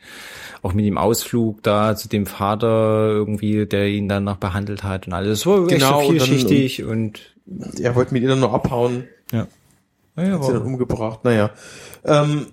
auch 0.62 0.74
mit 0.74 0.86
dem 0.86 0.98
Ausflug 0.98 1.64
da 1.64 1.96
zu 1.96 2.08
dem 2.10 2.26
Vater 2.26 3.10
irgendwie, 3.10 3.66
der 3.66 3.88
ihn 3.90 4.08
dann 4.08 4.24
noch 4.26 4.38
behandelt 4.38 4.84
hat 4.84 5.08
und 5.08 5.14
alles. 5.14 5.40
Das 5.40 5.46
war 5.46 5.60
echt 5.62 5.70
Genau, 5.70 6.02
so 6.02 6.08
und 6.10 6.20
dann- 6.20 6.28
vielschichtig 6.28 6.84
und, 6.84 7.20
er 7.82 7.96
wollte 7.96 8.14
mit 8.14 8.24
ihr 8.24 8.30
dann 8.30 8.40
nur 8.42 8.54
abhauen, 8.54 9.06
ja. 9.32 9.48
Ja, 10.16 10.32
hat 10.34 10.44
sie 10.44 10.52
dann 10.54 10.64
umgebracht. 10.64 11.24
Naja, 11.24 11.50
ähm, 12.04 12.48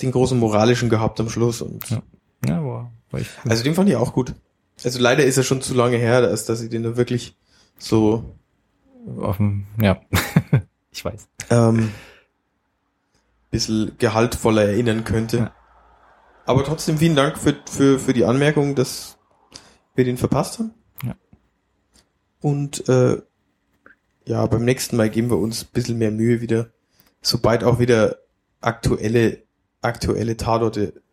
den 0.00 0.10
großen 0.12 0.38
moralischen 0.38 0.88
gehabt 0.88 1.20
am 1.20 1.28
Schluss 1.28 1.60
und 1.62 1.88
Ja. 1.90 2.02
ja, 2.46 2.64
war, 2.64 2.90
war 3.10 3.20
ich, 3.20 3.28
Also 3.48 3.62
den 3.62 3.74
fand 3.74 3.88
ich 3.90 3.96
auch 3.96 4.12
gut. 4.14 4.34
Also 4.82 4.98
leider 4.98 5.24
ist 5.24 5.36
er 5.36 5.44
schon 5.44 5.62
zu 5.62 5.74
lange 5.74 5.96
her, 5.96 6.20
dass, 6.22 6.46
dass 6.46 6.60
ich 6.60 6.70
den 6.70 6.82
da 6.82 6.96
wirklich 6.96 7.36
so 7.78 8.34
dem, 9.06 9.66
ja, 9.80 10.00
ich 10.90 11.04
weiß. 11.04 11.28
ähm, 11.50 11.90
bisschen 13.50 13.96
gehaltvoller 13.98 14.64
erinnern 14.64 15.04
könnte. 15.04 15.36
Ja. 15.36 15.54
Aber 16.46 16.64
trotzdem 16.64 16.98
vielen 16.98 17.14
Dank 17.14 17.38
für, 17.38 17.56
für, 17.70 17.98
für 17.98 18.12
die 18.12 18.24
Anmerkung, 18.24 18.74
dass 18.74 19.16
wir 19.94 20.04
den 20.04 20.16
verpasst 20.16 20.58
haben. 20.58 20.74
Ja. 21.04 21.14
Und 22.40 22.88
äh, 22.88 23.22
ja, 24.26 24.46
beim 24.46 24.64
nächsten 24.64 24.96
Mal 24.96 25.08
geben 25.08 25.30
wir 25.30 25.38
uns 25.38 25.64
ein 25.64 25.72
bisschen 25.72 25.98
mehr 25.98 26.10
Mühe 26.10 26.40
wieder, 26.40 26.70
sobald 27.22 27.62
auch 27.62 27.78
wieder 27.78 28.18
aktuelle, 28.60 29.42
aktuelle 29.82 30.36
Tatorte 30.36 31.03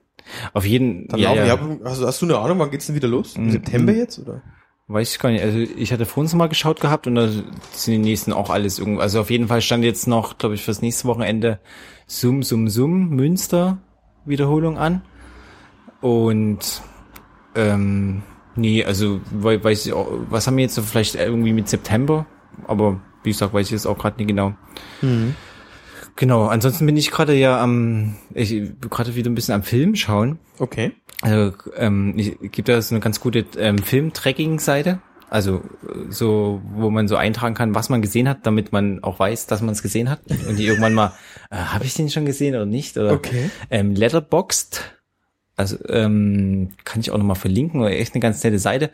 Auf 0.53 0.65
jeden, 0.65 1.07
dann 1.07 1.19
ja, 1.19 1.34
ja, 1.34 1.60
hast, 1.84 2.01
du- 2.01 2.07
hast 2.07 2.21
du 2.21 2.25
eine 2.25 2.38
Ahnung, 2.39 2.60
wann 2.60 2.71
geht's 2.71 2.86
denn 2.88 2.95
wieder 2.95 3.07
los? 3.07 3.36
Im 3.36 3.47
Mm, 3.47 3.51
September 3.51 3.91
mm. 3.93 3.97
jetzt, 3.97 4.19
oder? 4.19 4.41
Weiß 4.88 5.12
ich 5.13 5.19
gar 5.19 5.29
nicht. 5.31 5.41
Also 5.43 5.57
ich 5.60 5.93
hatte 5.93 6.05
vorhin 6.05 6.38
mal 6.38 6.47
geschaut 6.49 6.81
gehabt 6.81 7.07
und 7.07 7.15
da 7.15 7.27
sind 7.29 7.45
die 7.93 7.97
nächsten 7.97 8.34
auch 8.34 8.49
alles 8.49 8.77
irgendwo. 8.77 8.99
Also 9.01 9.21
auf 9.21 9.29
jeden 9.29 9.47
Fall 9.47 9.62
stand 9.62 9.84
jetzt 9.86 10.05
noch, 10.07 10.38
glaube 10.38 10.55
ich, 10.55 10.63
fürs 10.63 10.81
nächste 10.81 11.07
Wochenende 11.07 11.60
Sum 12.07 12.43
Sum 12.43 12.67
Sum 12.67 13.10
Münster 13.10 13.77
Wiederholung 14.25 14.77
an. 14.77 15.01
Und 16.01 16.81
ähm, 17.55 18.23
nee, 18.55 18.84
also 18.84 19.21
wei- 19.31 19.63
weiß 19.63 19.86
ich 19.86 19.93
auch, 19.93 20.07
was 20.29 20.47
haben 20.47 20.57
wir 20.57 20.63
jetzt 20.63 20.75
so 20.75 20.81
vielleicht 20.81 21.15
irgendwie 21.15 21.53
mit 21.53 21.69
September? 21.69 22.25
Aber 22.67 22.99
wie 23.23 23.29
gesagt, 23.31 23.53
weiß 23.53 23.67
ich 23.67 23.71
jetzt 23.71 23.86
auch 23.86 23.97
gerade 23.97 24.17
nicht 24.17 24.27
genau. 24.27 24.53
Genau, 26.15 26.47
ansonsten 26.47 26.86
bin 26.86 26.97
ich 26.97 27.12
gerade 27.12 27.34
ja 27.36 27.62
am, 27.62 28.15
ich 28.34 28.50
bin 28.50 28.89
gerade 28.89 29.15
wieder 29.15 29.30
ein 29.30 29.36
bisschen 29.36 29.56
am 29.56 29.63
Film 29.63 29.95
schauen. 29.95 30.39
Okay. 30.60 30.91
Also 31.21 31.54
ähm, 31.76 32.13
ich 32.17 32.38
gibt 32.52 32.67
da 32.67 32.82
so 32.82 32.95
eine 32.95 33.02
ganz 33.02 33.19
gute 33.19 33.45
ähm, 33.58 33.78
Film-Tracking-Seite. 33.78 35.00
Also 35.30 35.58
äh, 35.88 36.10
so, 36.12 36.62
wo 36.74 36.89
man 36.89 37.08
so 37.08 37.15
eintragen 37.15 37.56
kann, 37.56 37.74
was 37.74 37.89
man 37.89 38.02
gesehen 38.02 38.28
hat, 38.28 38.45
damit 38.45 38.71
man 38.71 39.04
auch 39.04 39.19
weiß, 39.19 39.47
dass 39.47 39.62
man 39.62 39.74
es 39.74 39.82
gesehen 39.82 40.10
hat. 40.10 40.19
Und 40.47 40.58
die 40.58 40.65
irgendwann 40.65 40.93
mal, 40.93 41.13
äh, 41.50 41.56
habe 41.56 41.86
ich 41.86 41.93
den 41.93 42.10
schon 42.10 42.26
gesehen 42.26 42.56
oder 42.56 42.65
nicht? 42.65 42.97
Oder 42.97 43.13
Okay. 43.13 43.50
ähm, 43.69 43.95
Letterboxd. 43.95 44.97
Also 45.56 45.78
ähm, 45.88 46.69
kann 46.84 47.02
ich 47.02 47.12
auch 47.12 47.17
nochmal 47.17 47.36
verlinken, 47.36 47.82
oder 47.82 47.91
echt 47.91 48.13
eine 48.13 48.21
ganz 48.21 48.43
nette 48.43 48.60
Seite. 48.60 48.89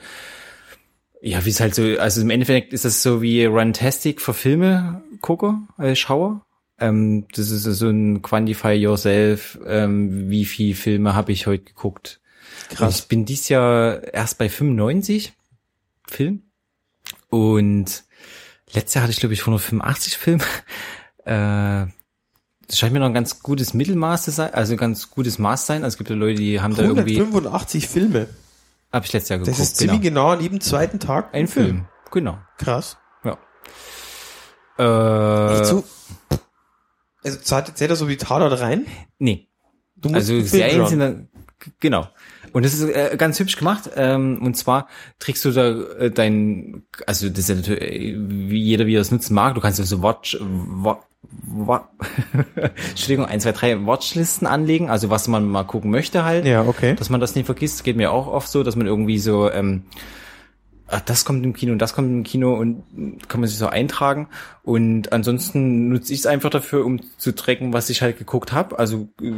Ja, 1.21 1.45
wie 1.45 1.49
es 1.49 1.59
halt 1.59 1.73
so, 1.73 1.83
also 1.99 2.21
im 2.21 2.29
Endeffekt 2.29 2.73
ist 2.73 2.85
das 2.85 3.01
so 3.01 3.21
wie 3.21 3.45
Runtastic 3.45 4.21
für 4.21 4.33
Filme 4.33 5.01
gucke, 5.21 5.55
äh, 5.79 5.95
schaue. 5.95 6.41
Ähm, 6.79 7.27
das 7.35 7.49
ist 7.49 7.63
so 7.63 7.89
ein 7.89 8.21
Quantify 8.21 8.73
Yourself, 8.73 9.59
ähm, 9.65 10.29
wie 10.29 10.45
viel 10.45 10.75
Filme 10.75 11.15
habe 11.15 11.31
ich 11.31 11.47
heute 11.47 11.63
geguckt. 11.63 12.19
Krass. 12.69 12.99
Ich 12.99 13.07
bin 13.07 13.25
dieses 13.25 13.49
Jahr 13.49 14.03
erst 14.13 14.37
bei 14.37 14.49
95 14.49 15.33
Film 16.07 16.43
und 17.29 18.03
letztes 18.73 18.93
Jahr 18.95 19.03
hatte 19.03 19.11
ich 19.11 19.19
glaube 19.19 19.33
ich 19.33 19.41
185 19.41 20.17
Filme. 20.17 20.43
Äh, 21.25 21.87
das 22.69 22.79
scheint 22.79 22.93
mir 22.93 22.99
noch 22.99 23.07
ein 23.07 23.13
ganz 23.13 23.41
gutes 23.43 23.73
Mittelmaß 23.73 24.23
zu 24.23 24.31
sein, 24.31 24.53
also 24.53 24.73
ein 24.75 24.77
ganz 24.77 25.11
gutes 25.11 25.39
Maß 25.39 25.65
sein. 25.65 25.83
Also 25.83 25.95
es 25.95 25.97
gibt 25.97 26.09
ja 26.09 26.15
Leute, 26.15 26.39
die 26.39 26.61
haben 26.61 26.73
da 26.73 26.83
irgendwie. 26.83 27.17
185 27.19 27.85
Filme. 27.85 28.29
Hab 28.93 29.03
ich 29.03 29.11
letztes 29.11 29.27
Jahr 29.27 29.39
geguckt. 29.39 29.57
Das 29.57 29.61
ist 29.61 29.75
ziemlich 29.75 29.99
genau, 29.99 30.29
an 30.29 30.39
jedem 30.39 30.61
zweiten 30.61 31.01
Tag 31.01 31.33
ein 31.33 31.49
Film. 31.49 31.85
Genau. 32.11 32.37
Krass. 32.57 32.95
Ja. 33.25 33.37
Nicht 34.77 35.61
Äh, 35.61 35.65
so. 35.65 35.83
Also 37.23 37.37
zählt, 37.39 37.77
zählt 37.77 37.89
er 37.89 37.95
so 37.95 38.07
wie 38.07 38.17
Tatort 38.17 38.59
rein? 38.59 38.85
nee. 39.19 39.47
Du 39.99 40.09
musst 40.09 40.29
Also 40.29 40.41
Serien 40.41 40.85
sind 40.85 40.99
dann, 40.99 41.27
genau. 41.79 42.07
Und 42.53 42.65
das 42.65 42.73
ist 42.73 42.83
äh, 42.83 43.15
ganz 43.17 43.39
hübsch 43.39 43.57
gemacht. 43.57 43.89
Ähm, 43.95 44.41
und 44.43 44.55
zwar 44.55 44.87
trägst 45.19 45.43
du 45.45 45.51
da 45.51 45.69
äh, 45.99 46.11
dein, 46.11 46.83
also 47.05 47.29
das 47.29 47.39
ist 47.39 47.49
ja 47.49 47.55
natürlich, 47.55 47.83
äh, 47.83 48.15
wie 48.17 48.61
jeder 48.61 48.85
wie 48.85 48.95
er 48.95 49.01
es 49.01 49.11
nutzen 49.11 49.33
mag. 49.33 49.55
Du 49.55 49.61
kannst 49.61 49.79
ja 49.79 49.85
so 49.85 50.01
Watch, 50.01 50.37
wa, 50.39 51.03
wa, 51.21 51.89
Entschuldigung, 52.89 53.25
ein, 53.25 53.39
zwei, 53.39 53.51
drei 53.51 53.85
Watchlisten 53.85 54.47
anlegen. 54.47 54.89
Also 54.89 55.09
was 55.09 55.27
man 55.27 55.47
mal 55.47 55.63
gucken 55.63 55.91
möchte 55.91 56.23
halt. 56.23 56.45
Ja, 56.45 56.63
okay. 56.63 56.95
dass 56.95 57.09
man 57.09 57.19
das 57.19 57.35
nicht 57.35 57.45
vergisst. 57.45 57.83
Geht 57.83 57.97
mir 57.97 58.11
auch 58.11 58.27
oft 58.27 58.49
so, 58.49 58.63
dass 58.63 58.75
man 58.75 58.87
irgendwie 58.87 59.19
so, 59.19 59.51
ähm, 59.51 59.83
ach, 60.89 61.01
das 61.01 61.25
kommt 61.25 61.45
im 61.45 61.53
Kino 61.53 61.73
und 61.73 61.79
das 61.79 61.93
kommt 61.93 62.09
im 62.09 62.23
Kino 62.23 62.53
und 62.53 62.83
kann 63.27 63.41
man 63.41 63.49
sich 63.49 63.57
so 63.57 63.67
eintragen. 63.67 64.27
Und 64.63 65.13
ansonsten 65.13 65.89
nutze 65.89 66.13
ich 66.13 66.19
es 66.19 66.25
einfach 66.25 66.49
dafür, 66.49 66.85
um 66.85 66.99
zu 67.17 67.33
tracken, 67.33 67.73
was 67.73 67.89
ich 67.89 68.01
halt 68.01 68.17
geguckt 68.17 68.51
habe. 68.51 68.77
Also 68.79 69.07
äh, 69.21 69.31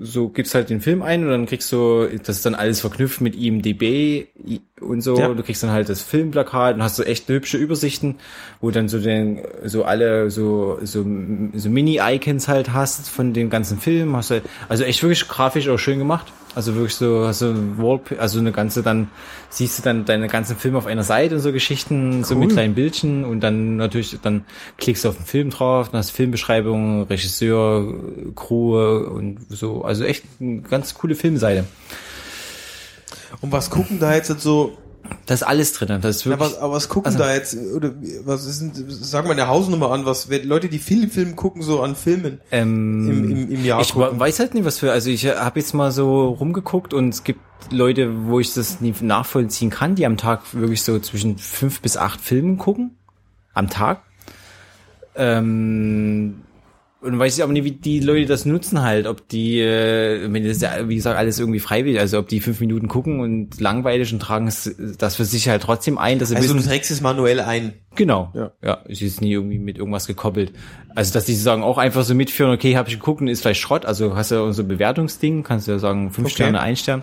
so 0.00 0.28
gibst 0.28 0.54
halt 0.54 0.70
den 0.70 0.80
Film 0.80 1.02
ein 1.02 1.24
und 1.24 1.30
dann 1.30 1.46
kriegst 1.46 1.70
du, 1.72 2.06
das 2.24 2.36
ist 2.36 2.46
dann 2.46 2.54
alles 2.54 2.80
verknüpft 2.80 3.20
mit 3.20 3.36
IMDB 3.36 4.26
und 4.80 5.00
so. 5.00 5.18
Ja. 5.18 5.32
Du 5.32 5.42
kriegst 5.42 5.62
dann 5.62 5.70
halt 5.70 5.88
das 5.88 6.02
Filmplakat 6.02 6.76
und 6.76 6.82
hast 6.82 6.96
so 6.96 7.02
echt 7.02 7.28
hübsche 7.28 7.56
Übersichten, 7.56 8.16
wo 8.60 8.70
dann 8.70 8.88
so 8.88 8.98
den, 8.98 9.40
so 9.64 9.84
alle 9.84 10.30
so, 10.30 10.78
so, 10.82 11.04
so 11.54 11.70
Mini-Icons 11.70 12.48
halt 12.48 12.72
hast 12.72 13.08
von 13.08 13.32
dem 13.32 13.50
ganzen 13.50 13.78
Film. 13.78 14.16
Hast 14.16 14.30
du, 14.30 14.42
also 14.68 14.84
echt 14.84 15.02
wirklich 15.02 15.26
grafisch 15.28 15.68
auch 15.68 15.78
schön 15.78 15.98
gemacht. 15.98 16.32
Also 16.56 16.74
wirklich 16.74 16.94
so, 16.94 17.26
hast 17.26 17.42
du 17.42 17.76
Wallp 17.76 18.16
also 18.18 18.38
eine 18.38 18.50
ganze, 18.50 18.82
dann 18.82 19.10
siehst 19.50 19.78
du 19.78 19.82
dann 19.82 20.06
deine 20.06 20.26
ganzen 20.26 20.56
Filme 20.56 20.78
auf 20.78 20.86
einer 20.86 21.02
Seite 21.02 21.34
und 21.34 21.42
so 21.42 21.52
Geschichten, 21.52 22.24
so 22.24 22.34
mit 22.34 22.48
kleinen 22.48 22.74
Bildchen 22.74 23.26
und 23.26 23.40
dann 23.40 23.76
natürlich, 23.76 24.18
dann 24.22 24.46
klickst 24.78 25.04
du 25.04 25.10
auf 25.10 25.16
den 25.16 25.26
Film 25.26 25.50
drauf, 25.50 25.90
dann 25.90 25.98
hast 25.98 26.12
du 26.12 26.14
Filmbeschreibung, 26.14 27.02
Regisseur, 27.02 27.92
Crew 28.34 28.78
und 28.78 29.40
so. 29.50 29.84
Also 29.84 30.04
echt 30.04 30.24
eine 30.40 30.62
ganz 30.62 30.94
coole 30.94 31.14
Filmseite. 31.14 31.66
Und 33.42 33.52
was 33.52 33.68
gucken 33.68 34.00
da 34.00 34.14
jetzt 34.14 34.28
so, 34.40 34.78
Da 35.26 35.34
ist 35.34 35.42
alles 35.42 35.72
drin. 35.72 36.00
Das 36.00 36.16
ist 36.16 36.24
ja, 36.24 36.30
wirklich, 36.32 36.50
was, 36.52 36.58
aber 36.58 36.74
was 36.74 36.88
gucken 36.88 37.06
Also- 37.06 37.18
da 37.18 37.34
jetzt, 37.34 37.56
oder 37.74 37.92
was 38.24 38.46
ist 38.46 38.60
denn, 38.60 38.72
sag 38.88 39.24
mal 39.24 39.32
eine 39.32 39.48
Hausnummer 39.48 39.90
an, 39.90 40.04
was 40.06 40.28
Leute, 40.44 40.68
die 40.68 40.78
viele 40.78 41.08
Filme 41.08 41.34
gucken, 41.34 41.62
so 41.62 41.82
an 41.82 41.96
Filmen 41.96 42.40
ähm, 42.50 43.08
im, 43.08 43.30
im, 43.30 43.50
im 43.52 43.64
Jahr 43.64 43.80
ich 43.80 43.92
gucken? 43.92 44.18
weiß 44.18 44.38
halt 44.38 44.54
nicht, 44.54 44.64
was 44.64 44.78
für, 44.78 44.92
also 44.92 45.10
ich 45.10 45.26
habe 45.26 45.58
jetzt 45.58 45.74
mal 45.74 45.90
so 45.92 46.28
rumgeguckt 46.28 46.94
und 46.94 47.10
es 47.10 47.24
gibt 47.24 47.40
Leute, 47.70 48.26
wo 48.26 48.38
ich 48.40 48.54
das 48.54 48.80
nie 48.80 48.94
nachvollziehen 49.00 49.70
kann, 49.70 49.94
die 49.94 50.06
am 50.06 50.16
Tag 50.16 50.42
wirklich 50.52 50.82
so 50.82 50.98
zwischen 50.98 51.38
fünf 51.38 51.80
bis 51.80 51.96
acht 51.96 52.20
Filmen 52.20 52.58
gucken. 52.58 52.96
Am 53.54 53.70
Tag. 53.70 54.02
Ähm, 55.14 56.42
und 57.06 57.18
weiß 57.18 57.36
ich 57.38 57.42
aber 57.42 57.52
nicht, 57.52 57.64
wie 57.64 57.70
die 57.70 58.00
Leute 58.00 58.26
das 58.26 58.44
nutzen 58.44 58.82
halt, 58.82 59.06
ob 59.06 59.28
die, 59.28 59.60
äh, 59.60 60.30
wenn 60.32 60.42
das 60.44 60.56
ist 60.56 60.62
ja, 60.62 60.88
wie 60.88 60.96
gesagt, 60.96 61.16
alles 61.18 61.38
irgendwie 61.40 61.60
freiwillig, 61.60 61.98
also 62.00 62.18
ob 62.18 62.28
die 62.28 62.40
fünf 62.40 62.60
Minuten 62.60 62.88
gucken 62.88 63.20
und 63.20 63.60
langweilig 63.60 64.12
und 64.12 64.20
tragen 64.20 64.46
es- 64.46 64.74
das 64.98 65.16
für 65.16 65.24
sich 65.24 65.48
halt 65.48 65.62
trotzdem 65.62 65.96
ein, 65.98 66.18
dass 66.18 66.28
sie 66.28 66.36
Also 66.36 66.48
du 66.52 66.58
wissen, 66.58 66.68
trägst 66.68 66.90
es 66.90 67.00
manuell 67.00 67.40
ein. 67.40 67.72
Genau. 67.94 68.30
Ja. 68.34 68.50
Ja. 68.62 68.74
ist 68.86 69.00
jetzt 69.00 69.20
nie 69.22 69.32
irgendwie 69.32 69.58
mit 69.58 69.78
irgendwas 69.78 70.06
gekoppelt. 70.06 70.52
Also, 70.94 71.12
dass 71.14 71.24
die 71.24 71.34
sagen, 71.34 71.62
auch 71.62 71.78
einfach 71.78 72.02
so 72.04 72.14
mitführen, 72.14 72.52
okay, 72.52 72.76
habe 72.76 72.88
ich 72.88 72.96
geguckt 72.96 73.20
und 73.22 73.28
ist 73.28 73.40
vielleicht 73.42 73.60
Schrott. 73.60 73.86
Also 73.86 74.16
hast 74.16 74.30
du 74.30 74.34
ja 74.34 74.40
unser 74.42 74.62
Bewertungsding, 74.64 75.42
kannst 75.42 75.66
du 75.68 75.72
ja 75.72 75.78
sagen, 75.78 76.10
fünf 76.10 76.26
Okay. 76.26 76.34
Sterne, 76.34 76.60
ein 76.60 76.76
Stern. 76.76 77.02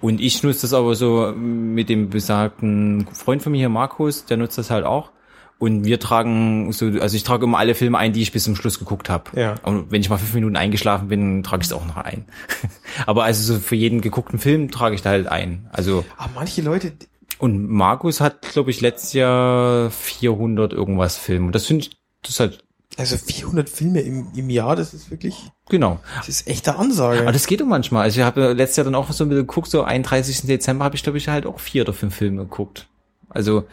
Und 0.00 0.20
ich 0.20 0.42
nutze 0.42 0.62
das 0.62 0.74
aber 0.74 0.94
so 0.94 1.32
mit 1.36 1.88
dem 1.88 2.08
besagten 2.10 3.06
Freund 3.12 3.42
von 3.42 3.52
mir 3.52 3.58
hier, 3.58 3.68
Markus, 3.68 4.24
der 4.26 4.36
nutzt 4.36 4.56
das 4.58 4.70
halt 4.70 4.84
auch. 4.84 5.10
Und 5.58 5.84
wir 5.84 5.98
tragen 5.98 6.72
so, 6.72 6.86
also 6.86 7.16
ich 7.16 7.24
trage 7.24 7.44
immer 7.44 7.58
alle 7.58 7.74
Filme 7.74 7.98
ein, 7.98 8.12
die 8.12 8.22
ich 8.22 8.30
bis 8.30 8.44
zum 8.44 8.54
Schluss 8.54 8.78
geguckt 8.78 9.10
habe. 9.10 9.38
Ja. 9.38 9.56
Und 9.64 9.90
wenn 9.90 10.00
ich 10.00 10.08
mal 10.08 10.18
fünf 10.18 10.32
Minuten 10.34 10.56
eingeschlafen 10.56 11.08
bin, 11.08 11.42
trage 11.42 11.62
ich 11.62 11.68
es 11.68 11.72
auch 11.72 11.84
noch 11.84 11.96
ein. 11.96 12.26
aber 13.06 13.24
also 13.24 13.54
so 13.54 13.58
für 13.58 13.74
jeden 13.74 14.00
geguckten 14.00 14.38
Film 14.38 14.70
trage 14.70 14.94
ich 14.94 15.02
da 15.02 15.10
halt 15.10 15.26
ein. 15.26 15.68
Also 15.72 16.04
Aber 16.16 16.30
manche 16.36 16.62
Leute, 16.62 16.92
und 17.38 17.68
Markus 17.68 18.20
hat, 18.20 18.42
glaube 18.42 18.70
ich, 18.70 18.80
letztes 18.80 19.12
Jahr 19.12 19.90
400 19.90 20.72
irgendwas 20.72 21.16
Filme. 21.16 21.46
Und 21.46 21.54
das 21.54 21.66
finde 21.66 21.82
ich, 21.82 21.90
das 22.22 22.32
ist 22.32 22.40
halt, 22.40 22.64
also 22.96 23.16
400 23.16 23.68
Filme 23.68 24.00
im, 24.00 24.26
im 24.34 24.50
Jahr, 24.50 24.74
das 24.74 24.92
ist 24.92 25.10
wirklich, 25.10 25.36
genau. 25.68 26.00
das 26.16 26.28
ist 26.28 26.48
echte 26.48 26.76
Ansage. 26.76 27.20
Aber 27.20 27.32
das 27.32 27.46
geht 27.46 27.60
doch 27.60 27.66
manchmal. 27.66 28.02
Also 28.02 28.18
ich 28.18 28.26
habe 28.26 28.54
letztes 28.54 28.76
Jahr 28.78 28.84
dann 28.84 28.96
auch 28.96 29.10
so 29.12 29.24
ein 29.24 29.28
bisschen 29.28 29.46
geguckt, 29.46 29.70
so 29.70 29.84
31. 29.84 30.42
Dezember 30.42 30.84
habe 30.84 30.96
ich, 30.96 31.04
glaube 31.04 31.18
ich, 31.18 31.28
halt 31.28 31.46
auch 31.46 31.60
vier 31.60 31.82
oder 31.82 31.92
fünf 31.92 32.16
Filme 32.16 32.42
geguckt. 32.42 32.88
Also, 33.28 33.64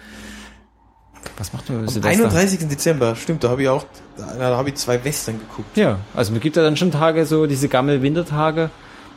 was 1.37 1.53
macht 1.53 1.69
man 1.69 1.79
Am 1.79 1.87
Silvester? 1.87 2.23
31. 2.25 2.67
Dezember, 2.67 3.15
stimmt, 3.15 3.43
da 3.43 3.49
habe 3.49 3.63
ich 3.63 3.69
auch, 3.69 3.85
da, 4.17 4.57
habe 4.57 4.69
ich 4.69 4.75
zwei 4.75 5.03
Western 5.03 5.39
geguckt. 5.39 5.75
Ja, 5.77 5.99
also 6.13 6.31
mir 6.31 6.39
gibt 6.39 6.55
ja 6.55 6.63
dann 6.63 6.77
schon 6.77 6.91
Tage, 6.91 7.25
so 7.25 7.45
diese 7.45 7.67
Gammel-Wintertage, 7.67 8.69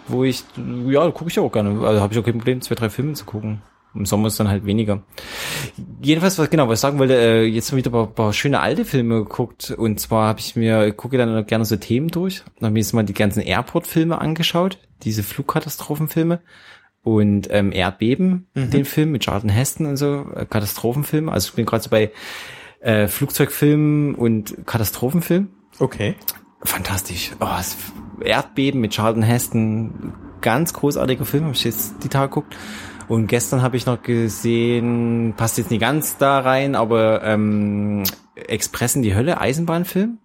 wo 0.08 0.24
ich, 0.24 0.44
ja, 0.86 1.04
da 1.04 1.10
gucke 1.10 1.30
ich 1.30 1.38
auch 1.38 1.50
gerne. 1.50 1.86
Also 1.86 2.00
habe 2.00 2.12
ich 2.12 2.18
auch 2.18 2.24
kein 2.24 2.38
Problem, 2.38 2.60
zwei, 2.60 2.74
drei 2.74 2.90
Filme 2.90 3.12
zu 3.14 3.24
gucken. 3.24 3.62
Im 3.94 4.06
Sommer 4.06 4.28
ist 4.28 4.38
dann 4.38 4.48
halt 4.48 4.66
weniger. 4.66 5.02
Jedenfalls, 6.02 6.38
was 6.38 6.50
genau, 6.50 6.68
was 6.68 6.78
ich 6.78 6.80
sagen 6.80 6.98
wollte, 6.98 7.14
äh, 7.14 7.44
jetzt 7.44 7.74
wieder 7.74 7.90
ein 7.90 7.92
paar, 7.92 8.06
paar 8.06 8.32
schöne 8.32 8.60
alte 8.60 8.84
Filme 8.84 9.24
geguckt. 9.24 9.70
Und 9.70 9.98
zwar 9.98 10.28
habe 10.28 10.40
ich 10.40 10.56
mir, 10.56 10.86
ich 10.86 10.96
gucke 10.96 11.16
dann 11.16 11.46
gerne 11.46 11.64
so 11.64 11.76
Themen 11.76 12.08
durch. 12.08 12.42
Dann 12.58 12.66
habe 12.66 12.68
ich 12.68 12.72
mir 12.72 12.80
jetzt 12.80 12.92
mal 12.92 13.04
die 13.04 13.14
ganzen 13.14 13.40
Airport-Filme 13.40 14.20
angeschaut, 14.20 14.78
diese 15.02 15.22
Flugkatastrophenfilme. 15.22 16.40
Und 17.08 17.48
ähm, 17.50 17.72
Erdbeben, 17.72 18.48
den 18.54 18.84
Film 18.84 19.12
mit 19.12 19.22
Charlton 19.22 19.48
Heston 19.48 19.86
und 19.86 19.96
so, 19.96 20.26
äh, 20.36 20.44
Katastrophenfilm. 20.44 21.30
Also 21.30 21.48
ich 21.48 21.54
bin 21.54 21.64
gerade 21.64 21.82
so 21.82 21.88
bei 21.88 22.10
äh, 22.80 23.08
Flugzeugfilmen 23.08 24.14
und 24.14 24.66
Katastrophenfilmen. 24.66 25.48
Okay. 25.78 26.16
Fantastisch. 26.62 27.30
Oh, 27.40 27.46
Erdbeben 28.22 28.82
mit 28.82 28.92
Charlton 28.92 29.22
Heston. 29.22 30.12
Ganz 30.42 30.74
großartiger 30.74 31.24
Film, 31.24 31.44
habe 31.44 31.54
ich 31.54 31.64
jetzt 31.64 31.94
die 32.04 32.10
Tage 32.10 32.28
geguckt. 32.28 32.54
Und 33.08 33.26
gestern 33.26 33.62
habe 33.62 33.78
ich 33.78 33.86
noch 33.86 34.02
gesehen, 34.02 35.32
passt 35.34 35.56
jetzt 35.56 35.70
nicht 35.70 35.80
ganz 35.80 36.18
da 36.18 36.40
rein, 36.40 36.74
aber 36.74 37.24
ähm, 37.24 38.04
Express 38.34 38.96
in 38.96 39.02
die 39.02 39.14
Hölle, 39.14 39.40
Eisenbahnfilm, 39.40 40.18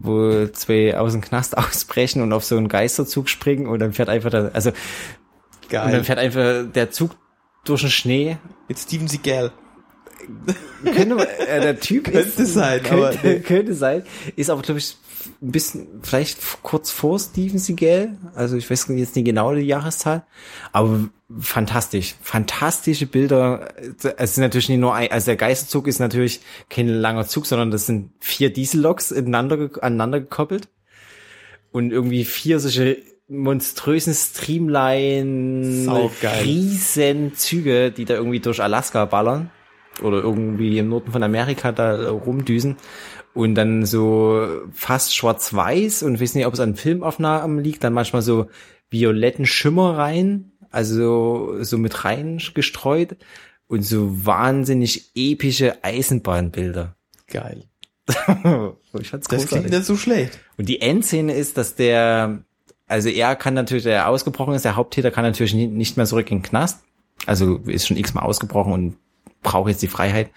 wo 0.00 0.46
zwei 0.46 0.96
aus 0.96 1.12
dem 1.12 1.20
Knast 1.20 1.58
ausbrechen 1.58 2.22
und 2.22 2.32
auf 2.32 2.42
so 2.42 2.56
einen 2.56 2.68
Geisterzug 2.68 3.28
springen 3.28 3.66
und 3.66 3.80
dann 3.80 3.92
fährt 3.92 4.08
einfach 4.08 4.30
der, 4.30 4.52
also 4.54 4.72
und 5.80 5.86
dann 5.92 5.92
Geil. 5.92 6.04
fährt 6.04 6.18
einfach 6.18 6.72
der 6.72 6.90
Zug 6.90 7.16
durch 7.64 7.80
den 7.82 7.90
Schnee. 7.90 8.38
Mit 8.68 8.78
Steven 8.78 9.08
Seagal. 9.08 9.52
Könnte, 10.84 11.28
äh, 11.48 11.60
der 11.60 11.80
Typ 11.80 12.04
Könnte 12.04 12.42
ist, 12.42 12.54
sein, 12.54 12.82
könnte, 12.82 13.18
aber- 13.18 13.34
könnte 13.40 13.74
sein. 13.74 14.04
Ist 14.36 14.50
aber, 14.50 14.62
glaube 14.62 14.78
ich, 14.78 14.96
ein 15.40 15.50
bisschen, 15.52 15.86
vielleicht 16.02 16.38
kurz 16.62 16.90
vor 16.90 17.18
Steven 17.18 17.58
Seagal. 17.58 18.16
Also 18.34 18.56
ich 18.56 18.70
weiß 18.70 18.86
jetzt 18.90 19.16
nicht 19.16 19.24
genau 19.24 19.54
die 19.54 19.62
Jahreszahl. 19.62 20.24
Aber 20.72 21.08
fantastisch. 21.40 22.14
Fantastische 22.22 23.06
Bilder. 23.06 23.72
Es 24.16 24.34
sind 24.34 24.42
natürlich 24.42 24.68
nicht 24.68 24.78
nur 24.78 24.94
ein, 24.94 25.10
also 25.10 25.26
der 25.26 25.36
Geisterzug 25.36 25.86
ist 25.88 25.98
natürlich 25.98 26.40
kein 26.70 26.88
langer 26.88 27.26
Zug, 27.26 27.46
sondern 27.46 27.70
das 27.70 27.86
sind 27.86 28.10
vier 28.20 28.52
Dieselloks 28.52 29.10
ineinander, 29.10 29.70
aneinander 29.80 30.20
gekoppelt. 30.20 30.68
Und 31.72 31.90
irgendwie 31.90 32.24
vier 32.24 32.60
solche 32.60 32.98
monströsen 33.32 34.14
Streamline, 34.14 35.84
Saugeil. 35.84 36.42
riesen 36.42 37.34
Züge, 37.34 37.90
die 37.90 38.04
da 38.04 38.14
irgendwie 38.14 38.40
durch 38.40 38.62
Alaska 38.62 39.04
ballern 39.04 39.50
oder 40.02 40.18
irgendwie 40.18 40.78
im 40.78 40.88
Norden 40.88 41.12
von 41.12 41.22
Amerika 41.22 41.72
da 41.72 42.10
rumdüsen 42.10 42.76
und 43.34 43.54
dann 43.54 43.84
so 43.86 44.46
fast 44.72 45.14
schwarz-weiß 45.16 46.02
und 46.02 46.14
ich 46.16 46.20
weiß 46.20 46.34
nicht, 46.34 46.46
ob 46.46 46.54
es 46.54 46.60
an 46.60 46.76
Filmaufnahmen 46.76 47.58
liegt, 47.62 47.82
dann 47.84 47.92
manchmal 47.92 48.22
so 48.22 48.46
violetten 48.90 49.46
Schimmer 49.46 49.96
rein, 49.96 50.52
also 50.70 51.62
so 51.62 51.78
mit 51.78 52.04
rein 52.04 52.40
gestreut 52.54 53.16
und 53.68 53.82
so 53.82 54.26
wahnsinnig 54.26 55.12
epische 55.14 55.82
Eisenbahnbilder. 55.82 56.96
Geil. 57.26 57.64
ich 58.08 59.08
fand's 59.08 59.28
Das 59.28 59.42
großartig. 59.42 59.48
klingt 59.48 59.70
nicht 59.70 59.84
so 59.86 59.96
schlecht. 59.96 60.38
Und 60.58 60.68
die 60.68 60.80
Endszene 60.82 61.32
ist, 61.34 61.56
dass 61.56 61.74
der, 61.74 62.44
also 62.92 63.08
er 63.08 63.36
kann 63.36 63.54
natürlich, 63.54 63.84
der 63.84 64.06
ausgebrochen 64.06 64.54
ist, 64.54 64.66
der 64.66 64.76
Haupttäter 64.76 65.10
kann 65.10 65.24
natürlich 65.24 65.54
nicht 65.54 65.96
mehr 65.96 66.04
zurück 66.04 66.30
in 66.30 66.38
den 66.38 66.42
Knast. 66.42 66.80
Also 67.24 67.56
ist 67.66 67.86
schon 67.86 67.96
x-mal 67.96 68.22
ausgebrochen 68.22 68.72
und 68.72 68.96
brauche 69.42 69.70
jetzt 69.70 69.82
die 69.82 69.88
Freiheit. 69.88 70.30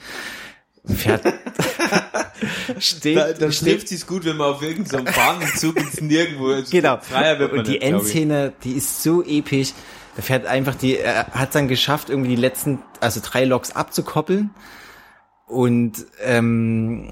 Fährt, 0.86 1.22
steht, 2.80 3.18
Da, 3.18 3.34
da 3.34 3.52
steht, 3.52 3.90
sich's 3.90 4.08
gut, 4.08 4.24
wenn 4.24 4.38
man 4.38 4.54
auf 4.54 4.62
irgendeinem 4.62 5.08
so 5.56 5.72
ins 5.72 6.00
Nirgendwo 6.00 6.52
ist. 6.52 6.72
Genau. 6.72 6.98
Freier 7.02 7.40
wird 7.40 7.52
man 7.52 7.60
und 7.60 7.68
die 7.68 7.74
nicht. 7.74 7.84
Endszene, 7.84 8.54
die 8.64 8.74
ist 8.74 9.04
so 9.04 9.22
episch. 9.24 9.74
Er 10.16 10.24
fährt 10.24 10.46
einfach 10.46 10.76
die, 10.76 10.98
er 10.98 11.28
hat 11.28 11.56
dann 11.56 11.68
geschafft, 11.68 12.10
irgendwie 12.10 12.30
die 12.30 12.42
letzten, 12.42 12.80
also 13.02 13.20
drei 13.22 13.44
Loks 13.44 13.72
abzukoppeln 13.72 14.52
und 15.48 16.06
ähm, 16.24 17.10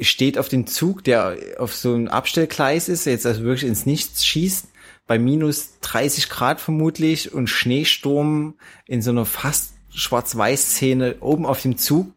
steht 0.00 0.38
auf 0.38 0.48
den 0.48 0.66
Zug, 0.66 1.04
der 1.04 1.36
auf 1.58 1.74
so 1.74 1.94
einem 1.94 2.08
Abstellgleis 2.08 2.88
ist, 2.88 3.04
jetzt 3.06 3.26
also 3.26 3.42
wirklich 3.42 3.68
ins 3.68 3.86
Nichts 3.86 4.24
schießt, 4.24 4.68
bei 5.06 5.18
minus 5.18 5.78
30 5.80 6.28
Grad 6.28 6.60
vermutlich 6.60 7.32
und 7.32 7.48
Schneesturm 7.48 8.54
in 8.86 9.02
so 9.02 9.10
einer 9.10 9.26
fast 9.26 9.74
Schwarz-Weiß-Szene 9.90 11.16
oben 11.20 11.44
auf 11.46 11.60
dem 11.60 11.76
Zug 11.76 12.12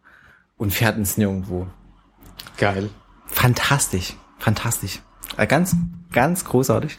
und 0.58 0.74
fährt 0.74 0.98
ins 0.98 1.18
Nirgendwo. 1.18 1.68
Geil. 2.58 2.90
Fantastisch, 3.28 4.14
fantastisch. 4.38 5.02
Äh, 5.38 5.48
Ganz, 5.48 5.76
ganz 6.12 6.46
großartig. 6.46 6.98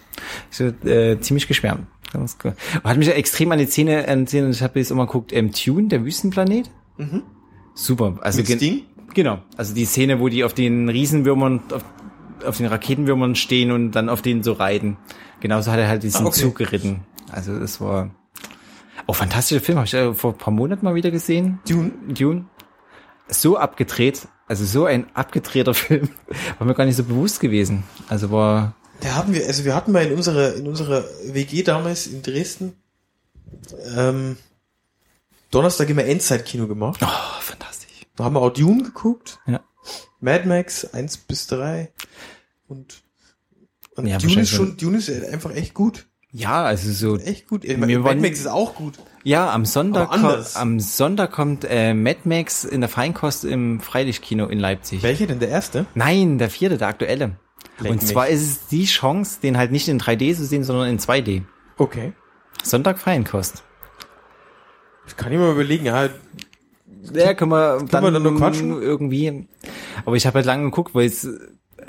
Ich 0.51 0.59
bin 0.59 0.89
äh, 0.89 1.20
ziemlich 1.20 1.49
geschwärmt. 1.49 1.87
Ganz 2.12 2.37
cool. 2.45 2.55
Hat 2.85 2.97
mich 2.99 3.09
extrem 3.09 3.51
an 3.53 3.59
die 3.59 3.66
Szene 3.66 4.07
erzählt 4.07 4.45
und 4.45 4.51
ich 4.51 4.62
habe 4.62 4.79
jetzt 4.79 4.91
immer 4.91 5.07
geguckt, 5.07 5.33
ähm, 5.33 5.53
Tune, 5.53 5.89
der 5.89 6.05
Wüstenplanet. 6.05 6.70
Super. 7.74 8.18
Also 8.20 8.39
Mit 8.39 8.49
Sting? 8.49 8.85
Genau. 9.16 9.38
Also 9.56 9.72
die 9.74 9.86
Szene, 9.86 10.20
wo 10.20 10.28
die 10.28 10.44
auf 10.44 10.52
den 10.52 10.90
Riesenwürmern, 10.90 11.62
auf, 11.72 11.82
auf 12.46 12.58
den 12.58 12.66
Raketenwürmern 12.66 13.34
stehen 13.34 13.70
und 13.70 13.92
dann 13.92 14.10
auf 14.10 14.20
denen 14.20 14.42
so 14.42 14.52
reiten. 14.52 14.98
Genauso 15.40 15.72
hat 15.72 15.78
er 15.78 15.88
halt 15.88 16.02
diesen 16.02 16.26
Ah, 16.26 16.28
okay. 16.28 16.40
Zug 16.42 16.56
geritten. 16.56 17.00
Also 17.32 17.58
das 17.58 17.80
war 17.80 18.10
auch 19.06 19.16
fantastischer 19.16 19.62
Film. 19.62 19.78
Habe 19.78 19.86
ich 19.86 19.94
äh, 19.94 20.12
vor 20.12 20.32
ein 20.34 20.38
paar 20.38 20.52
Monaten 20.52 20.84
mal 20.84 20.94
wieder 20.94 21.10
gesehen. 21.10 21.60
Dune. 21.66 21.92
Dune. 22.08 22.44
So 23.26 23.56
abgedreht. 23.56 24.28
Also 24.48 24.66
so 24.66 24.84
ein 24.84 25.06
abgedrehter 25.14 25.72
Film. 25.82 26.10
War 26.58 26.66
mir 26.66 26.74
gar 26.74 26.84
nicht 26.84 26.96
so 26.96 27.04
bewusst 27.04 27.40
gewesen. 27.40 27.84
Also 28.10 28.30
war, 28.30 28.74
Da 29.00 29.14
hatten 29.14 29.32
wir, 29.32 29.46
also 29.46 29.64
wir 29.64 29.74
hatten 29.74 29.92
mal 29.92 30.04
in 30.04 30.12
unserer, 30.12 30.56
in 30.56 30.68
unserer 30.68 31.04
WG 31.24 31.62
damals 31.62 32.06
in 32.06 32.20
Dresden, 32.20 32.74
ähm, 33.96 34.36
Donnerstag 35.50 35.88
immer 35.88 36.04
Endzeitkino 36.04 36.66
gemacht. 36.66 37.00
oh, 37.02 37.40
fantastisch. 37.40 37.86
Da 38.16 38.24
haben 38.24 38.34
wir 38.34 38.40
auch 38.40 38.52
Dune 38.52 38.82
geguckt. 38.82 39.38
Ja. 39.46 39.60
Mad 40.20 40.46
Max 40.48 40.84
1 40.92 41.18
bis 41.18 41.46
3 41.48 41.92
und, 42.68 43.02
und 43.94 44.06
Ja, 44.06 44.18
Dune 44.18 44.40
ist 44.40 44.50
schon, 44.50 44.76
Dune 44.76 44.98
ist 44.98 45.10
einfach 45.10 45.54
echt 45.54 45.74
gut. 45.74 46.06
Ja, 46.32 46.64
also 46.64 46.92
so, 46.92 47.16
Echt 47.18 47.48
gut. 47.48 47.62
Wir 47.62 47.78
Mad 47.78 48.20
Max 48.20 48.40
ist 48.40 48.46
auch 48.46 48.74
gut. 48.74 48.98
ja, 49.24 49.50
am 49.52 49.64
Sonntag, 49.64 50.10
am 50.56 50.80
Sonntag 50.80 51.32
kommt 51.32 51.64
äh, 51.68 51.94
Mad 51.94 52.20
Max 52.24 52.64
in 52.64 52.80
der 52.80 52.90
Feinkost 52.90 53.44
im 53.44 53.80
Freilichtkino 53.80 54.46
in 54.46 54.58
Leipzig. 54.58 55.02
Welcher 55.02 55.26
denn 55.26 55.38
der 55.38 55.48
erste? 55.48 55.86
Nein, 55.94 56.36
der 56.38 56.50
vierte, 56.50 56.76
der 56.76 56.88
aktuelle. 56.88 57.36
Leck 57.78 57.90
Und 57.92 58.02
mich. 58.02 58.10
zwar 58.10 58.28
ist 58.28 58.42
es 58.42 58.66
die 58.66 58.84
Chance, 58.84 59.38
den 59.42 59.56
halt 59.56 59.70
nicht 59.72 59.88
in 59.88 59.98
3D 60.00 60.34
zu 60.36 60.44
sehen, 60.44 60.64
sondern 60.64 60.88
in 60.88 60.98
2D. 60.98 61.42
Okay. 61.78 62.12
Sonntag 62.62 62.98
Feinkost. 62.98 63.62
Das 65.04 65.16
kann 65.16 65.32
ich 65.32 65.38
mal 65.38 65.52
überlegen. 65.52 65.86
Ja, 65.86 66.08
Ja, 67.14 67.34
können 67.34 67.50
wir 67.50 67.84
dann, 67.90 68.04
wir 68.04 68.11
dann 68.11 68.22
noch 68.22 68.36
quatschen? 68.36 68.70
irgendwie. 68.82 69.48
Aber 70.04 70.16
ich 70.16 70.26
habe 70.26 70.36
halt 70.36 70.46
lange 70.46 70.64
geguckt, 70.64 70.94
weil 70.94 71.07
es 71.07 71.28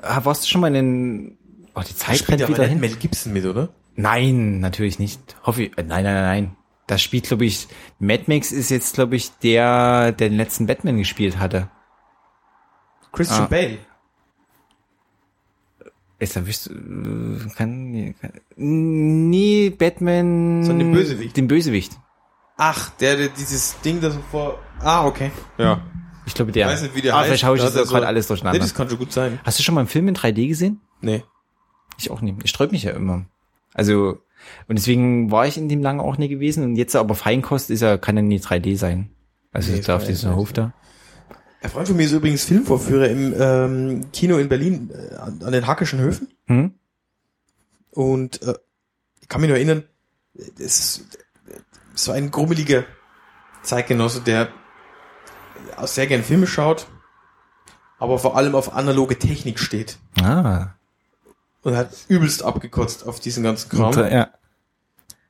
ah, 0.01 0.23
warst 0.23 0.43
du 0.43 0.47
schon 0.47 0.61
mal 0.61 0.67
in 0.67 0.73
den 0.73 1.37
Oh, 1.75 1.81
die 1.87 1.95
Zeit 1.95 2.17
spielt 2.17 2.41
rennt 2.41 2.49
wieder 2.49 2.65
hin. 2.65 2.79
Mel 2.79 2.95
Gibson 2.95 3.33
mit, 3.33 3.45
oder? 3.45 3.69
Nein, 3.95 4.59
natürlich 4.59 4.97
nicht. 4.97 5.35
Hoffe 5.43 5.63
ich. 5.63 5.77
äh, 5.77 5.83
Nein, 5.83 6.03
nein, 6.03 6.13
nein, 6.15 6.23
nein. 6.23 6.55
Das 6.87 7.01
spielt, 7.03 7.25
glaube 7.25 7.45
ich, 7.45 7.67
Mad 7.99 8.23
Max 8.27 8.51
ist 8.51 8.69
jetzt, 8.71 8.95
glaube 8.95 9.15
ich, 9.15 9.31
der, 9.43 10.11
der 10.11 10.29
den 10.29 10.37
letzten 10.37 10.65
Batman 10.65 10.97
gespielt 10.97 11.37
hatte. 11.37 11.69
Christian 13.11 13.43
Ah. 13.43 13.47
Bale. 13.47 13.77
Ist 16.19 16.35
da 16.35 16.47
wüsste, 16.47 16.73
äh, 16.73 17.49
kann, 17.55 17.91
nee, 17.91 18.15
kann, 18.19 18.31
nee, 18.55 19.69
Batman. 19.69 20.63
Sondern 20.63 20.87
den 20.87 20.93
Bösewicht. 20.93 21.37
Den 21.37 21.47
Bösewicht. 21.47 21.99
Ach, 22.55 22.89
der, 22.97 23.17
der 23.17 23.27
dieses 23.29 23.79
Ding, 23.81 24.01
das 24.01 24.15
so 24.15 24.19
vor. 24.31 24.57
Ah, 24.81 25.05
okay. 25.05 25.31
Ja. 25.57 25.81
Ich 26.25 26.33
glaube, 26.33 26.51
der. 26.51 26.67
Ich 26.67 26.73
weiß 26.73 26.81
nicht, 26.83 26.95
wie 26.95 27.01
der 27.01 27.13
ah, 27.13 27.19
heißt. 27.19 27.27
vielleicht 27.27 27.41
schaue 27.41 27.55
ich 27.55 27.61
Da 27.61 27.67
das 27.69 27.75
er 27.75 27.83
gerade 27.85 28.01
so- 28.01 28.07
alles 28.07 28.25
Nee, 28.25 28.27
durcheinander. 28.29 28.59
das 28.59 28.73
kann 28.75 28.89
schon 28.89 28.97
gut 28.99 29.11
sein. 29.11 29.39
Hast 29.43 29.59
du 29.59 29.63
schon 29.63 29.75
mal 29.75 29.81
einen 29.81 29.87
Film 29.89 30.07
in 30.07 30.15
3D 30.15 30.47
gesehen? 30.47 30.81
Nee. 31.01 31.23
Ich 31.97 32.11
auch 32.11 32.21
nicht. 32.21 32.37
Ich 32.43 32.49
sträub 32.49 32.71
mich 32.71 32.83
ja 32.83 32.91
immer. 32.91 33.25
Also, 33.73 34.19
und 34.67 34.77
deswegen 34.77 35.31
war 35.31 35.47
ich 35.47 35.57
in 35.57 35.69
dem 35.69 35.81
lange 35.81 36.03
auch 36.03 36.17
nie 36.17 36.27
gewesen. 36.27 36.63
Und 36.63 36.75
jetzt 36.75 36.95
aber 36.95 37.15
Feinkost 37.15 37.69
ist 37.69 37.81
ja, 37.81 37.97
kann 37.97 38.15
ja 38.17 38.21
nie 38.21 38.39
3D 38.39 38.75
sein. 38.77 39.09
Also 39.51 39.71
Nee, 39.71 39.81
da 39.81 39.95
auf 39.95 40.05
diesem 40.05 40.35
Hof 40.35 40.53
da. 40.53 40.73
Ein 41.61 41.69
Freund 41.71 41.87
von 41.87 41.97
mir 41.97 42.03
ist 42.03 42.11
übrigens 42.11 42.43
Filmvorführer 42.45 43.07
im 43.09 43.33
ähm, 43.39 44.11
Kino 44.13 44.37
in 44.37 44.47
Berlin 44.47 44.91
äh, 44.93 45.15
an, 45.15 45.41
an 45.43 45.51
den 45.51 45.65
Hackischen 45.65 45.99
Höfen. 45.99 46.27
Hm? 46.45 46.73
Und 47.91 48.41
äh, 48.43 48.53
ich 49.21 49.27
kann 49.27 49.41
mich 49.41 49.47
nur 49.47 49.57
erinnern, 49.57 49.83
es 50.59 50.99
ist 50.99 51.17
so 51.95 52.11
ein 52.11 52.29
grummeliger 52.29 52.83
Zeitgenosse, 53.63 54.21
der 54.21 54.49
auch 55.75 55.87
sehr 55.87 56.07
gern 56.07 56.23
Filme 56.23 56.47
schaut, 56.47 56.87
aber 57.99 58.19
vor 58.19 58.35
allem 58.37 58.55
auf 58.55 58.73
analoge 58.73 59.17
Technik 59.19 59.59
steht. 59.59 59.97
Ah. 60.21 60.73
Und 61.63 61.75
hat 61.75 61.89
übelst 62.07 62.43
abgekotzt 62.43 63.05
auf 63.07 63.19
diesen 63.19 63.43
ganzen 63.43 63.69
Kram. 63.69 63.87
Und, 63.87 63.97
ja. 64.11 64.29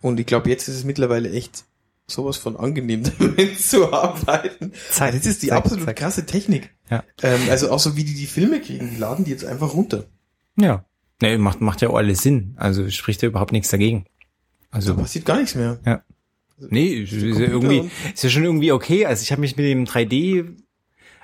Und 0.01 0.19
ich 0.19 0.25
glaube, 0.25 0.49
jetzt 0.49 0.67
ist 0.67 0.75
es 0.75 0.83
mittlerweile 0.83 1.31
echt 1.31 1.63
sowas 2.07 2.37
von 2.37 2.55
angenehm, 2.57 3.03
damit 3.19 3.59
zu 3.59 3.91
arbeiten. 3.91 4.71
Zack, 4.91 5.13
das 5.13 5.25
ist 5.25 5.43
die 5.43 5.47
zack, 5.47 5.57
absolut 5.57 5.85
zack. 5.85 5.95
krasse 5.97 6.25
Technik. 6.25 6.73
Ja. 6.89 7.03
Ähm, 7.23 7.41
also 7.49 7.71
auch 7.71 7.79
so 7.79 7.95
wie 7.97 8.03
die 8.03 8.13
die 8.13 8.27
Filme 8.27 8.61
kriegen, 8.61 8.91
die 8.91 8.97
laden 8.97 9.25
die 9.25 9.31
jetzt 9.31 9.45
einfach 9.45 9.73
runter. 9.73 10.05
Ja. 10.55 10.85
Nee, 11.21 11.37
macht, 11.39 11.61
macht 11.61 11.81
ja 11.81 11.89
auch 11.89 11.95
alles 11.95 12.21
Sinn. 12.21 12.53
Also 12.57 12.89
spricht 12.91 13.21
ja 13.23 13.27
überhaupt 13.29 13.51
nichts 13.51 13.69
dagegen. 13.69 14.05
Da 14.71 14.77
Also, 14.77 14.95
passiert 14.95 15.25
gar 15.25 15.37
nichts 15.37 15.55
mehr. 15.55 15.79
ja. 15.85 16.01
Nee, 16.59 17.03
ist 17.03 17.11
ja 17.11 17.47
irgendwie, 17.47 17.89
ist 18.13 18.23
ja 18.23 18.29
schon 18.29 18.43
irgendwie 18.43 18.71
okay. 18.71 19.05
Also 19.05 19.21
ich 19.21 19.31
habe 19.31 19.41
mich 19.41 19.55
mit 19.57 19.65
dem 19.65 19.85
3D, 19.85 20.55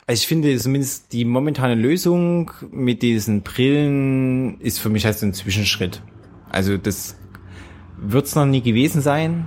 also 0.05 0.19
ich 0.19 0.27
finde 0.27 0.55
zumindest 0.57 1.11
die 1.13 1.25
momentane 1.25 1.75
Lösung 1.75 2.51
mit 2.71 3.01
diesen 3.01 3.41
Brillen 3.41 4.59
ist 4.59 4.79
für 4.79 4.89
mich 4.89 5.05
halt 5.05 5.17
so 5.17 5.25
ein 5.25 5.33
Zwischenschritt. 5.33 6.01
Also 6.49 6.77
das 6.77 7.17
wird's 7.97 8.35
noch 8.35 8.45
nie 8.45 8.61
gewesen 8.61 9.01
sein 9.01 9.45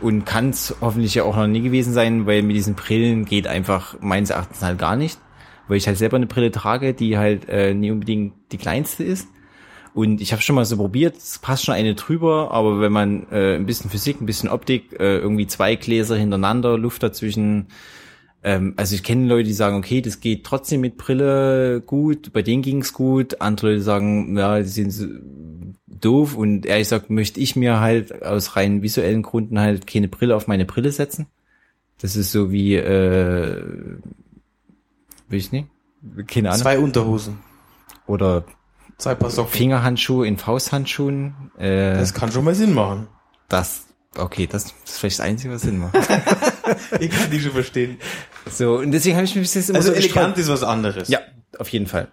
und 0.00 0.24
kann's 0.24 0.74
hoffentlich 0.80 1.14
ja 1.14 1.24
auch 1.24 1.36
noch 1.36 1.46
nie 1.46 1.60
gewesen 1.60 1.92
sein, 1.92 2.26
weil 2.26 2.42
mit 2.42 2.56
diesen 2.56 2.74
Brillen 2.74 3.24
geht 3.24 3.46
einfach 3.46 4.00
meines 4.00 4.30
Erachtens 4.30 4.62
halt 4.62 4.78
gar 4.78 4.96
nicht, 4.96 5.18
weil 5.68 5.76
ich 5.76 5.86
halt 5.86 5.98
selber 5.98 6.16
eine 6.16 6.26
Brille 6.26 6.50
trage, 6.50 6.94
die 6.94 7.18
halt 7.18 7.48
äh, 7.48 7.74
nie 7.74 7.90
unbedingt 7.90 8.34
die 8.52 8.58
kleinste 8.58 9.04
ist. 9.04 9.28
Und 9.92 10.20
ich 10.20 10.32
habe 10.32 10.40
schon 10.42 10.54
mal 10.54 10.64
so 10.64 10.76
probiert, 10.76 11.16
es 11.16 11.38
passt 11.38 11.64
schon 11.64 11.74
eine 11.74 11.94
drüber, 11.94 12.52
aber 12.52 12.80
wenn 12.80 12.92
man 12.92 13.26
äh, 13.30 13.56
ein 13.56 13.66
bisschen 13.66 13.90
Physik, 13.90 14.20
ein 14.20 14.26
bisschen 14.26 14.48
Optik, 14.48 14.92
äh, 14.92 15.18
irgendwie 15.18 15.46
zwei 15.46 15.74
Gläser 15.74 16.16
hintereinander, 16.16 16.78
Luft 16.78 17.02
dazwischen, 17.02 17.66
ähm, 18.42 18.74
also 18.76 18.94
ich 18.94 19.02
kenne 19.02 19.26
Leute, 19.26 19.48
die 19.48 19.52
sagen, 19.52 19.76
okay, 19.76 20.00
das 20.00 20.20
geht 20.20 20.44
trotzdem 20.44 20.80
mit 20.80 20.96
Brille 20.96 21.80
gut, 21.80 22.32
bei 22.32 22.42
denen 22.42 22.62
ging's 22.62 22.92
gut, 22.92 23.40
andere 23.40 23.72
Leute 23.72 23.82
sagen, 23.82 24.36
ja, 24.38 24.58
die 24.58 24.68
sind 24.68 24.92
so 24.92 25.06
doof 25.86 26.36
und 26.36 26.66
ehrlich 26.66 26.86
gesagt 26.86 27.10
möchte 27.10 27.40
ich 27.40 27.56
mir 27.56 27.80
halt 27.80 28.22
aus 28.22 28.56
rein 28.56 28.82
visuellen 28.82 29.22
Gründen 29.22 29.58
halt 29.58 29.86
keine 29.86 30.08
Brille 30.08 30.36
auf 30.36 30.46
meine 30.46 30.64
Brille 30.64 30.92
setzen. 30.92 31.26
Das 31.98 32.16
ist 32.16 32.32
so 32.32 32.50
wie, 32.50 32.76
äh, 32.76 33.62
will 35.28 35.38
ich 35.38 35.52
nicht, 35.52 35.66
keine 36.28 36.50
Ahnung. 36.50 36.62
Zwei 36.62 36.78
Unterhosen, 36.78 37.38
Oder 38.06 38.44
zwei 39.00 39.14
Paar 39.14 39.30
Socken. 39.30 39.52
Fingerhandschuhe 39.52 40.26
in 40.26 40.38
Fausthandschuhen. 40.38 41.50
Äh, 41.58 41.92
Das 41.94 42.12
das, 42.12 42.14
kann 42.14 42.32
schon 42.32 42.44
mal 42.44 42.54
Sinn 42.54 42.74
machen. 42.74 43.08
okay, 44.16 44.46
das, 44.46 44.64
das 44.82 44.92
ist 44.92 44.98
vielleicht 44.98 45.18
das 45.18 45.26
Einzige, 45.26 45.54
was 45.54 45.62
Sinn 45.62 45.78
macht. 45.78 45.94
Ich 47.00 47.10
kann 47.10 47.28
die 47.32 47.40
schon 47.40 47.50
verstehen. 47.50 47.98
so, 48.48 48.76
und 48.78 48.92
deswegen 48.92 49.16
habe 49.16 49.24
ich 49.24 49.34
mich 49.34 49.42
bis 49.42 49.54
jetzt 49.54 49.70
immer 49.70 49.78
Also 49.78 49.90
so 49.90 49.96
elegant 49.96 50.38
ist 50.38 50.48
was 50.48 50.62
anderes. 50.62 51.08
Ja, 51.08 51.18
auf 51.58 51.68
jeden 51.68 51.86
Fall. 51.86 52.08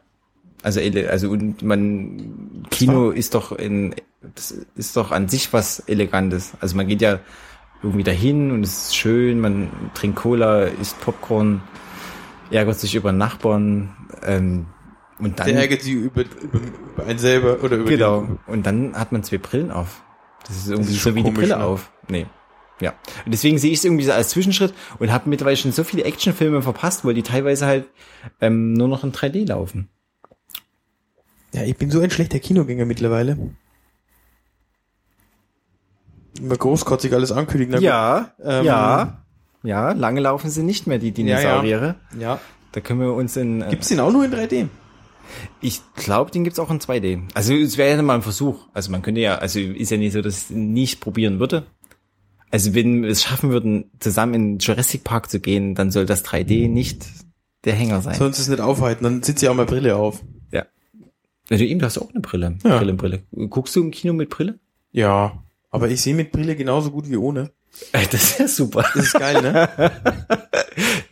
Also, 0.64 0.82
also 1.10 1.30
und 1.30 1.62
man 1.62 2.66
Kino 2.72 3.12
ist 3.12 3.36
doch 3.36 3.52
in 3.52 3.94
das 4.36 4.52
ist 4.76 4.98
doch 4.98 5.12
an 5.12 5.30
sich 5.30 5.54
was 5.54 5.80
Elegantes. 5.82 6.54
Also 6.60 6.76
man 6.76 6.88
geht 6.88 7.02
ja 7.02 7.20
irgendwie 7.84 8.04
dahin 8.04 8.52
und 8.52 8.64
es 8.64 8.88
ist 8.88 8.96
schön, 8.96 9.40
man 9.40 9.70
trinkt 9.94 10.18
Cola, 10.18 10.64
isst 10.64 11.00
Popcorn, 11.02 11.62
ärgert 12.50 12.80
sich 12.80 12.96
über 12.96 13.12
Nachbarn 13.12 13.96
ähm, 14.26 14.66
und 15.20 15.40
dann 15.40 15.48
Der 15.48 15.56
ärgert 15.62 15.82
sie 15.82 15.94
über, 15.94 16.22
über, 16.22 16.60
über 16.60 17.06
einen 17.06 17.20
selber 17.20 17.64
oder 17.64 17.78
über 17.78 17.90
genau 17.90 18.22
den. 18.22 18.40
und 18.48 18.66
dann 18.66 18.96
hat 18.96 19.12
man 19.12 19.24
zwei 19.24 19.38
Brillen 19.38 19.72
auf. 19.72 20.04
Das 20.48 20.56
ist 20.58 20.70
irgendwie 20.70 20.94
ist 20.94 21.04
so 21.04 21.14
wie 21.16 21.20
die 21.20 21.24
komisch, 21.24 21.40
Brille 21.40 21.58
ne? 21.58 21.64
auf. 21.64 21.92
Nee. 22.08 22.26
Ja. 22.80 22.92
Und 23.26 23.32
deswegen 23.34 23.58
sehe 23.58 23.72
ich 23.72 23.80
es 23.80 23.86
irgendwie 23.86 24.04
so 24.06 24.12
als 24.12 24.30
Zwischenschritt 24.30 24.74
und 25.00 25.12
habe 25.12 25.30
mittlerweile 25.30 25.58
schon 25.58 25.72
so 25.72 25.84
viele 25.84 26.04
Actionfilme 26.04 26.62
verpasst, 26.62 27.04
weil 27.06 27.16
die 27.16 27.24
teilweise 27.24 27.66
halt 27.66 27.88
ähm, 28.40 28.74
nur 28.74 28.88
noch 28.88 29.04
in 29.04 29.12
3D 29.12 29.48
laufen. 29.48 29.90
Ja, 31.54 31.64
ich 31.64 31.76
bin 31.78 31.90
so 31.90 32.00
ein 32.02 32.12
schlechter 32.12 32.40
Kinogänger 32.40 32.86
mittlerweile. 32.86 33.38
Immer 36.40 36.56
großkotzig 36.56 37.14
alles 37.14 37.32
ankündigen. 37.32 37.74
Na. 37.76 37.80
Ja, 37.82 38.32
Ähm, 38.44 38.66
ja, 38.66 39.24
ja, 39.64 39.92
lange 39.94 40.20
laufen 40.22 40.50
sie 40.52 40.62
nicht 40.62 40.86
mehr, 40.86 41.00
die 41.00 41.12
Dinosaurier. 41.12 41.96
Ja. 42.20 42.40
Da 42.74 42.82
können 42.82 43.00
wir 43.00 43.14
uns 43.14 43.36
in. 43.38 43.62
Äh, 43.64 43.70
Gibt's 43.72 43.88
den 43.88 44.00
auch 44.00 44.12
nur 44.12 44.24
in 44.26 44.32
3D? 44.32 44.68
Ich 45.62 45.82
glaube, 45.96 46.32
den 46.32 46.44
gibt's 46.44 46.60
auch 46.60 46.72
in 46.72 46.80
2D. 46.80 47.22
Also 47.34 47.54
es 47.54 47.78
wäre 47.78 47.96
ja 47.96 48.02
mal 48.02 48.16
ein 48.16 48.22
Versuch. 48.22 48.68
Also 48.74 48.92
man 48.92 49.02
könnte 49.02 49.22
ja, 49.22 49.36
also 49.38 49.60
ist 49.60 49.92
ja 49.92 49.98
nicht 49.98 50.14
so, 50.14 50.22
dass 50.22 50.50
ich 50.50 50.56
nicht 50.56 51.00
probieren 51.00 51.40
würde. 51.40 51.66
Also 52.52 52.74
wenn 52.74 53.04
wir 53.04 53.10
es 53.10 53.24
schaffen 53.24 53.50
würden, 53.50 53.92
zusammen 54.00 54.34
in 54.34 54.58
Jurassic 54.60 55.04
Park 55.04 55.30
zu 55.30 55.40
gehen, 55.40 55.76
dann 55.76 55.92
soll 55.92 56.06
das 56.06 56.24
3D 56.26 56.70
nicht 56.70 57.06
der 57.66 57.74
Hänger 57.74 58.02
sein. 58.02 58.16
Sonst 58.16 58.40
es 58.40 58.48
nicht 58.48 58.62
aufhalten, 58.62 59.04
dann 59.04 59.22
sitzt 59.24 59.42
ja 59.44 59.52
auch 59.52 59.56
mal 59.56 59.66
Brille 59.66 59.96
auf. 59.98 60.24
ja. 60.52 60.66
Also 61.50 61.64
ihm, 61.64 61.80
du 61.80 61.86
hast 61.86 61.98
auch 61.98 62.10
eine 62.12 62.20
Brille. 62.22 62.58
Ja. 62.64 62.78
Brille, 62.78 62.94
Brille. 62.94 63.24
Guckst 63.50 63.76
du 63.76 63.82
im 63.82 63.92
Kino 63.92 64.14
mit 64.14 64.30
Brille? 64.30 64.60
Ja. 64.92 65.44
Aber 65.70 65.90
ich 65.90 66.02
sehe 66.02 66.14
mit 66.14 66.32
Brille 66.32 66.56
genauso 66.56 66.92
gut 66.92 67.10
wie 67.10 67.18
ohne. 67.18 67.52
Äh, 67.92 68.06
Das 68.12 68.32
ist 68.32 68.40
ja 68.40 68.48
super. 68.48 68.86
Das 68.94 69.06
ist 69.06 69.14
geil, 69.14 69.42
ne? 69.42 69.70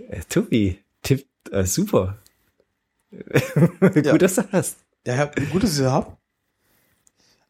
Äh, 0.10 0.22
Tobi, 0.30 0.78
Tipp, 1.02 1.26
äh, 1.52 1.64
super. 1.66 2.18
Ja. 4.04 4.12
Gut, 4.12 4.22
dass 4.22 4.36
du 4.36 4.44
hast. 4.52 4.78
Ja, 5.06 5.16
ja, 5.16 5.32
gut, 5.52 5.64
dass 5.64 5.72
ich 5.72 5.78
sie 5.78 5.92
hab. 5.92 6.18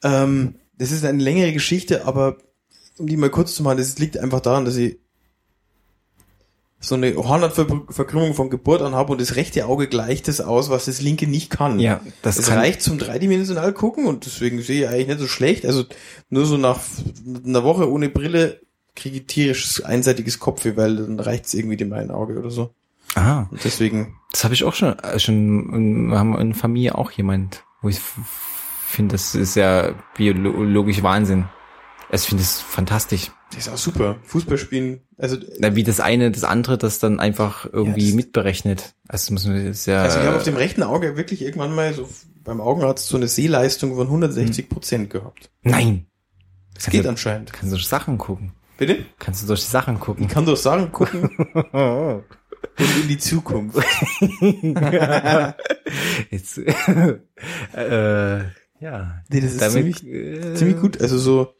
Ähm, 0.03 0.55
das 0.77 0.91
ist 0.91 1.05
eine 1.05 1.23
längere 1.23 1.53
Geschichte, 1.53 2.05
aber 2.05 2.37
um 2.97 3.07
die 3.07 3.17
mal 3.17 3.29
kurz 3.29 3.55
zu 3.55 3.63
machen, 3.63 3.77
das 3.77 3.97
liegt 3.97 4.17
einfach 4.17 4.41
daran, 4.41 4.65
dass 4.65 4.75
ich 4.75 4.99
so 6.79 6.95
eine 6.95 7.15
Hornhautverkrümmung 7.15 8.33
von 8.35 8.49
Geburt 8.49 8.81
an 8.81 8.93
habe 8.93 9.11
und 9.11 9.21
das 9.21 9.35
rechte 9.35 9.65
Auge 9.65 9.87
gleicht 9.87 10.27
das 10.27 10.41
aus, 10.41 10.69
was 10.69 10.85
das 10.85 11.01
linke 11.01 11.27
nicht 11.27 11.49
kann. 11.49 11.79
Ja, 11.79 12.01
das 12.21 12.37
Es 12.37 12.47
kann, 12.47 12.59
reicht 12.59 12.81
zum 12.81 12.97
dreidimensional 12.97 13.73
gucken 13.73 14.05
und 14.05 14.25
deswegen 14.25 14.61
sehe 14.61 14.83
ich 14.83 14.89
eigentlich 14.89 15.07
nicht 15.07 15.19
so 15.19 15.27
schlecht. 15.27 15.65
Also 15.65 15.85
nur 16.29 16.45
so 16.45 16.57
nach 16.57 16.79
einer 17.43 17.63
Woche 17.63 17.89
ohne 17.89 18.09
Brille 18.09 18.61
kriege 18.95 19.17
ich 19.17 19.25
tierisches 19.25 19.83
einseitiges 19.83 20.39
Kopfweh, 20.39 20.75
weil 20.75 20.97
dann 20.97 21.19
reicht 21.19 21.45
es 21.45 21.53
irgendwie 21.53 21.77
dem 21.77 21.91
einen 21.93 22.11
Auge 22.11 22.37
oder 22.37 22.51
so. 22.51 22.73
Aha, 23.15 23.47
Und 23.51 23.63
deswegen, 23.63 24.17
das 24.31 24.43
habe 24.43 24.53
ich 24.53 24.63
auch 24.63 24.73
schon, 24.73 24.97
äh, 24.99 25.19
schon, 25.19 26.09
wir 26.11 26.19
haben 26.19 26.37
in 26.37 26.49
der 26.51 26.57
Familie 26.57 26.95
auch 26.95 27.11
jemand, 27.11 27.63
wo 27.81 27.89
ich 27.89 27.99
finde, 28.87 29.13
das 29.13 29.35
ist 29.35 29.55
ja 29.55 29.93
biologisch 30.15 31.01
Wahnsinn. 31.03 31.45
Also 32.11 32.23
Ich 32.23 32.29
finde 32.29 32.43
es 32.43 32.61
fantastisch. 32.61 33.31
das 33.49 33.67
ist 33.67 33.73
auch 33.73 33.77
super. 33.77 34.17
Fußball 34.23 34.57
spielen, 34.57 35.01
also 35.17 35.37
Na, 35.59 35.75
Wie 35.75 35.83
das 35.83 35.99
eine, 35.99 36.29
das 36.31 36.43
andere, 36.43 36.77
das 36.77 36.99
dann 36.99 37.19
einfach 37.19 37.65
irgendwie 37.71 38.09
Ja, 38.09 38.15
mitberechnet. 38.15 38.95
Also 39.07 39.33
muss 39.33 39.45
man, 39.45 39.55
ist 39.55 39.85
ja, 39.87 40.01
Also 40.03 40.19
ich 40.19 40.25
habe 40.25 40.37
auf 40.37 40.43
dem 40.43 40.55
rechten 40.55 40.83
Auge 40.83 41.17
wirklich 41.17 41.41
irgendwann 41.41 41.73
mal 41.73 41.93
so 41.93 42.07
beim 42.43 42.61
Augenarzt 42.61 43.07
so 43.07 43.17
eine 43.17 43.27
Sehleistung 43.27 43.95
von 43.95 44.05
160 44.07 44.69
Prozent 44.69 45.09
gehabt. 45.09 45.49
nein. 45.63 46.05
Das 46.75 46.87
geht 46.89 47.07
anscheinend. 47.07 47.53
Kannst 47.53 47.71
du 47.71 47.77
durch 47.77 47.87
Sachen 47.87 48.17
gucken. 48.17 48.51
Bitte? 48.77 49.05
Kannst 49.17 49.41
du 49.41 49.47
durch 49.47 49.63
Sachen 49.63 49.97
gucken. 49.97 50.25
Ich 50.25 50.29
kann 50.29 50.45
doch 50.45 50.57
sagen, 50.57 50.91
gucken 50.91 51.29
und 52.77 52.97
in 53.01 53.07
die 53.07 53.17
Zukunft. 53.17 53.77
Jetzt, 56.29 56.57
äh, 57.73 58.37
ja. 58.79 59.23
Nee, 59.29 59.41
das 59.41 59.53
ist 59.53 59.71
ziemlich, 59.71 60.05
äh, 60.05 60.53
ziemlich 60.55 60.77
gut. 60.79 61.01
Also 61.01 61.17
so 61.17 61.53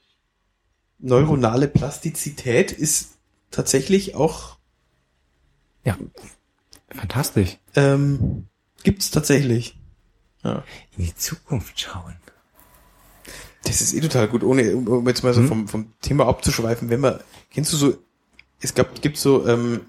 neuronale 0.99 1.68
Plastizität 1.68 2.72
ist 2.72 3.18
tatsächlich 3.51 4.16
auch, 4.16 4.57
Ja. 5.84 5.97
Fantastisch. 6.89 7.57
ähm, 7.76 8.47
gibt's 8.84 9.11
tatsächlich. 9.11 9.78
Ja. 10.43 10.63
In 10.97 11.05
die 11.05 11.16
Zukunft 11.16 11.80
schauen. 11.80 12.16
Das 13.63 13.82
ist 13.82 13.93
eh 13.95 13.99
total 14.01 14.28
gut, 14.28 14.43
ohne 14.43 14.76
um 14.76 14.88
um 14.88 15.07
jetzt 15.07 15.24
mal 15.24 15.34
so 15.34 15.41
Hm? 15.41 15.47
vom, 15.47 15.68
vom 15.68 15.93
Thema 16.01 16.28
abzuschweifen. 16.28 16.89
Wenn 16.89 16.99
man, 16.99 17.20
kennst 17.51 17.74
du 17.74 17.78
so, 17.78 17.97
es 18.61 18.76
gab, 18.76 19.01
gibt 19.01 19.18
so 19.18 19.47
ähm, 19.47 19.82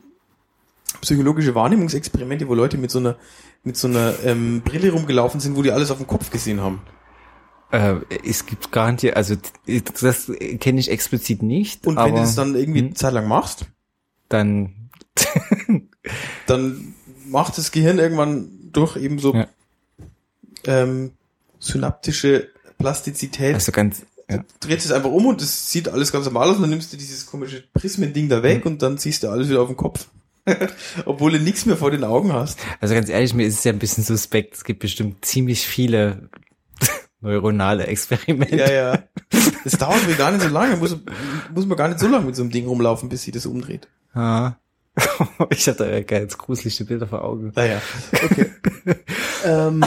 psychologische 1.01 1.55
Wahrnehmungsexperimente, 1.55 2.49
wo 2.49 2.55
Leute 2.55 2.79
mit 2.79 2.91
so 2.91 2.99
einer 2.99 3.17
mit 3.65 3.77
so 3.77 3.89
einer 3.89 4.15
ähm, 4.25 4.63
Brille 4.63 4.93
rumgelaufen 4.93 5.41
sind, 5.41 5.57
wo 5.57 5.63
die 5.63 5.73
alles 5.73 5.91
auf 5.91 5.99
dem 5.99 6.07
Kopf 6.07 6.31
gesehen 6.31 6.61
haben. 6.61 6.81
Äh, 7.73 7.97
es 8.25 8.47
gibt 8.47 8.71
garantiert, 8.71 9.17
also 9.17 9.35
das 9.67 10.31
kenne 10.61 10.79
ich 10.79 10.91
explizit 10.91 11.43
nicht. 11.43 11.85
Und 11.87 11.99
aber 11.99 12.09
wenn 12.09 12.15
du 12.15 12.21
das 12.21 12.37
dann 12.37 12.55
irgendwie 12.55 12.81
hm? 12.81 12.87
eine 12.87 12.95
Zeit 12.95 13.13
lang 13.13 13.27
machst, 13.27 13.67
dann 14.29 14.89
dann 16.47 16.95
macht 17.27 17.59
das 17.59 17.73
Gehirn 17.73 17.99
irgendwann 17.99 18.49
durch 18.73 18.97
eben 18.97 19.19
so 19.19 19.35
Ja. 19.35 19.49
ähm, 20.65 21.13
synaptische 21.59 22.49
Plastizität, 22.79 23.55
also 23.55 23.73
ganz 23.73 24.03
ja. 24.31 24.45
dreht 24.61 24.81
es 24.81 24.93
einfach 24.93 25.11
um 25.11 25.27
und 25.27 25.41
es 25.41 25.71
sieht 25.71 25.89
alles 25.89 26.13
ganz 26.13 26.27
normal 26.27 26.51
aus 26.51 26.57
und 26.57 26.63
dann 26.63 26.71
nimmst 26.71 26.93
du 26.93 26.97
dieses 26.97 27.27
komische 27.27 27.65
Prismending 27.73 28.29
da 28.29 28.43
weg 28.43 28.67
und 28.67 28.83
dann 28.83 28.99
ziehst 28.99 29.23
du 29.23 29.29
alles 29.29 29.49
wieder 29.49 29.63
auf 29.63 29.69
den 29.69 29.77
Kopf. 29.77 30.09
Obwohl 31.05 31.33
du 31.33 31.41
nichts 31.41 31.67
mehr 31.67 31.77
vor 31.77 31.91
den 31.91 32.05
Augen 32.05 32.33
hast. 32.33 32.59
Also 32.81 32.95
ganz 32.95 33.09
ehrlich, 33.09 33.35
mir 33.35 33.47
ist 33.47 33.59
es 33.59 33.65
ja 33.65 33.73
ein 33.73 33.79
bisschen 33.79 34.05
suspekt. 34.05 34.55
Es 34.55 34.65
gibt 34.65 34.81
bestimmt 34.81 35.25
ziemlich 35.25 35.67
viele 35.67 36.29
neuronale 37.21 37.87
Experimente. 37.87 38.57
Ja, 38.57 38.71
ja. 38.73 38.99
Das 39.65 39.77
dauert 39.79 40.07
mir 40.07 40.15
gar 40.15 40.31
nicht 40.31 40.43
so 40.43 40.49
lange. 40.49 40.77
Muss, 40.77 40.97
muss 41.55 41.67
man 41.67 41.77
gar 41.77 41.89
nicht 41.89 42.01
so 42.01 42.07
lange 42.09 42.27
mit 42.27 42.37
so 42.37 42.43
einem 42.43 42.53
Ding 42.53 42.67
rumlaufen, 42.67 43.09
bis 43.09 43.23
sich 43.23 43.33
das 43.33 43.47
umdreht. 43.47 43.89
Ja. 44.15 44.59
Ich 45.51 45.69
hatte 45.69 45.91
ja 45.91 46.01
ganz 46.01 46.39
gruselige 46.39 46.85
Bilder 46.87 47.07
vor 47.07 47.23
Augen. 47.23 47.53
Naja, 47.55 47.83
okay. 48.13 48.47
ähm, 49.45 49.85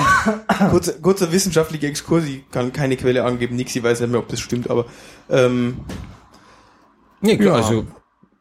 kurzer, 0.70 0.94
kurzer 0.94 1.32
wissenschaftlicher 1.32 1.88
Exkurs. 1.88 2.26
Ich 2.26 2.48
kann 2.52 2.72
keine 2.74 2.96
Quelle 2.96 3.24
angeben. 3.24 3.56
Nix, 3.56 3.76
ich 3.76 3.82
weiß 3.82 4.02
nicht 4.02 4.12
mehr, 4.12 4.20
ob 4.20 4.28
das 4.28 4.40
stimmt, 4.40 4.70
aber 4.70 4.86
ähm, 5.30 5.80
Nee, 7.22 7.38
klar, 7.38 7.60
Ja. 7.60 7.66
also 7.66 7.88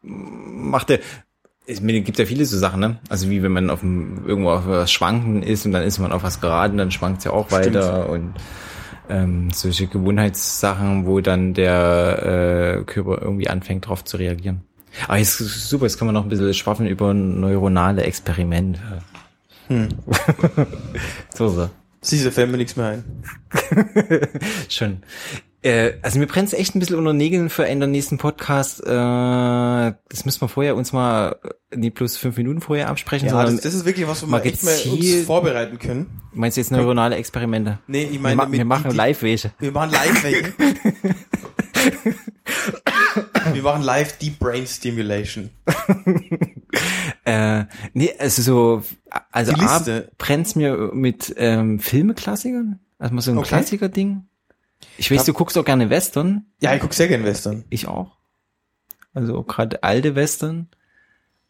macht 0.01 0.89
der. 0.89 0.99
Es 1.65 1.81
gibt 1.83 2.17
ja 2.17 2.25
viele 2.25 2.45
so 2.45 2.57
Sachen, 2.57 2.79
ne? 2.79 2.97
Also 3.09 3.29
wie 3.29 3.43
wenn 3.43 3.51
man 3.51 3.69
auf 3.69 3.81
dem, 3.81 4.25
irgendwo 4.25 4.51
auf 4.51 4.65
was 4.65 4.91
schwanken 4.91 5.43
ist 5.43 5.65
und 5.65 5.71
dann 5.71 5.83
ist 5.83 5.99
man 5.99 6.11
auf 6.11 6.23
was 6.23 6.41
geraten, 6.41 6.77
dann 6.77 6.89
schwankt 6.89 7.19
es 7.19 7.25
ja 7.25 7.31
auch 7.31 7.47
Stimmt. 7.47 7.75
weiter 7.75 8.09
und 8.09 8.33
ähm, 9.09 9.49
solche 9.51 9.87
Gewohnheitssachen, 9.87 11.05
wo 11.05 11.19
dann 11.19 11.53
der 11.53 12.79
äh, 12.79 12.83
Körper 12.85 13.21
irgendwie 13.21 13.49
anfängt 13.49 13.87
drauf 13.87 14.03
zu 14.03 14.17
reagieren. 14.17 14.61
Ah, 15.07 15.17
jetzt 15.17 15.39
ist 15.39 15.69
super, 15.69 15.85
jetzt 15.85 15.97
kann 15.97 16.07
man 16.07 16.15
noch 16.15 16.23
ein 16.23 16.29
bisschen 16.29 16.53
schwaffen 16.53 16.87
über 16.87 17.13
neuronale 17.13 18.03
Experimente. 18.03 18.81
hm. 19.67 19.89
So, 21.33 21.49
so. 21.49 21.69
siehst 22.01 22.25
du, 22.25 22.31
fällt 22.31 22.51
mir 22.51 22.57
nichts 22.57 22.75
mehr 22.75 22.87
ein. 22.87 23.03
Schon. 24.69 25.03
Äh, 25.61 25.93
also 26.01 26.19
mir 26.19 26.27
brennt's 26.27 26.53
echt 26.53 26.73
ein 26.75 26.79
bisschen 26.79 26.95
unter 26.97 27.11
Nägeln 27.13 27.49
für 27.49 27.65
einen 27.65 27.81
der 27.81 27.89
nächsten 27.89 28.17
Podcast. 28.17 28.79
Äh, 28.81 28.85
das 28.87 30.23
müssen 30.25 30.39
wir 30.41 30.47
vorher 30.47 30.75
uns 30.75 30.93
mal 30.93 31.35
nicht 31.75 31.95
bloß 31.95 32.15
fünf 32.17 32.37
Minuten 32.37 32.61
vorher 32.61 32.87
absprechen, 32.89 33.25
Ja, 33.27 33.31
sondern 33.33 33.55
das, 33.55 33.63
das 33.63 33.73
ist 33.73 33.85
wirklich 33.85 34.07
was, 34.07 34.21
wo 34.23 34.27
wir 34.27 34.31
mal 34.31 34.45
echt 34.45 34.63
mal 34.63 34.73
uns 34.89 35.25
vorbereiten 35.25 35.77
können. 35.77 36.21
meinst 36.33 36.55
du 36.57 36.61
jetzt 36.61 36.71
neuronale 36.71 37.15
Experimente? 37.17 37.79
Nee, 37.87 38.03
ich 38.05 38.13
Wir, 38.13 38.19
meine, 38.21 38.35
ma 38.37 38.45
mit 38.45 38.57
wir 38.59 38.65
machen 38.65 38.89
die- 38.91 38.95
live 38.95 39.21
welche. 39.21 39.51
Wir 39.59 39.71
machen 39.73 39.91
live 39.91 40.23
welche. 40.23 40.53
wir 43.53 43.63
machen 43.63 43.83
live 43.83 44.17
Deep 44.17 44.39
Brain 44.39 44.65
Stimulation. 44.67 45.49
Äh, 47.25 47.65
nee, 47.93 48.11
also 48.17 48.41
so, 48.41 48.83
also 49.31 49.51
A, 49.53 49.83
brennt's 50.17 50.55
mir 50.55 50.91
mit 50.93 51.33
ähm, 51.37 51.79
Filmeklassikern. 51.79 52.79
Also 52.97 53.13
mal 53.13 53.21
so 53.21 53.31
ein 53.31 53.37
Okay. 53.37 53.49
Klassiker-Ding. 53.49 54.23
Ich 54.97 55.09
weiß, 55.11 55.19
Hab- 55.19 55.25
du 55.27 55.33
guckst 55.33 55.57
auch 55.57 55.65
gerne 55.65 55.89
Western. 55.89 56.45
Ja, 56.61 56.73
ich 56.73 56.81
guck 56.81 56.93
sehr 56.93 57.07
gern 57.07 57.23
Western. 57.23 57.65
Ich 57.69 57.87
auch. 57.87 58.17
Also 59.13 59.41
gerade 59.43 59.83
alte 59.83 60.15
Western 60.15 60.67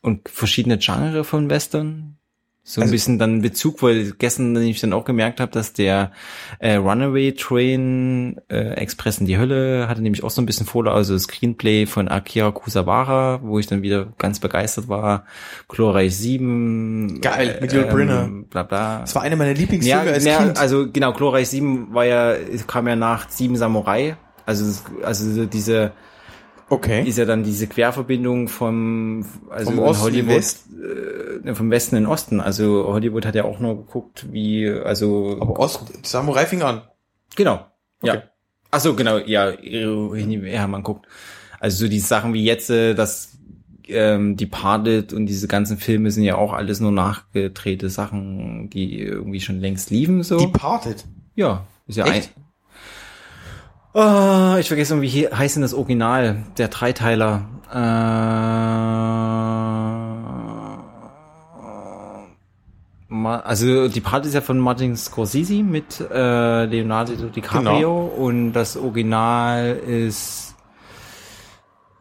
und 0.01 0.29
verschiedene 0.29 0.77
Genre 0.77 1.23
von 1.23 1.49
Western. 1.49 2.18
So 2.63 2.81
ein 2.81 2.83
Also- 2.83 2.91
bisschen 2.91 3.17
dann 3.17 3.41
Bezug, 3.41 3.81
weil 3.81 4.11
gestern 4.19 4.55
ich 4.57 4.79
dann 4.79 4.93
auch 4.93 5.03
gemerkt 5.05 5.39
habe, 5.39 5.51
dass 5.51 5.73
der 5.73 6.11
äh, 6.59 6.75
Runaway 6.75 7.31
Train 7.31 8.39
äh, 8.49 8.73
Express 8.75 9.17
in 9.19 9.25
die 9.25 9.39
Hölle 9.39 9.87
hatte 9.87 10.01
nämlich 10.03 10.23
auch 10.23 10.29
so 10.29 10.41
ein 10.41 10.45
bisschen 10.45 10.67
Vorlage, 10.67 10.95
also 10.95 11.17
Screenplay 11.17 11.87
von 11.87 12.07
Akira 12.09 12.51
Kusawa, 12.51 13.39
wo 13.41 13.57
ich 13.57 13.65
dann 13.65 13.81
wieder 13.81 14.13
ganz 14.19 14.39
begeistert 14.39 14.87
war. 14.87 15.25
Glorreich 15.67 16.15
7. 16.17 17.21
Geil, 17.21 17.57
mit 17.61 17.73
Yul 17.73 17.85
Brynner. 17.85 18.29
Bla 18.49 18.63
bla. 18.63 18.99
Das 18.99 19.15
war 19.15 19.23
einer 19.23 19.35
meiner 19.35 19.51
Ja, 19.51 19.57
Lieblingsfilme 19.57 20.11
als 20.11 20.25
ja, 20.25 20.37
Kind. 20.37 20.59
also 20.59 20.91
genau, 20.91 21.13
Glorreich 21.13 21.49
7 21.49 21.93
war 21.93 22.05
ja, 22.05 22.35
kam 22.67 22.87
ja 22.87 22.95
nach 22.95 23.29
Sieben 23.29 23.55
Samurai. 23.55 24.15
Also, 24.45 24.65
also 25.03 25.31
so 25.31 25.45
diese, 25.45 25.91
okay. 26.69 27.03
ist 27.07 27.17
ja 27.17 27.25
dann 27.25 27.43
diese 27.43 27.67
Querverbindung 27.67 28.47
vom, 28.47 29.25
also 29.49 29.71
Vom 29.71 29.79
Osten 29.79 30.03
Hollywood, 30.03 30.35
West? 30.35 30.67
äh, 31.43 31.55
vom 31.55 31.71
Westen 31.71 31.95
in 31.95 32.03
den 32.03 32.11
Osten. 32.11 32.39
Also 32.41 32.85
Hollywood 32.87 33.25
hat 33.25 33.35
ja 33.35 33.43
auch 33.45 33.59
nur 33.59 33.77
geguckt, 33.77 34.27
wie, 34.31 34.69
also, 34.69 35.37
Aber 35.39 35.59
Ost, 35.59 35.85
Samurai 36.05 36.45
fing 36.45 36.61
an. 36.61 36.81
genau, 37.35 37.65
ja. 38.03 38.15
Okay. 38.15 38.23
Ach 38.71 38.79
so, 38.79 38.93
genau, 38.93 39.17
ja, 39.17 39.51
ja, 39.61 40.67
man 40.67 40.83
guckt. 40.83 41.07
Also 41.59 41.85
so 41.85 41.89
die 41.89 41.99
Sachen 41.99 42.33
wie 42.33 42.43
jetzt, 42.43 42.69
äh, 42.69 42.93
das 42.93 43.37
ähm, 43.87 44.37
Departed 44.37 45.13
und 45.13 45.25
diese 45.25 45.47
ganzen 45.47 45.77
Filme 45.77 46.11
sind 46.11 46.23
ja 46.23 46.35
auch 46.35 46.53
alles 46.53 46.79
nur 46.79 46.91
nachgedrehte 46.91 47.89
Sachen, 47.89 48.69
die 48.69 48.99
irgendwie 48.99 49.41
schon 49.41 49.59
längst 49.59 49.89
liefen, 49.89 50.23
so. 50.23 50.37
Departed. 50.37 51.05
ja, 51.35 51.65
ist 51.87 51.97
ja 51.97 52.05
Echt? 52.05 52.31
ein, 52.37 52.43
Oh, 53.93 54.55
ich 54.59 54.67
vergesse 54.67 54.93
irgendwie, 54.93 55.11
wie 55.13 55.27
heißt 55.27 55.55
denn 55.55 55.63
das 55.63 55.73
Original, 55.73 56.43
der 56.57 56.67
Dreiteiler? 56.67 57.45
Äh, 57.71 57.79
also 63.09 63.87
die 63.87 64.01
Part 64.01 64.25
ist 64.25 64.33
ja 64.35 64.41
von 64.41 64.59
Martin 64.59 64.95
Scorsese 64.95 65.63
mit 65.63 65.99
äh, 65.99 66.65
Leonardo 66.65 67.13
DiCaprio 67.29 67.71
Genau. 67.71 68.05
und 68.05 68.53
das 68.53 68.77
Original 68.77 69.75
ist 69.75 70.55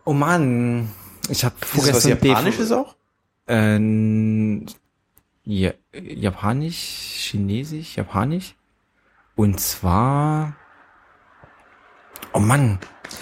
Oh 0.04 0.12
Mann, 0.14 0.90
ich 1.28 1.44
habe 1.44 1.54
Ist 1.74 1.88
das 1.88 1.96
was 1.96 2.04
Japanisches 2.04 2.72
auch? 2.72 2.94
äh, 3.46 4.60
ja, 5.44 5.70
Japanisch, 5.94 6.76
Chinesisch, 7.30 7.96
Japanisch. 7.96 8.54
Und 9.36 9.60
zwar. 9.60 10.54
Oh 12.32 12.40
Mann, 12.40 12.78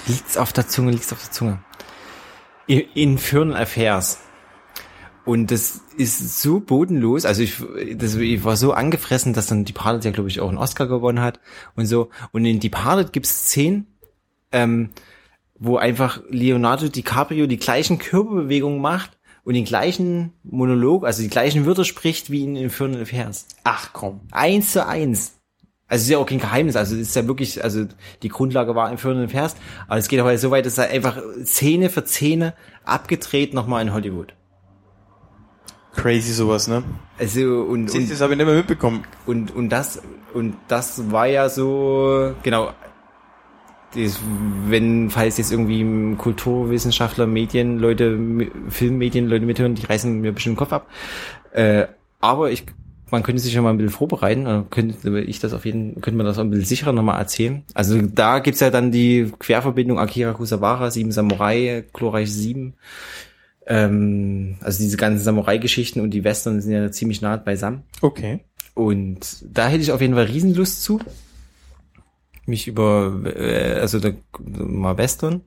liegt's 0.07 0.37
auf 0.37 0.53
der 0.53 0.69
Zunge, 0.69 0.93
liegt's 0.93 1.13
auf 1.13 1.23
der 1.23 1.33
Zunge. 1.33 1.59
Infernal 2.67 3.57
Affairs. 3.57 4.19
Und 5.25 5.51
das 5.51 5.81
ist 5.97 6.41
so 6.41 6.61
bodenlos. 6.61 7.25
Also 7.25 7.43
ich, 7.43 7.57
das, 7.97 8.15
ich 8.15 8.45
war 8.45 8.57
so 8.57 8.73
angefressen, 8.73 9.33
dass 9.33 9.49
dann 9.49 9.65
Departed 9.65 10.05
ja, 10.05 10.11
glaube 10.13 10.29
ich, 10.29 10.41
auch 10.41 10.49
einen 10.49 10.59
Oscar 10.59 10.87
gewonnen 10.87 11.21
hat 11.21 11.41
und 11.75 11.87
so. 11.87 12.11
Und 12.33 12.45
in 12.45 12.61
Departed 12.61 13.13
gibt's 13.13 13.47
Szenen, 13.47 13.87
ähm, 14.53 14.91
wo 15.59 15.79
einfach 15.79 16.23
Leonardo 16.29 16.89
DiCaprio 16.89 17.47
die 17.47 17.57
gleichen 17.57 17.99
Körperbewegungen 17.99 18.81
macht 18.81 19.19
und 19.43 19.55
den 19.55 19.65
gleichen 19.65 20.33
Monolog, 20.45 21.05
also 21.05 21.23
die 21.23 21.29
gleichen 21.29 21.67
Wörter 21.67 21.85
spricht 21.85 22.31
wie 22.31 22.45
in 22.45 22.57
Infernal 22.57 23.03
Affairs. 23.03 23.47
Ach 23.65 23.91
komm. 23.93 24.21
Eins 24.31 24.73
zu 24.73 24.87
eins. 24.87 25.36
Also 25.89 26.01
es 26.01 26.07
ist 26.07 26.11
ja 26.11 26.19
auch 26.19 26.27
kein 26.27 26.41
Geheimnis, 26.41 26.75
also 26.75 26.97
es 26.97 27.03
ist 27.03 27.15
ja 27.17 27.27
wirklich, 27.29 27.63
also 27.63 27.85
die 28.23 28.29
Grundlage 28.29 28.75
war 28.75 28.91
Infernal 28.91 29.25
Affairs, 29.27 29.55
aber 29.87 29.99
es 29.99 30.09
geht 30.09 30.19
aber 30.19 30.37
so 30.37 30.51
weit, 30.51 30.67
dass 30.67 30.79
er 30.79 30.91
einfach 30.91 31.17
Szene 31.45 31.91
für 31.91 32.05
Szene 32.05 32.55
abgedreht 32.85 33.55
nochmal 33.55 33.83
in 33.83 33.93
Hollywood. 33.95 34.35
Crazy 35.95 36.33
sowas, 36.33 36.69
ne? 36.69 36.83
Also 37.19 37.41
und, 37.63 37.91
und, 37.95 38.11
Das 38.11 38.21
habe 38.21 38.33
ich 38.33 38.37
nicht 38.37 38.47
mehr 38.47 38.57
mitbekommen. 38.57 39.05
und, 39.27 39.55
und 39.55 39.69
das, 39.71 40.03
und 40.35 40.57
das 40.69 41.11
war 41.11 41.27
ja 41.27 41.49
so, 41.49 42.35
genau, 42.43 42.73
das, 43.95 44.21
wenn, 44.67 45.09
falls 45.09 45.39
jetzt 45.39 45.53
irgendwie 45.53 46.17
Kulturwissenschaftler, 46.17 47.27
Medienleute, 47.27 48.07
M- 48.13 48.51
Filmmedienleute 48.71 49.47
mithören, 49.47 49.75
die 49.75 49.87
reißen 49.87 50.21
mir 50.21 50.33
bestimmt 50.33 50.55
den 50.55 50.59
Kopf 50.59 50.73
ab. 50.73 50.89
Äh, 51.53 51.87
aber 52.21 52.51
ich, 52.51 52.67
man 53.11 53.23
könnte 53.23 53.41
sich 53.41 53.55
ja 53.55 53.63
mal 53.63 53.71
ein 53.71 53.77
bisschen 53.77 53.93
vorbereiten, 53.93 54.45
dann 54.45 54.71
könnte 54.71 55.21
ich 55.21 55.39
das 55.39 55.53
auf 55.53 55.65
jeden, 55.65 56.01
könnte 56.01 56.17
man 56.17 56.27
das 56.27 56.39
auch 56.39 56.43
ein 56.43 56.51
bisschen 56.51 56.67
sicherer 56.67 56.93
nochmal 56.93 57.21
erzählen. 57.21 57.63
Also 57.75 58.01
da 58.03 58.41
gibt's 58.41 58.61
ja 58.61 58.71
dann 58.71 58.91
die 58.91 59.33
Querverbindung 59.39 59.99
Akira 59.99 60.33
Kusawa, 60.33 60.91
Sieben 60.91 61.13
Samurai, 61.13 61.85
Glorreich 61.93 62.33
Sieben. 62.33 62.75
Ähm, 63.67 64.57
also 64.61 64.83
diese 64.83 64.97
ganzen 64.97 65.23
Samurai-Geschichten 65.23 66.01
und 66.01 66.11
die 66.11 66.25
Western 66.25 66.61
sind 66.61 66.73
ja 66.73 66.91
ziemlich 66.91 67.21
nah 67.21 67.37
beisammen. 67.37 67.83
Okay. 68.01 68.41
Und 68.75 69.39
da 69.43 69.69
hätte 69.69 69.83
ich 69.83 69.93
auf 69.93 70.01
jeden 70.01 70.15
Fall 70.15 70.25
Riesenlust 70.25 70.83
zu. 70.83 71.01
Mich 72.45 72.69
über, 72.69 73.23
äh, 73.25 73.81
also 73.81 73.99
da, 73.99 74.11
mal 74.39 74.99
Western. 74.99 75.43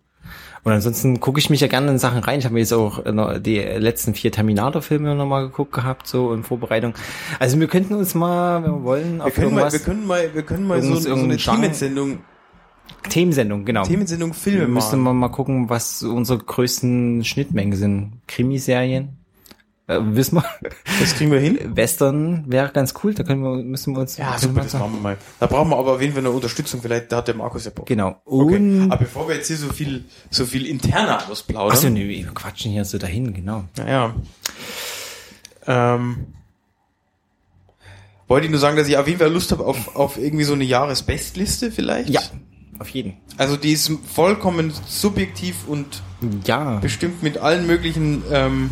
Und 0.64 0.72
ansonsten 0.74 1.20
gucke 1.20 1.40
ich 1.40 1.50
mich 1.50 1.62
ja 1.62 1.68
gerne 1.68 1.90
in 1.92 2.00
Sachen 2.00 2.20
rein. 2.20 2.40
Ich 2.40 2.46
habe 2.46 2.54
mir 2.54 2.60
jetzt 2.60 2.74
auch 2.74 3.06
äh, 3.06 3.40
die 3.40 3.58
letzten 3.60 4.14
vier 4.14 4.32
Terminator-Filme 4.32 5.16
nochmal 5.16 5.48
geguckt 5.48 5.72
gehabt, 5.74 6.08
so 6.08 6.34
in 6.34 6.44
Vorbereitung. 6.44 6.94
Also 7.40 7.60
wir 7.60 7.68
könnten 7.68 7.94
uns 7.96 8.14
mal, 8.16 8.64
wenn 8.64 8.72
wir 8.72 8.84
wollen, 8.84 9.18
Wir 9.18 9.26
auf 9.26 9.34
können, 9.36 9.54
mal, 9.54 9.62
irgendwas, 9.62 9.74
wir 9.74 9.80
können 9.80 10.08
mal, 10.08 10.30
wir 10.34 10.44
können 10.44 10.68
mal 10.68 10.82
so, 10.82 10.94
Irgendwas- 10.94 11.04
so 11.04 11.14
eine. 11.16 11.38
Themensendung, 11.38 12.20
Themensendung, 13.10 13.66
genau. 13.66 13.84
Themensendung 13.84 14.34
Filme 14.34 14.62
wir 14.62 14.68
müssen 14.68 15.02
machen. 15.02 15.18
mal, 15.20 15.28
mal 15.28 15.34
gucken, 15.34 15.70
was 15.70 16.04
unsere 16.04 16.40
größten 16.40 17.24
Schnittmengen 17.24 17.74
sind. 17.78 18.14
Krimiserien. 18.28 19.19
Äh, 19.90 20.00
wissen 20.16 20.36
wir, 20.36 20.46
Das 21.00 21.16
kriegen 21.16 21.32
wir 21.32 21.40
hin. 21.40 21.58
Western 21.76 22.44
wäre 22.48 22.70
ganz 22.72 22.94
cool, 23.04 23.16
da 23.16 23.24
können 23.24 23.42
wir, 23.42 23.64
müssen 23.64 23.96
wir 23.96 24.02
uns. 24.02 24.18
Ja, 24.18 24.38
super, 24.38 24.62
das 24.62 24.74
machen 24.74 24.94
wir 24.94 25.02
mal. 25.02 25.18
Da 25.40 25.48
brauchen 25.48 25.70
wir 25.72 25.78
aber 25.78 25.94
auf 25.94 26.02
jeden 26.02 26.14
Fall 26.14 26.22
eine 26.22 26.30
Unterstützung. 26.30 26.80
Vielleicht, 26.82 27.12
da 27.12 27.18
hat 27.18 27.28
der 27.28 27.36
Markus 27.36 27.66
ja 27.66 27.72
Bock. 27.72 27.88
Genau. 27.88 28.22
Okay. 28.24 28.56
Und 28.56 28.92
Aber 28.92 28.98
bevor 28.98 29.28
wir 29.28 29.36
jetzt 29.36 29.48
hier 29.48 29.58
so 29.58 29.70
viel, 29.70 30.06
so 30.30 30.46
viel 30.46 30.68
interner 30.68 31.28
ausplaudern. 31.30 31.76
Achso, 31.76 31.90
nee, 31.90 32.08
wir 32.08 32.28
quatschen 32.28 32.72
hier 32.72 32.86
so 32.86 33.00
dahin, 33.00 33.34
genau. 33.34 33.64
Naja. 33.78 34.14
Ähm, 35.66 36.28
wollte 38.28 38.46
ich 38.46 38.52
nur 38.52 38.60
sagen, 38.60 38.78
dass 38.78 38.88
ich 38.88 38.96
auf 38.96 39.08
jeden 39.08 39.20
Fall 39.20 39.32
Lust 39.34 39.52
habe 39.52 39.66
auf, 39.66 39.96
auf 39.96 40.20
irgendwie 40.20 40.44
so 40.44 40.54
eine 40.54 40.66
Jahresbestliste 40.66 41.72
vielleicht. 41.72 42.10
Ja, 42.10 42.22
auf 42.78 42.90
jeden. 42.90 43.18
Also 43.38 43.58
die 43.58 43.72
ist 43.72 43.92
vollkommen 44.14 44.72
subjektiv 44.88 45.68
und 45.68 46.04
Ja, 46.46 46.78
bestimmt 46.78 47.24
mit 47.24 47.40
allen 47.40 47.66
möglichen 47.66 48.22
ähm, 48.32 48.70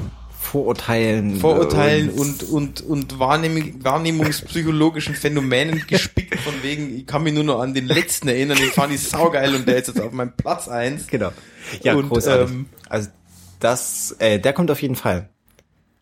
Vorurteilen. 0.51 1.35
Vorurteilen 1.35 2.09
äh, 2.09 2.19
und, 2.19 2.43
und, 2.43 2.81
und 2.81 3.19
Wahrnehm, 3.19 3.83
wahrnehmungspsychologischen 3.83 5.13
Phänomenen 5.13 5.83
gespickt 5.87 6.39
von 6.39 6.53
wegen, 6.61 6.95
ich 6.95 7.05
kann 7.05 7.23
mich 7.23 7.33
nur 7.33 7.43
noch 7.43 7.59
an 7.59 7.73
den 7.73 7.85
letzten 7.85 8.29
erinnern, 8.29 8.57
den 8.57 8.69
fand 8.69 8.93
ich 8.93 9.01
saugeil 9.01 9.53
und 9.55 9.67
der 9.67 9.77
ist 9.77 9.87
jetzt 9.87 9.99
auf 9.99 10.13
meinem 10.13 10.31
Platz 10.37 10.69
eins. 10.69 11.07
Genau. 11.07 11.31
Ja, 11.83 11.95
Und, 11.95 12.07
großartig. 12.07 12.49
ähm, 12.49 12.65
also 12.87 13.09
das, 13.59 14.15
äh, 14.19 14.39
der 14.39 14.53
kommt 14.53 14.71
auf 14.71 14.81
jeden 14.81 14.95
Fall. 14.95 15.27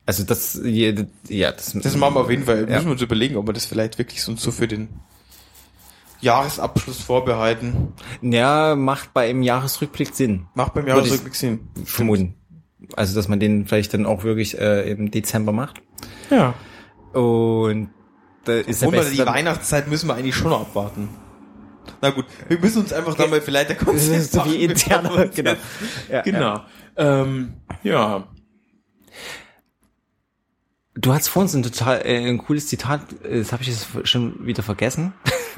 Also 0.05 0.23
das, 0.23 0.59
ja, 0.63 0.91
das, 0.91 1.73
Das 1.73 1.95
machen 1.95 2.13
wir 2.13 2.21
auf 2.21 2.29
jeden 2.29 2.43
Fall. 2.45 2.69
Ja. 2.69 2.75
Müssen 2.75 2.85
wir 2.85 2.91
uns 2.91 3.01
überlegen, 3.01 3.37
ob 3.37 3.47
wir 3.47 3.53
das 3.53 3.65
vielleicht 3.65 3.97
wirklich 3.97 4.21
so, 4.21 4.35
so 4.35 4.51
für 4.51 4.67
den 4.67 4.89
Jahresabschluss 6.21 7.01
vorbereiten. 7.01 7.93
Ja, 8.21 8.75
macht 8.75 9.13
bei 9.15 9.27
einem 9.27 9.41
Jahresrückblick 9.41 10.13
Sinn. 10.13 10.45
Macht 10.53 10.75
beim 10.75 10.87
Jahresrückblick 10.87 11.33
Sinn. 11.33 11.67
Vermuten. 11.83 12.35
Also, 12.95 13.15
dass 13.15 13.27
man 13.27 13.39
den 13.39 13.65
vielleicht 13.65 13.93
dann 13.93 14.05
auch 14.05 14.23
wirklich 14.23 14.57
äh, 14.57 14.89
im 14.89 15.11
Dezember 15.11 15.51
macht. 15.51 15.81
Ja. 16.29 16.53
Und 17.13 17.89
da 18.45 18.53
ist 18.53 18.81
der 18.81 18.89
Und 18.89 18.95
beste. 18.95 19.11
die 19.13 19.25
Weihnachtszeit 19.25 19.87
müssen 19.87 20.07
wir 20.07 20.15
eigentlich 20.15 20.35
schon 20.35 20.49
noch 20.49 20.61
abwarten. 20.61 21.09
Na 22.01 22.09
gut, 22.09 22.25
wir 22.47 22.59
müssen 22.59 22.81
uns 22.81 22.93
einfach 22.93 23.15
dann 23.15 23.29
mal 23.29 23.41
vielleicht 23.41 23.69
der 23.69 23.87
ist 23.87 24.31
so 24.31 24.45
wie 24.45 24.67
uns 24.67 24.85
genau. 24.85 25.55
Ja, 26.11 26.21
Genau. 26.21 26.61
Ähm, 26.97 27.53
ja. 27.83 28.27
Du 30.97 31.13
hast 31.13 31.27
vorhin 31.27 31.49
so 31.49 31.57
ein 31.57 31.63
total 31.63 32.01
äh, 32.05 32.25
ein 32.25 32.37
cooles 32.37 32.67
Zitat, 32.67 33.01
das 33.23 33.51
habe 33.51 33.63
ich 33.63 33.69
jetzt 33.69 33.87
schon 34.07 34.45
wieder 34.45 34.63
vergessen. 34.63 35.13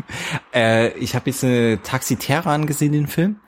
äh, 0.54 0.90
ich 0.98 1.16
habe 1.16 1.30
jetzt 1.30 1.44
eine 1.44 1.80
Taxi 1.84 2.16
Terran 2.16 2.66
gesehen, 2.66 2.92
den 2.92 3.08
Film. 3.08 3.40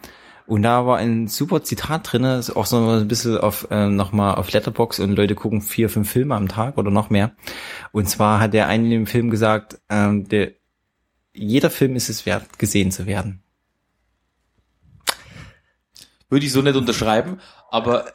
Und 0.50 0.64
da 0.64 0.86
war 0.88 0.98
ein 0.98 1.28
super 1.28 1.62
Zitat 1.62 2.12
drin, 2.12 2.24
ist 2.24 2.50
auch 2.56 2.66
so 2.66 2.78
ein 2.78 3.08
bisschen 3.08 3.38
auf 3.38 3.68
äh, 3.70 3.86
nochmal 3.86 4.34
auf 4.34 4.52
Letterbox 4.52 5.00
und 5.00 5.16
Leute 5.16 5.36
gucken 5.36 5.62
vier, 5.62 5.90
fünf 5.90 6.10
Filme 6.10 6.34
am 6.34 6.48
Tag 6.48 6.80
oder 6.80 6.90
noch 6.90 7.12
mehr. 7.12 7.34
Und 7.92 8.10
zwar 8.10 8.40
hat 8.40 8.56
der 8.56 8.66
eine 8.66 8.86
in 8.86 8.90
dem 8.90 9.06
Film 9.06 9.30
gesagt, 9.30 9.80
ähm, 9.90 10.28
der, 10.28 10.54
jeder 11.34 11.70
Film 11.70 11.96
ist 11.96 12.10
es 12.10 12.26
wert, 12.26 12.58
gesehen 12.58 12.90
zu 12.90 13.06
werden. 13.06 13.44
Würde 16.30 16.48
ich 16.48 16.52
so 16.52 16.64
nicht 16.64 16.76
unterschreiben, 16.76 17.40
aber 17.70 18.08
äh, 18.08 18.12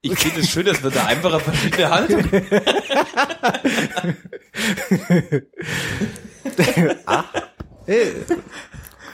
ich 0.00 0.16
finde 0.20 0.42
es 0.42 0.50
schön, 0.50 0.66
dass 0.66 0.80
wir 0.84 0.90
da 0.90 1.06
einfach 1.06 1.32
eine 1.32 1.40
verschiedene 1.42 1.90
Haltung 1.90 2.22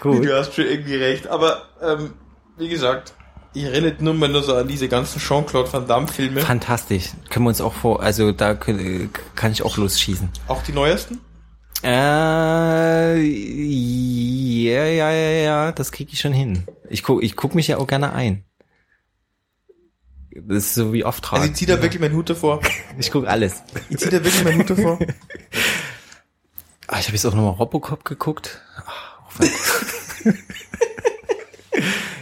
Gut. 0.00 0.24
Du 0.26 0.36
hast 0.36 0.54
schon 0.54 0.66
irgendwie 0.66 0.96
recht, 0.96 1.26
aber 1.26 1.62
ähm, 1.80 2.12
wie 2.60 2.68
gesagt, 2.68 3.14
ich 3.54 3.64
erinnere 3.64 3.96
nur 3.98 4.14
mal 4.14 4.28
nur 4.28 4.42
so 4.42 4.54
an 4.54 4.68
diese 4.68 4.88
ganzen 4.88 5.18
Jean-Claude 5.18 5.72
Van 5.72 5.86
Damme 5.88 6.06
Filme. 6.08 6.40
Fantastisch. 6.40 7.10
Können 7.30 7.46
wir 7.46 7.48
uns 7.50 7.60
auch 7.60 7.72
vor, 7.74 8.00
also 8.02 8.30
da 8.32 8.54
können, 8.54 9.10
kann 9.34 9.50
ich 9.52 9.62
auch 9.62 9.76
losschießen. 9.76 10.28
Auch 10.46 10.62
die 10.62 10.72
neuesten? 10.72 11.20
Äh, 11.82 13.20
ja, 13.22 14.84
ja, 14.84 15.10
ja, 15.10 15.30
ja, 15.30 15.72
das 15.72 15.90
krieg 15.92 16.12
ich 16.12 16.20
schon 16.20 16.32
hin. 16.32 16.64
Ich 16.88 17.02
guck, 17.02 17.22
ich 17.22 17.34
guck 17.36 17.54
mich 17.54 17.68
ja 17.68 17.78
auch 17.78 17.86
gerne 17.86 18.12
ein. 18.12 18.44
Das 20.32 20.58
ist 20.66 20.74
so 20.74 20.92
wie 20.92 21.04
Auftrag. 21.04 21.40
Also 21.40 21.50
ich 21.52 21.56
zieh 21.58 21.66
da 21.66 21.80
wirklich 21.82 22.00
meinen 22.00 22.14
Hut 22.14 22.30
davor. 22.30 22.60
ich 22.98 23.10
guck 23.10 23.26
alles. 23.26 23.62
Ich 23.88 23.98
zieh 23.98 24.10
da 24.10 24.22
wirklich 24.22 24.44
meinen 24.44 24.60
Hut 24.60 24.70
davor. 24.70 24.98
Ah, 26.86 26.98
ich 27.00 27.06
habe 27.06 27.12
jetzt 27.16 27.24
auch 27.26 27.34
nochmal 27.34 27.54
Robocop 27.54 28.04
geguckt. 28.04 28.60
Ah, 28.76 28.92
auch 29.26 29.32
wenn- 29.38 29.50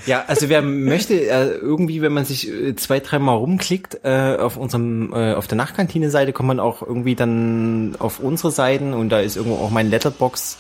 ja, 0.09 0.25
also 0.27 0.49
wer 0.49 0.63
möchte, 0.63 1.15
äh, 1.15 1.51
irgendwie, 1.51 2.01
wenn 2.01 2.13
man 2.13 2.25
sich 2.25 2.51
äh, 2.51 2.75
zwei, 2.77 2.99
dreimal 3.01 3.37
rumklickt, 3.37 4.01
äh, 4.05 4.37
auf 4.39 4.57
unserem, 4.57 5.13
äh, 5.13 5.35
auf 5.35 5.47
der 5.47 5.57
Nachtkantine-Seite 5.59 6.33
kommt 6.33 6.47
man 6.47 6.61
auch 6.61 6.81
irgendwie 6.83 7.15
dann 7.15 7.95
auf 7.99 8.19
unsere 8.19 8.51
Seiten 8.51 8.95
und 8.95 9.11
da 9.11 9.21
ist 9.21 9.37
irgendwo 9.37 9.57
auch 9.59 9.71
mein 9.71 9.91
Letterbox 9.91 10.57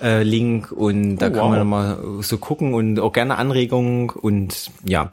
äh, 0.00 0.22
Link 0.22 0.72
und 0.72 1.18
da 1.18 1.28
Oh, 1.28 1.30
kann 1.30 1.40
wow. 1.42 1.50
man 1.50 1.66
mal 1.66 1.98
so 2.22 2.38
gucken 2.38 2.72
und 2.72 2.98
auch 3.00 3.12
gerne 3.12 3.36
Anregungen 3.36 4.08
und 4.08 4.70
ja. 4.82 5.12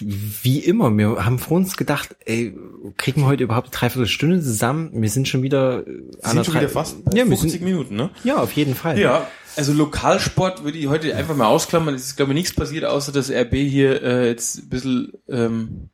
wie 0.00 0.58
immer, 0.58 0.96
wir 0.96 1.24
haben 1.24 1.38
vor 1.38 1.56
uns 1.56 1.78
gedacht, 1.78 2.14
ey, 2.26 2.54
kriegen 2.98 3.22
wir 3.22 3.26
heute 3.26 3.44
überhaupt 3.44 3.68
eine 3.68 3.76
Dreiviertelstunde 3.76 4.42
zusammen? 4.42 4.90
Wir 4.92 5.08
sind 5.08 5.28
schon 5.28 5.42
wieder 5.42 5.86
äh, 5.86 6.02
Sind 6.22 6.44
schon 6.44 6.54
wieder 6.56 6.68
fast 6.68 6.98
ja, 7.06 7.24
wir 7.24 7.26
50 7.26 7.52
sind, 7.52 7.64
Minuten, 7.64 7.96
ne? 7.96 8.10
ja, 8.22 8.36
auf 8.36 8.52
jeden 8.52 8.74
Fall. 8.74 8.98
Ja, 8.98 9.26
also 9.58 9.72
Lokalsport 9.74 10.64
würde 10.64 10.78
ich 10.78 10.86
heute 10.86 11.14
einfach 11.14 11.36
mal 11.36 11.46
ausklammern. 11.48 11.94
Es 11.94 12.06
ist, 12.06 12.16
glaube 12.16 12.32
ich, 12.32 12.36
nichts 12.36 12.54
passiert, 12.54 12.84
außer 12.84 13.12
dass 13.12 13.30
RB 13.30 13.52
hier 13.54 14.02
äh, 14.02 14.28
jetzt 14.28 14.58
ein 14.58 14.68
bisschen 14.70 15.12
ähm, 15.28 15.88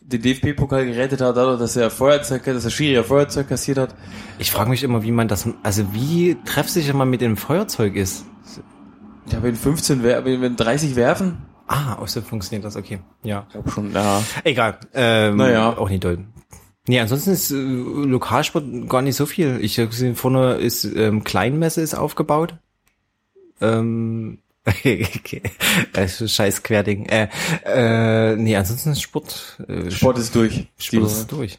den 0.00 0.22
DFB-Pokal 0.22 0.86
gerettet 0.86 1.20
hat, 1.20 1.36
dadurch, 1.36 1.60
dass 1.60 1.76
er 1.76 1.90
Feuerzeug, 1.90 2.42
dass 2.44 2.64
er 2.64 2.70
Schiri 2.70 3.04
Feuerzeug 3.04 3.48
kassiert 3.48 3.78
hat. 3.78 3.94
Ich 4.38 4.50
frage 4.50 4.70
mich 4.70 4.82
immer, 4.82 5.02
wie 5.04 5.12
man 5.12 5.28
das, 5.28 5.46
also 5.62 5.92
wie 5.92 6.36
treffsicher 6.44 6.94
man 6.94 7.08
mit 7.10 7.20
dem 7.20 7.36
Feuerzeug 7.36 7.94
ist. 7.94 8.24
Habe 9.32 9.48
in 9.50 9.54
15, 9.54 10.02
wer- 10.02 10.24
wenn 10.24 10.40
wenn 10.40 10.56
30 10.56 10.96
werfen. 10.96 11.42
Ah, 11.68 11.94
auch 12.00 12.08
so 12.08 12.20
funktioniert 12.20 12.64
das, 12.64 12.74
okay. 12.74 12.98
Ja. 13.22 13.44
Ich 13.46 13.52
glaube 13.52 13.70
schon, 13.70 13.92
ja. 13.92 14.20
Egal. 14.42 14.78
Ähm, 14.92 15.36
Naja. 15.36 15.76
Auch 15.78 15.88
nicht 15.88 16.02
doll. 16.02 16.24
Nee, 16.86 17.00
ansonsten 17.00 17.30
ist 17.30 17.50
äh, 17.50 17.54
Lokalsport 17.54 18.88
gar 18.88 19.02
nicht 19.02 19.16
so 19.16 19.26
viel. 19.26 19.58
Ich 19.62 19.78
habe 19.78 19.88
gesehen, 19.88 20.16
vorne 20.16 20.54
ist 20.54 20.84
ähm, 20.84 21.24
Kleinmesse 21.24 21.82
ist 21.82 21.94
aufgebaut. 21.94 22.54
Ähm, 23.60 24.38
okay. 24.66 25.42
Ist 25.94 26.30
scheiß 26.30 26.62
Querding. 26.62 27.06
Äh, 27.06 27.28
äh, 27.64 28.36
nee, 28.36 28.56
ansonsten 28.56 28.90
ist 28.90 29.02
Sport. 29.02 29.62
Äh, 29.68 29.90
Sport 29.90 30.18
ist 30.18 30.34
durch. 30.34 30.68
Sport 30.78 31.06
ist 31.06 31.32
durch. 31.32 31.58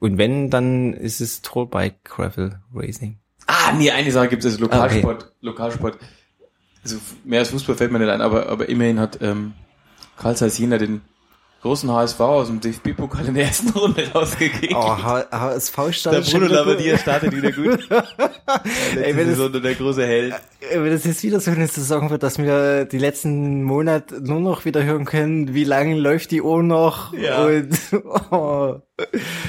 Und 0.00 0.18
wenn, 0.18 0.50
dann 0.50 0.92
ist 0.92 1.20
es 1.20 1.42
Trollbike 1.42 2.04
Gravel 2.04 2.60
Racing. 2.74 3.18
Ah, 3.46 3.72
nee, 3.72 3.90
eine 3.90 4.12
Sache 4.12 4.28
gibt 4.28 4.44
es, 4.44 4.52
also 4.52 4.64
Lokalsport. 4.64 5.32
Lokalsport. 5.40 5.98
Also 6.84 6.98
mehr 7.24 7.40
als 7.40 7.48
Fußball 7.50 7.76
fällt 7.76 7.90
mir 7.90 7.98
nicht 7.98 8.10
ein, 8.10 8.20
aber, 8.20 8.48
aber 8.48 8.68
immerhin 8.68 9.00
hat 9.00 9.18
ähm, 9.20 9.54
Karl 10.16 10.36
Zeiss 10.36 10.58
Jena 10.58 10.78
den 10.78 11.00
großen 11.62 11.90
HSV 11.90 12.20
aus 12.20 12.46
dem 12.46 12.60
DFB-Pokal 12.60 13.26
in 13.26 13.34
der 13.34 13.46
ersten 13.46 13.70
Runde 13.70 14.08
rausgekickt. 14.12 14.74
Oh, 14.74 14.96
HSV 14.96 15.76
der 15.76 15.92
startet 15.92 16.30
Bruno 16.30 16.46
Labbadia 16.46 16.96
startet 16.98 17.34
wieder 17.34 17.50
gut. 17.52 17.88
Ey, 18.96 19.16
wenn 19.16 19.34
so 19.34 19.48
der 19.48 19.74
große 19.74 20.06
Held. 20.06 20.34
Äh, 20.60 20.80
Wenn 20.80 20.90
das 20.92 21.04
jetzt 21.04 21.22
wieder 21.22 21.40
so 21.40 21.50
eine 21.50 21.66
Saison 21.66 22.10
wird, 22.10 22.22
dass 22.22 22.38
wir 22.38 22.84
die 22.84 22.98
letzten 22.98 23.62
Monate 23.64 24.20
nur 24.20 24.40
noch 24.40 24.64
wieder 24.64 24.84
hören 24.84 25.04
können, 25.04 25.52
wie 25.54 25.64
lange 25.64 25.96
läuft 25.96 26.30
die 26.30 26.42
Uhr 26.42 26.62
noch 26.62 27.12
Ja. 27.12 27.44
und 27.46 27.70
oh, 28.30 28.80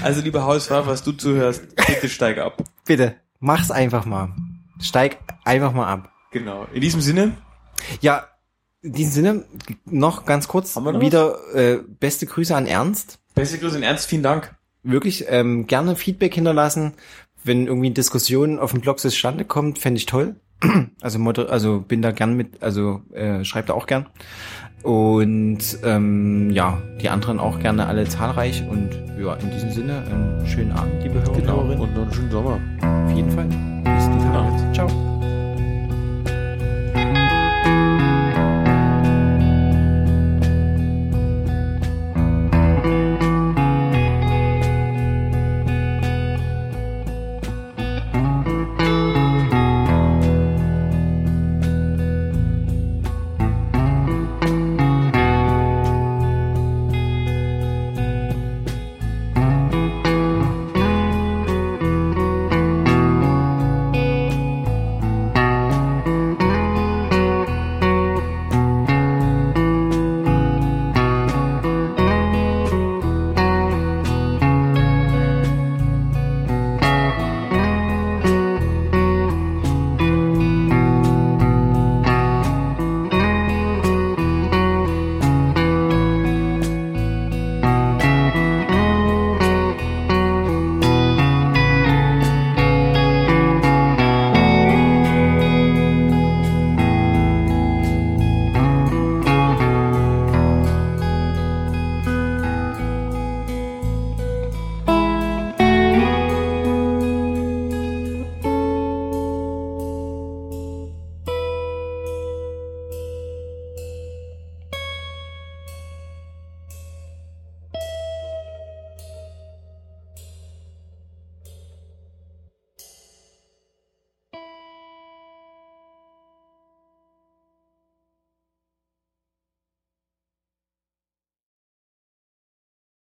Also 0.02 0.22
lieber 0.22 0.46
HSV, 0.46 0.72
was 0.86 1.04
du 1.04 1.12
zuhörst, 1.12 1.76
bitte 1.76 2.10
steig 2.10 2.38
ab. 2.40 2.64
bitte, 2.86 3.16
mach's 3.40 3.70
einfach 3.72 4.06
mal. 4.06 4.30
Steig 4.82 5.18
einfach 5.46 5.74
mal 5.74 5.88
ab. 5.92 6.12
Genau. 6.32 6.68
In 6.74 6.82
diesem 6.82 7.02
Sinne, 7.02 7.34
Ja, 8.02 8.28
in 8.82 8.94
diesem 8.94 9.12
Sinne, 9.12 9.46
noch 9.86 10.26
ganz 10.26 10.48
kurz, 10.48 10.76
noch 10.76 11.02
wieder 11.02 11.38
äh, 11.54 11.80
beste 12.00 12.26
Grüße 12.26 12.56
an 12.56 12.66
Ernst. 12.66 13.20
beste 13.36 13.58
Grüße 13.58 13.78
in 13.78 13.84
Ernst, 13.84 14.08
vielen 14.08 14.24
Dank. 14.24 14.56
Wirklich 14.84 15.26
ähm, 15.28 15.68
gerne 15.68 15.96
Feedback 15.96 16.34
hinterlassen. 16.34 16.94
Wenn 17.44 17.68
irgendwie 17.68 17.92
Diskussionen 17.92 18.60
auf 18.60 18.72
dem 18.72 18.82
Blog 18.82 19.00
zustande 19.00 19.46
kommt, 19.46 19.80
fände 19.80 19.98
ich 19.98 20.06
toll. 20.06 20.36
Also, 21.02 21.20
also 21.48 21.80
bin 21.80 22.02
da 22.02 22.12
gern 22.12 22.34
mit, 22.34 22.62
also 22.62 23.02
äh, 23.14 23.46
schreibt 23.46 23.70
da 23.70 23.74
auch 23.74 23.88
gern. 23.88 24.08
Und 24.84 25.60
ähm, 25.84 26.50
ja, 26.52 26.82
die 27.02 27.10
anderen 27.10 27.40
auch 27.40 27.60
gerne 27.60 27.88
alle 27.88 28.08
zahlreich. 28.08 28.64
Und 28.70 28.90
ja, 29.20 29.36
in 29.36 29.52
diesem 29.52 29.72
Sinne, 29.72 30.04
einen 30.06 30.46
schönen 30.48 30.72
Abend, 30.72 31.04
liebe 31.04 31.22
Hörer 31.22 31.32
und 31.32 31.48
Hörerinnen. 31.48 31.80
Und 31.80 31.96
noch 31.96 32.02
einen 32.04 32.14
schönen 32.14 32.32
Sommer. 32.32 32.60
Auf 33.08 33.16
jeden 33.16 33.32
Fall. 33.32 33.46
Bis 33.46 34.06
die 34.06 34.34
Tage. 34.34 34.74
Ciao. 34.74 35.19